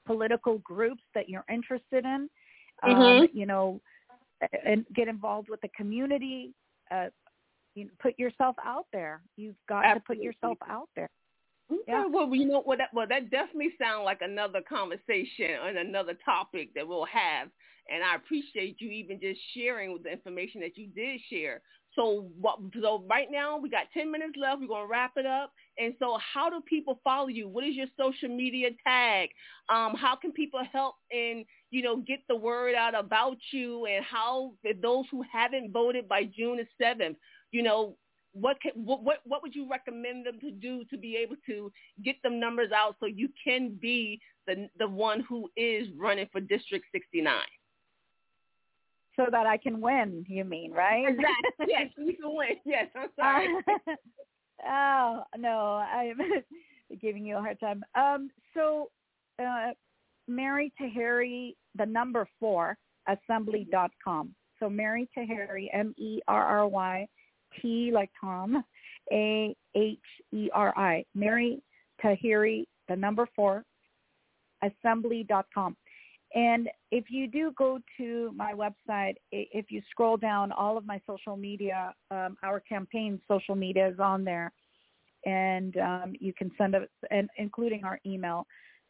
political 0.05 0.59
groups 0.59 1.01
that 1.13 1.30
you're 1.30 1.45
interested 1.51 2.05
in. 2.05 2.30
Um, 2.84 2.91
mm-hmm. 2.91 3.22
Um, 3.24 3.28
you 3.34 3.45
know, 3.45 3.82
and 4.65 4.85
get 4.95 5.07
involved 5.07 5.49
with 5.49 5.61
the 5.61 5.69
community. 5.69 6.53
Uh, 6.91 7.07
you 7.75 7.85
know, 7.85 7.91
put 7.99 8.17
yourself 8.17 8.55
out 8.63 8.85
there. 8.93 9.21
You've 9.35 9.55
got 9.67 9.85
Absolutely. 9.85 9.99
to 9.99 10.05
put 10.07 10.17
yourself 10.23 10.57
out 10.69 10.89
there. 10.95 11.09
Okay, 11.71 11.81
yeah. 11.87 12.05
well, 12.05 12.33
you 12.33 12.45
know, 12.45 12.63
well 12.65 12.77
that, 12.77 12.89
well, 12.93 13.07
that 13.09 13.31
definitely 13.31 13.73
sounds 13.81 14.05
like 14.05 14.21
another 14.21 14.61
conversation 14.61 15.51
and 15.67 15.77
another 15.77 16.13
topic 16.23 16.73
that 16.75 16.87
we'll 16.87 17.05
have. 17.05 17.49
And 17.89 18.03
I 18.03 18.15
appreciate 18.15 18.77
you 18.79 18.89
even 18.89 19.19
just 19.19 19.39
sharing 19.53 19.97
the 20.01 20.11
information 20.11 20.61
that 20.61 20.77
you 20.77 20.87
did 20.87 21.19
share. 21.29 21.61
So, 21.95 22.27
what, 22.39 22.59
so 22.81 23.03
right 23.09 23.27
now 23.31 23.57
we 23.57 23.69
got 23.69 23.85
10 23.93 24.11
minutes 24.11 24.33
left. 24.39 24.61
We're 24.61 24.67
going 24.67 24.83
to 24.85 24.91
wrap 24.91 25.13
it 25.15 25.25
up. 25.25 25.53
And 25.77 25.93
so 25.99 26.17
how 26.33 26.49
do 26.49 26.61
people 26.67 26.99
follow 27.03 27.27
you? 27.27 27.47
What 27.47 27.63
is 27.63 27.75
your 27.75 27.87
social 27.97 28.29
media 28.29 28.69
tag? 28.85 29.29
Um, 29.69 29.95
how 29.95 30.15
can 30.15 30.31
people 30.31 30.61
help 30.71 30.95
and, 31.11 31.45
you 31.71 31.81
know, 31.81 31.97
get 31.97 32.19
the 32.27 32.35
word 32.35 32.75
out 32.75 32.97
about 32.97 33.37
you 33.51 33.85
and 33.85 34.03
how 34.03 34.53
those 34.81 35.05
who 35.11 35.23
haven't 35.31 35.71
voted 35.71 36.07
by 36.07 36.23
June 36.23 36.57
the 36.57 36.85
7th, 36.85 37.15
you 37.51 37.63
know, 37.63 37.95
what, 38.33 38.61
can, 38.61 38.71
what 38.75 39.01
what 39.01 39.19
what 39.23 39.41
would 39.41 39.55
you 39.55 39.69
recommend 39.69 40.25
them 40.25 40.39
to 40.41 40.51
do 40.51 40.83
to 40.89 40.97
be 40.97 41.15
able 41.15 41.37
to 41.45 41.71
get 42.03 42.21
them 42.21 42.37
numbers 42.37 42.69
out 42.75 42.97
so 42.99 43.05
you 43.05 43.29
can 43.41 43.77
be 43.81 44.19
the 44.45 44.67
the 44.77 44.87
one 44.87 45.21
who 45.21 45.49
is 45.55 45.87
running 45.97 46.27
for 46.33 46.41
District 46.41 46.85
69? 46.91 47.33
So 49.16 49.28
that 49.32 49.45
I 49.45 49.57
can 49.57 49.80
win, 49.80 50.26
you 50.28 50.43
mean, 50.43 50.72
right? 50.72 51.05
Exactly. 51.07 51.66
yes, 51.68 51.88
you 51.97 52.13
can 52.18 52.36
win. 52.36 52.55
Yes, 52.66 52.88
I'm 52.95 53.09
sorry. 53.18 53.47
oh 54.68 55.24
no, 55.38 55.76
I'm 55.76 56.18
giving 57.01 57.26
you 57.26 57.38
a 57.38 57.41
hard 57.41 57.59
time. 57.59 57.84
Um, 57.95 58.30
so, 58.53 58.89
uh, 59.39 59.72
Merry 60.28 60.74
Taheri, 60.82 61.55
the 61.78 61.86
number 61.86 62.28
four, 62.39 62.78
assembly.com. 63.07 64.34
So 64.59 64.70
Merry 64.70 65.09
Taheri, 65.18 65.68
M 65.74 65.93
E 65.97 66.20
R 66.28 66.43
R 66.43 66.68
Y 66.68 67.07
T 67.61 67.91
like 67.93 68.09
Tom, 68.20 68.63
A 69.11 69.55
H 69.76 69.99
E 70.34 70.49
R 70.53 70.74
I. 70.78 71.05
Merry 71.13 71.61
Taheri, 72.03 72.66
the 72.88 72.95
number 72.95 73.28
four, 73.36 73.63
assembly.com. 74.63 75.76
And 76.36 76.69
if 76.91 77.05
you 77.09 77.27
do 77.27 77.53
go 77.57 77.79
to 77.97 78.31
my 78.36 78.53
website, 78.53 79.15
if 79.31 79.71
you 79.71 79.81
scroll 79.89 80.17
down, 80.17 80.51
all 80.51 80.77
of 80.77 80.86
my 80.86 81.01
social 81.07 81.38
media, 81.38 81.93
um, 82.11 82.36
our 82.43 82.59
campaign 82.59 83.21
social 83.25 83.55
media 83.55 83.88
is 83.88 83.99
on 83.99 84.25
there, 84.25 84.51
and 85.25 85.77
um, 85.77 86.13
you 86.19 86.33
can 86.33 86.51
send 86.57 86.75
us, 86.75 86.89
and 87.09 87.29
including 87.38 87.86
our 87.86 87.99
email. 88.05 88.45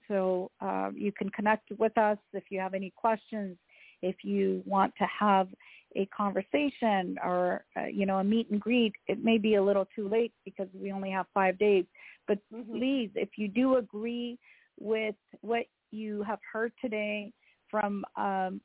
So 0.07 0.49
uh, 0.59 0.89
you 0.95 1.11
can 1.11 1.29
connect 1.29 1.69
with 1.77 1.95
us 1.99 2.17
if 2.33 2.45
you 2.49 2.59
have 2.59 2.73
any 2.73 2.91
questions. 2.95 3.57
If 4.01 4.17
you 4.23 4.63
want 4.65 4.93
to 4.97 5.05
have 5.19 5.47
a 5.95 6.07
conversation 6.07 7.17
or 7.23 7.63
uh, 7.77 7.85
you 7.85 8.05
know 8.05 8.17
a 8.17 8.23
meet 8.23 8.49
and 8.51 8.59
greet 8.59 8.93
it 9.07 9.23
may 9.23 9.37
be 9.37 9.55
a 9.55 9.63
little 9.63 9.87
too 9.95 10.09
late 10.09 10.33
because 10.43 10.67
we 10.73 10.91
only 10.91 11.09
have 11.09 11.25
five 11.33 11.57
days 11.57 11.85
but 12.27 12.37
mm-hmm. 12.53 12.77
please 12.77 13.09
if 13.15 13.29
you 13.37 13.47
do 13.47 13.77
agree 13.77 14.37
with 14.77 15.15
what 15.39 15.65
you 15.95 16.23
have 16.23 16.39
heard 16.51 16.71
today 16.81 17.31
from 17.69 18.03
um, 18.15 18.61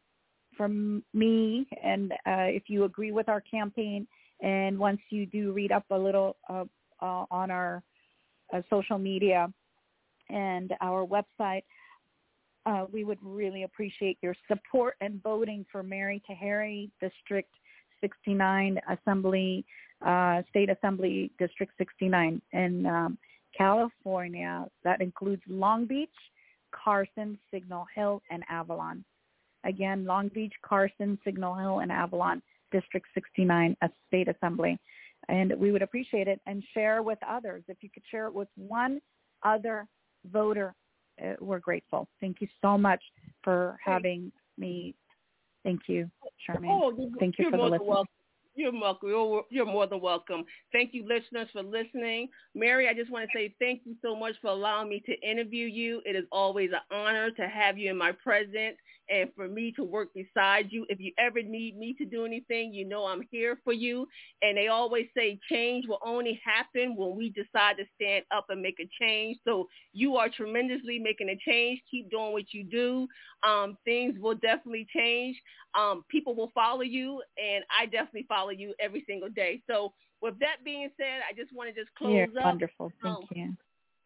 from 0.57 1.03
me 1.15 1.67
and 1.83 2.13
uh, 2.27 2.49
if 2.49 2.65
you 2.69 2.85
agree 2.85 3.13
with 3.13 3.29
our 3.29 3.41
campaign 3.41 4.07
and 4.43 4.79
once 4.79 5.01
you 5.11 5.25
do 5.27 5.53
read 5.53 5.73
up 5.73 5.85
a 5.91 5.99
little 5.99 6.37
uh, 6.49 6.65
uh 7.01 7.25
on 7.31 7.51
our 7.51 7.83
uh, 8.53 8.61
social 8.69 8.99
media 8.99 9.53
and 10.29 10.73
our 10.81 11.07
website. 11.07 11.63
Uh, 12.67 12.85
we 12.93 13.05
would 13.05 13.19
really 13.23 13.63
appreciate 13.63 14.19
your 14.23 14.35
support 14.49 14.97
and 15.01 15.23
voting 15.23 15.65
for 15.71 15.83
Merry 15.83 16.23
Taheri, 16.29 16.91
District 17.01 17.49
69 18.01 18.79
Assembly, 18.89 19.65
uh, 20.05 20.43
State 20.51 20.71
Assembly 20.71 21.31
District 21.39 21.73
69 21.79 22.41
in 22.53 22.87
um, 22.87 23.19
California. 23.57 24.67
That 24.85 25.01
includes 25.01 25.43
Long 25.49 25.87
Beach, 25.87 26.11
Carson, 26.73 27.39
Signal 27.53 27.87
Hill, 27.95 28.23
and 28.31 28.43
Avalon. 28.49 29.05
Again, 29.65 30.05
Long 30.05 30.29
Beach, 30.29 30.55
Carson, 30.63 31.19
Signal 31.25 31.55
Hill, 31.55 31.81
and 31.81 31.93
Avalon, 31.93 32.43
District 32.73 33.07
69 33.15 33.77
a 33.83 33.91
State 34.07 34.29
Assembly. 34.29 34.79
And 35.29 35.53
we 35.59 35.71
would 35.71 35.83
appreciate 35.83 36.29
it 36.29 36.41
and 36.47 36.63
share 36.73 37.03
with 37.03 37.19
others. 37.29 37.63
If 37.69 37.79
you 37.83 37.91
could 37.93 38.03
share 38.11 38.27
it 38.27 38.35
with 38.35 38.49
one 38.57 39.01
other 39.45 39.87
voter, 40.33 40.75
uh, 41.23 41.35
we're 41.41 41.59
grateful. 41.59 42.09
Thank 42.21 42.41
you 42.41 42.49
so 42.63 42.79
much 42.79 43.03
for 43.45 43.79
having 43.85 44.33
me. 44.57 44.95
Thank 45.63 45.83
you, 45.89 46.11
Charmaine. 46.49 46.69
Oh, 46.71 47.11
Thank 47.19 47.39
you 47.39 47.51
for 47.51 47.59
the 47.59 47.65
listening. 47.65 47.89
Welcome. 47.89 48.09
You're 48.61 48.79
welcome. 48.79 49.09
You're, 49.51 49.65
more 49.65 49.87
than 49.87 50.03
welcome. 50.03 50.45
Thank 50.71 50.93
you, 50.93 51.07
listeners, 51.09 51.49
for 51.51 51.63
listening. 51.63 52.29
Merry, 52.55 52.89
I 52.89 52.93
just 52.93 53.11
want 53.11 53.27
to 53.31 53.39
say 53.39 53.55
thank 53.59 53.81
you 53.87 53.95
so 54.03 54.15
much 54.15 54.35
for 54.43 54.49
allowing 54.49 54.91
me 54.91 55.03
to 55.07 55.19
interview 55.27 55.65
you. 55.65 56.03
It 56.05 56.15
is 56.15 56.27
always 56.31 56.69
an 56.73 56.95
honor 56.95 57.31
to 57.31 57.49
have 57.49 57.79
you 57.79 57.91
in 57.91 57.97
my 57.97 58.13
presence 58.13 58.77
and 59.09 59.31
for 59.35 59.49
me 59.49 59.73
to 59.77 59.83
work 59.83 60.09
beside 60.15 60.67
you. 60.71 60.87
If 60.89 61.01
you 61.01 61.13
ever 61.19 61.43
need 61.43 61.79
me 61.79 61.95
to 61.99 62.05
do 62.05 62.25
anything, 62.25 62.73
you 62.73 62.85
know 62.87 63.07
I'm 63.07 63.23
here 63.31 63.59
for 63.65 63.73
you. 63.73 64.07
And 64.43 64.57
they 64.57 64.69
always 64.69 65.07
say 65.17 65.41
change 65.51 65.87
will 65.89 65.99
only 66.05 66.41
happen 66.45 66.97
when 66.97 67.17
we 67.17 67.31
decide 67.31 67.77
to 67.79 67.85
stand 67.97 68.25
up 68.31 68.47
and 68.51 68.63
make 68.63 68.79
a 68.79 68.89
change. 69.01 69.39
So 69.47 69.69
you 69.93 70.17
are 70.17 70.29
tremendously 70.29 70.99
making 70.99 71.31
a 71.31 71.39
change. 71.51 71.81
Keep 71.91 72.11
doing 72.11 72.33
what 72.33 72.53
you 72.53 72.63
do. 72.65 73.09
Um, 73.43 73.77
things 73.85 74.15
will 74.21 74.35
definitely 74.35 74.87
change. 74.95 75.37
Um, 75.79 76.05
people 76.09 76.35
will 76.35 76.51
follow 76.55 76.83
you, 76.83 77.23
and 77.39 77.65
I 77.77 77.87
definitely 77.87 78.27
follow 78.29 78.50
you 78.53 78.75
every 78.81 79.05
single 79.07 79.29
day. 79.29 79.63
So 79.69 79.93
with 80.23 80.39
that 80.41 80.65
being 80.65 80.91
said, 80.97 81.21
I 81.29 81.35
just 81.35 81.55
want 81.55 81.75
to 81.75 81.81
just 81.81 81.95
close 81.97 82.15
You're 82.15 82.39
up. 82.39 82.45
Wonderful. 82.45 82.93
Thank 83.03 83.17
um, 83.17 83.25
you. 83.35 83.57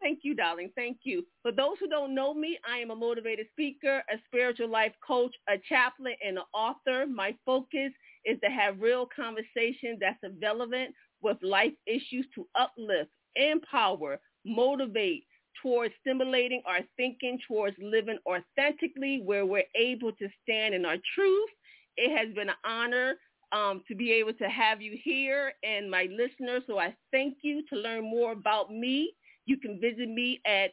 Thank 0.01 0.19
you, 0.23 0.35
darling. 0.35 0.71
Thank 0.75 0.99
you. 1.03 1.25
For 1.41 1.51
those 1.51 1.77
who 1.79 1.87
don't 1.87 2.13
know 2.13 2.33
me, 2.33 2.59
I 2.69 2.77
am 2.77 2.91
a 2.91 2.95
motivated 2.95 3.47
speaker, 3.51 4.03
a 4.09 4.17
spiritual 4.27 4.69
life 4.69 4.93
coach, 5.05 5.33
a 5.49 5.55
chaplain, 5.67 6.15
and 6.25 6.37
an 6.37 6.43
author. 6.53 7.07
My 7.07 7.35
focus 7.45 7.91
is 8.25 8.39
to 8.43 8.49
have 8.49 8.79
real 8.79 9.07
conversation 9.15 9.97
that's 9.99 10.19
relevant 10.41 10.93
with 11.21 11.37
life 11.41 11.73
issues 11.87 12.25
to 12.35 12.45
uplift, 12.55 13.09
empower, 13.35 14.19
motivate 14.45 15.23
towards 15.61 15.93
stimulating 16.01 16.61
our 16.65 16.81
thinking 16.97 17.39
towards 17.47 17.75
living 17.81 18.19
authentically 18.27 19.21
where 19.23 19.45
we're 19.45 19.63
able 19.75 20.11
to 20.11 20.27
stand 20.43 20.75
in 20.75 20.85
our 20.85 20.97
truth. 21.15 21.49
It 21.97 22.15
has 22.15 22.33
been 22.35 22.49
an 22.49 22.55
honor 22.65 23.15
um, 23.51 23.81
to 23.87 23.95
be 23.95 24.11
able 24.13 24.33
to 24.33 24.49
have 24.49 24.81
you 24.81 24.97
here 25.03 25.53
and 25.63 25.89
my 25.89 26.07
listeners. 26.11 26.63
So 26.67 26.79
I 26.79 26.95
thank 27.11 27.37
you 27.41 27.63
to 27.69 27.75
learn 27.75 28.03
more 28.03 28.31
about 28.31 28.71
me 28.71 29.13
you 29.45 29.57
can 29.57 29.79
visit 29.79 30.09
me 30.09 30.41
at 30.45 30.71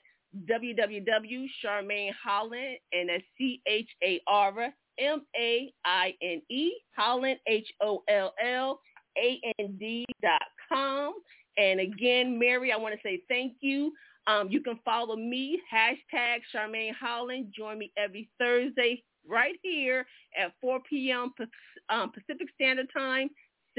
www.charmaineholland, 0.48 2.76
and 2.92 3.08
that's 3.08 3.24
C-H-A-R-M-A-I-N-E, 3.36 4.72
Holland, 6.96 7.38
H-O-L-L-A-N-D 7.46 8.06
dot 10.22 10.42
com. 10.68 11.14
And 11.58 11.80
again, 11.80 12.38
Merry, 12.38 12.72
I 12.72 12.78
want 12.78 12.94
to 12.94 13.00
say 13.06 13.20
thank 13.28 13.56
you. 13.60 13.92
Um, 14.26 14.48
you 14.48 14.62
can 14.62 14.78
follow 14.84 15.16
me, 15.16 15.60
hashtag 15.72 16.38
Charmaine 16.54 16.94
Holland. 16.98 17.52
Join 17.54 17.78
me 17.78 17.92
every 17.98 18.30
Thursday 18.38 19.02
right 19.28 19.56
here 19.62 20.06
at 20.38 20.52
4 20.60 20.80
p.m. 20.88 21.32
Um, 21.88 22.12
Pacific 22.12 22.48
Standard 22.54 22.88
Time, 22.96 23.28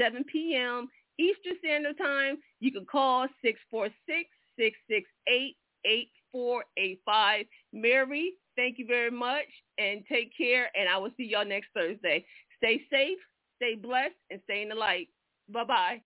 7 0.00 0.24
p.m. 0.30 0.88
Eastern 1.18 1.54
Standard 1.58 1.98
Time. 1.98 2.36
You 2.60 2.72
can 2.72 2.86
call 2.86 3.26
646 3.42 4.28
668-8485. 4.60 7.46
Merry, 7.72 8.32
thank 8.56 8.78
you 8.78 8.86
very 8.86 9.10
much 9.10 9.46
and 9.78 10.04
take 10.10 10.30
care 10.36 10.70
and 10.76 10.88
I 10.88 10.98
will 10.98 11.10
see 11.16 11.24
y'all 11.24 11.44
next 11.44 11.68
Thursday. 11.74 12.24
Stay 12.58 12.82
safe, 12.90 13.18
stay 13.56 13.74
blessed, 13.74 14.14
and 14.30 14.40
stay 14.44 14.62
in 14.62 14.68
the 14.68 14.74
light. 14.74 15.08
Bye-bye. 15.48 16.02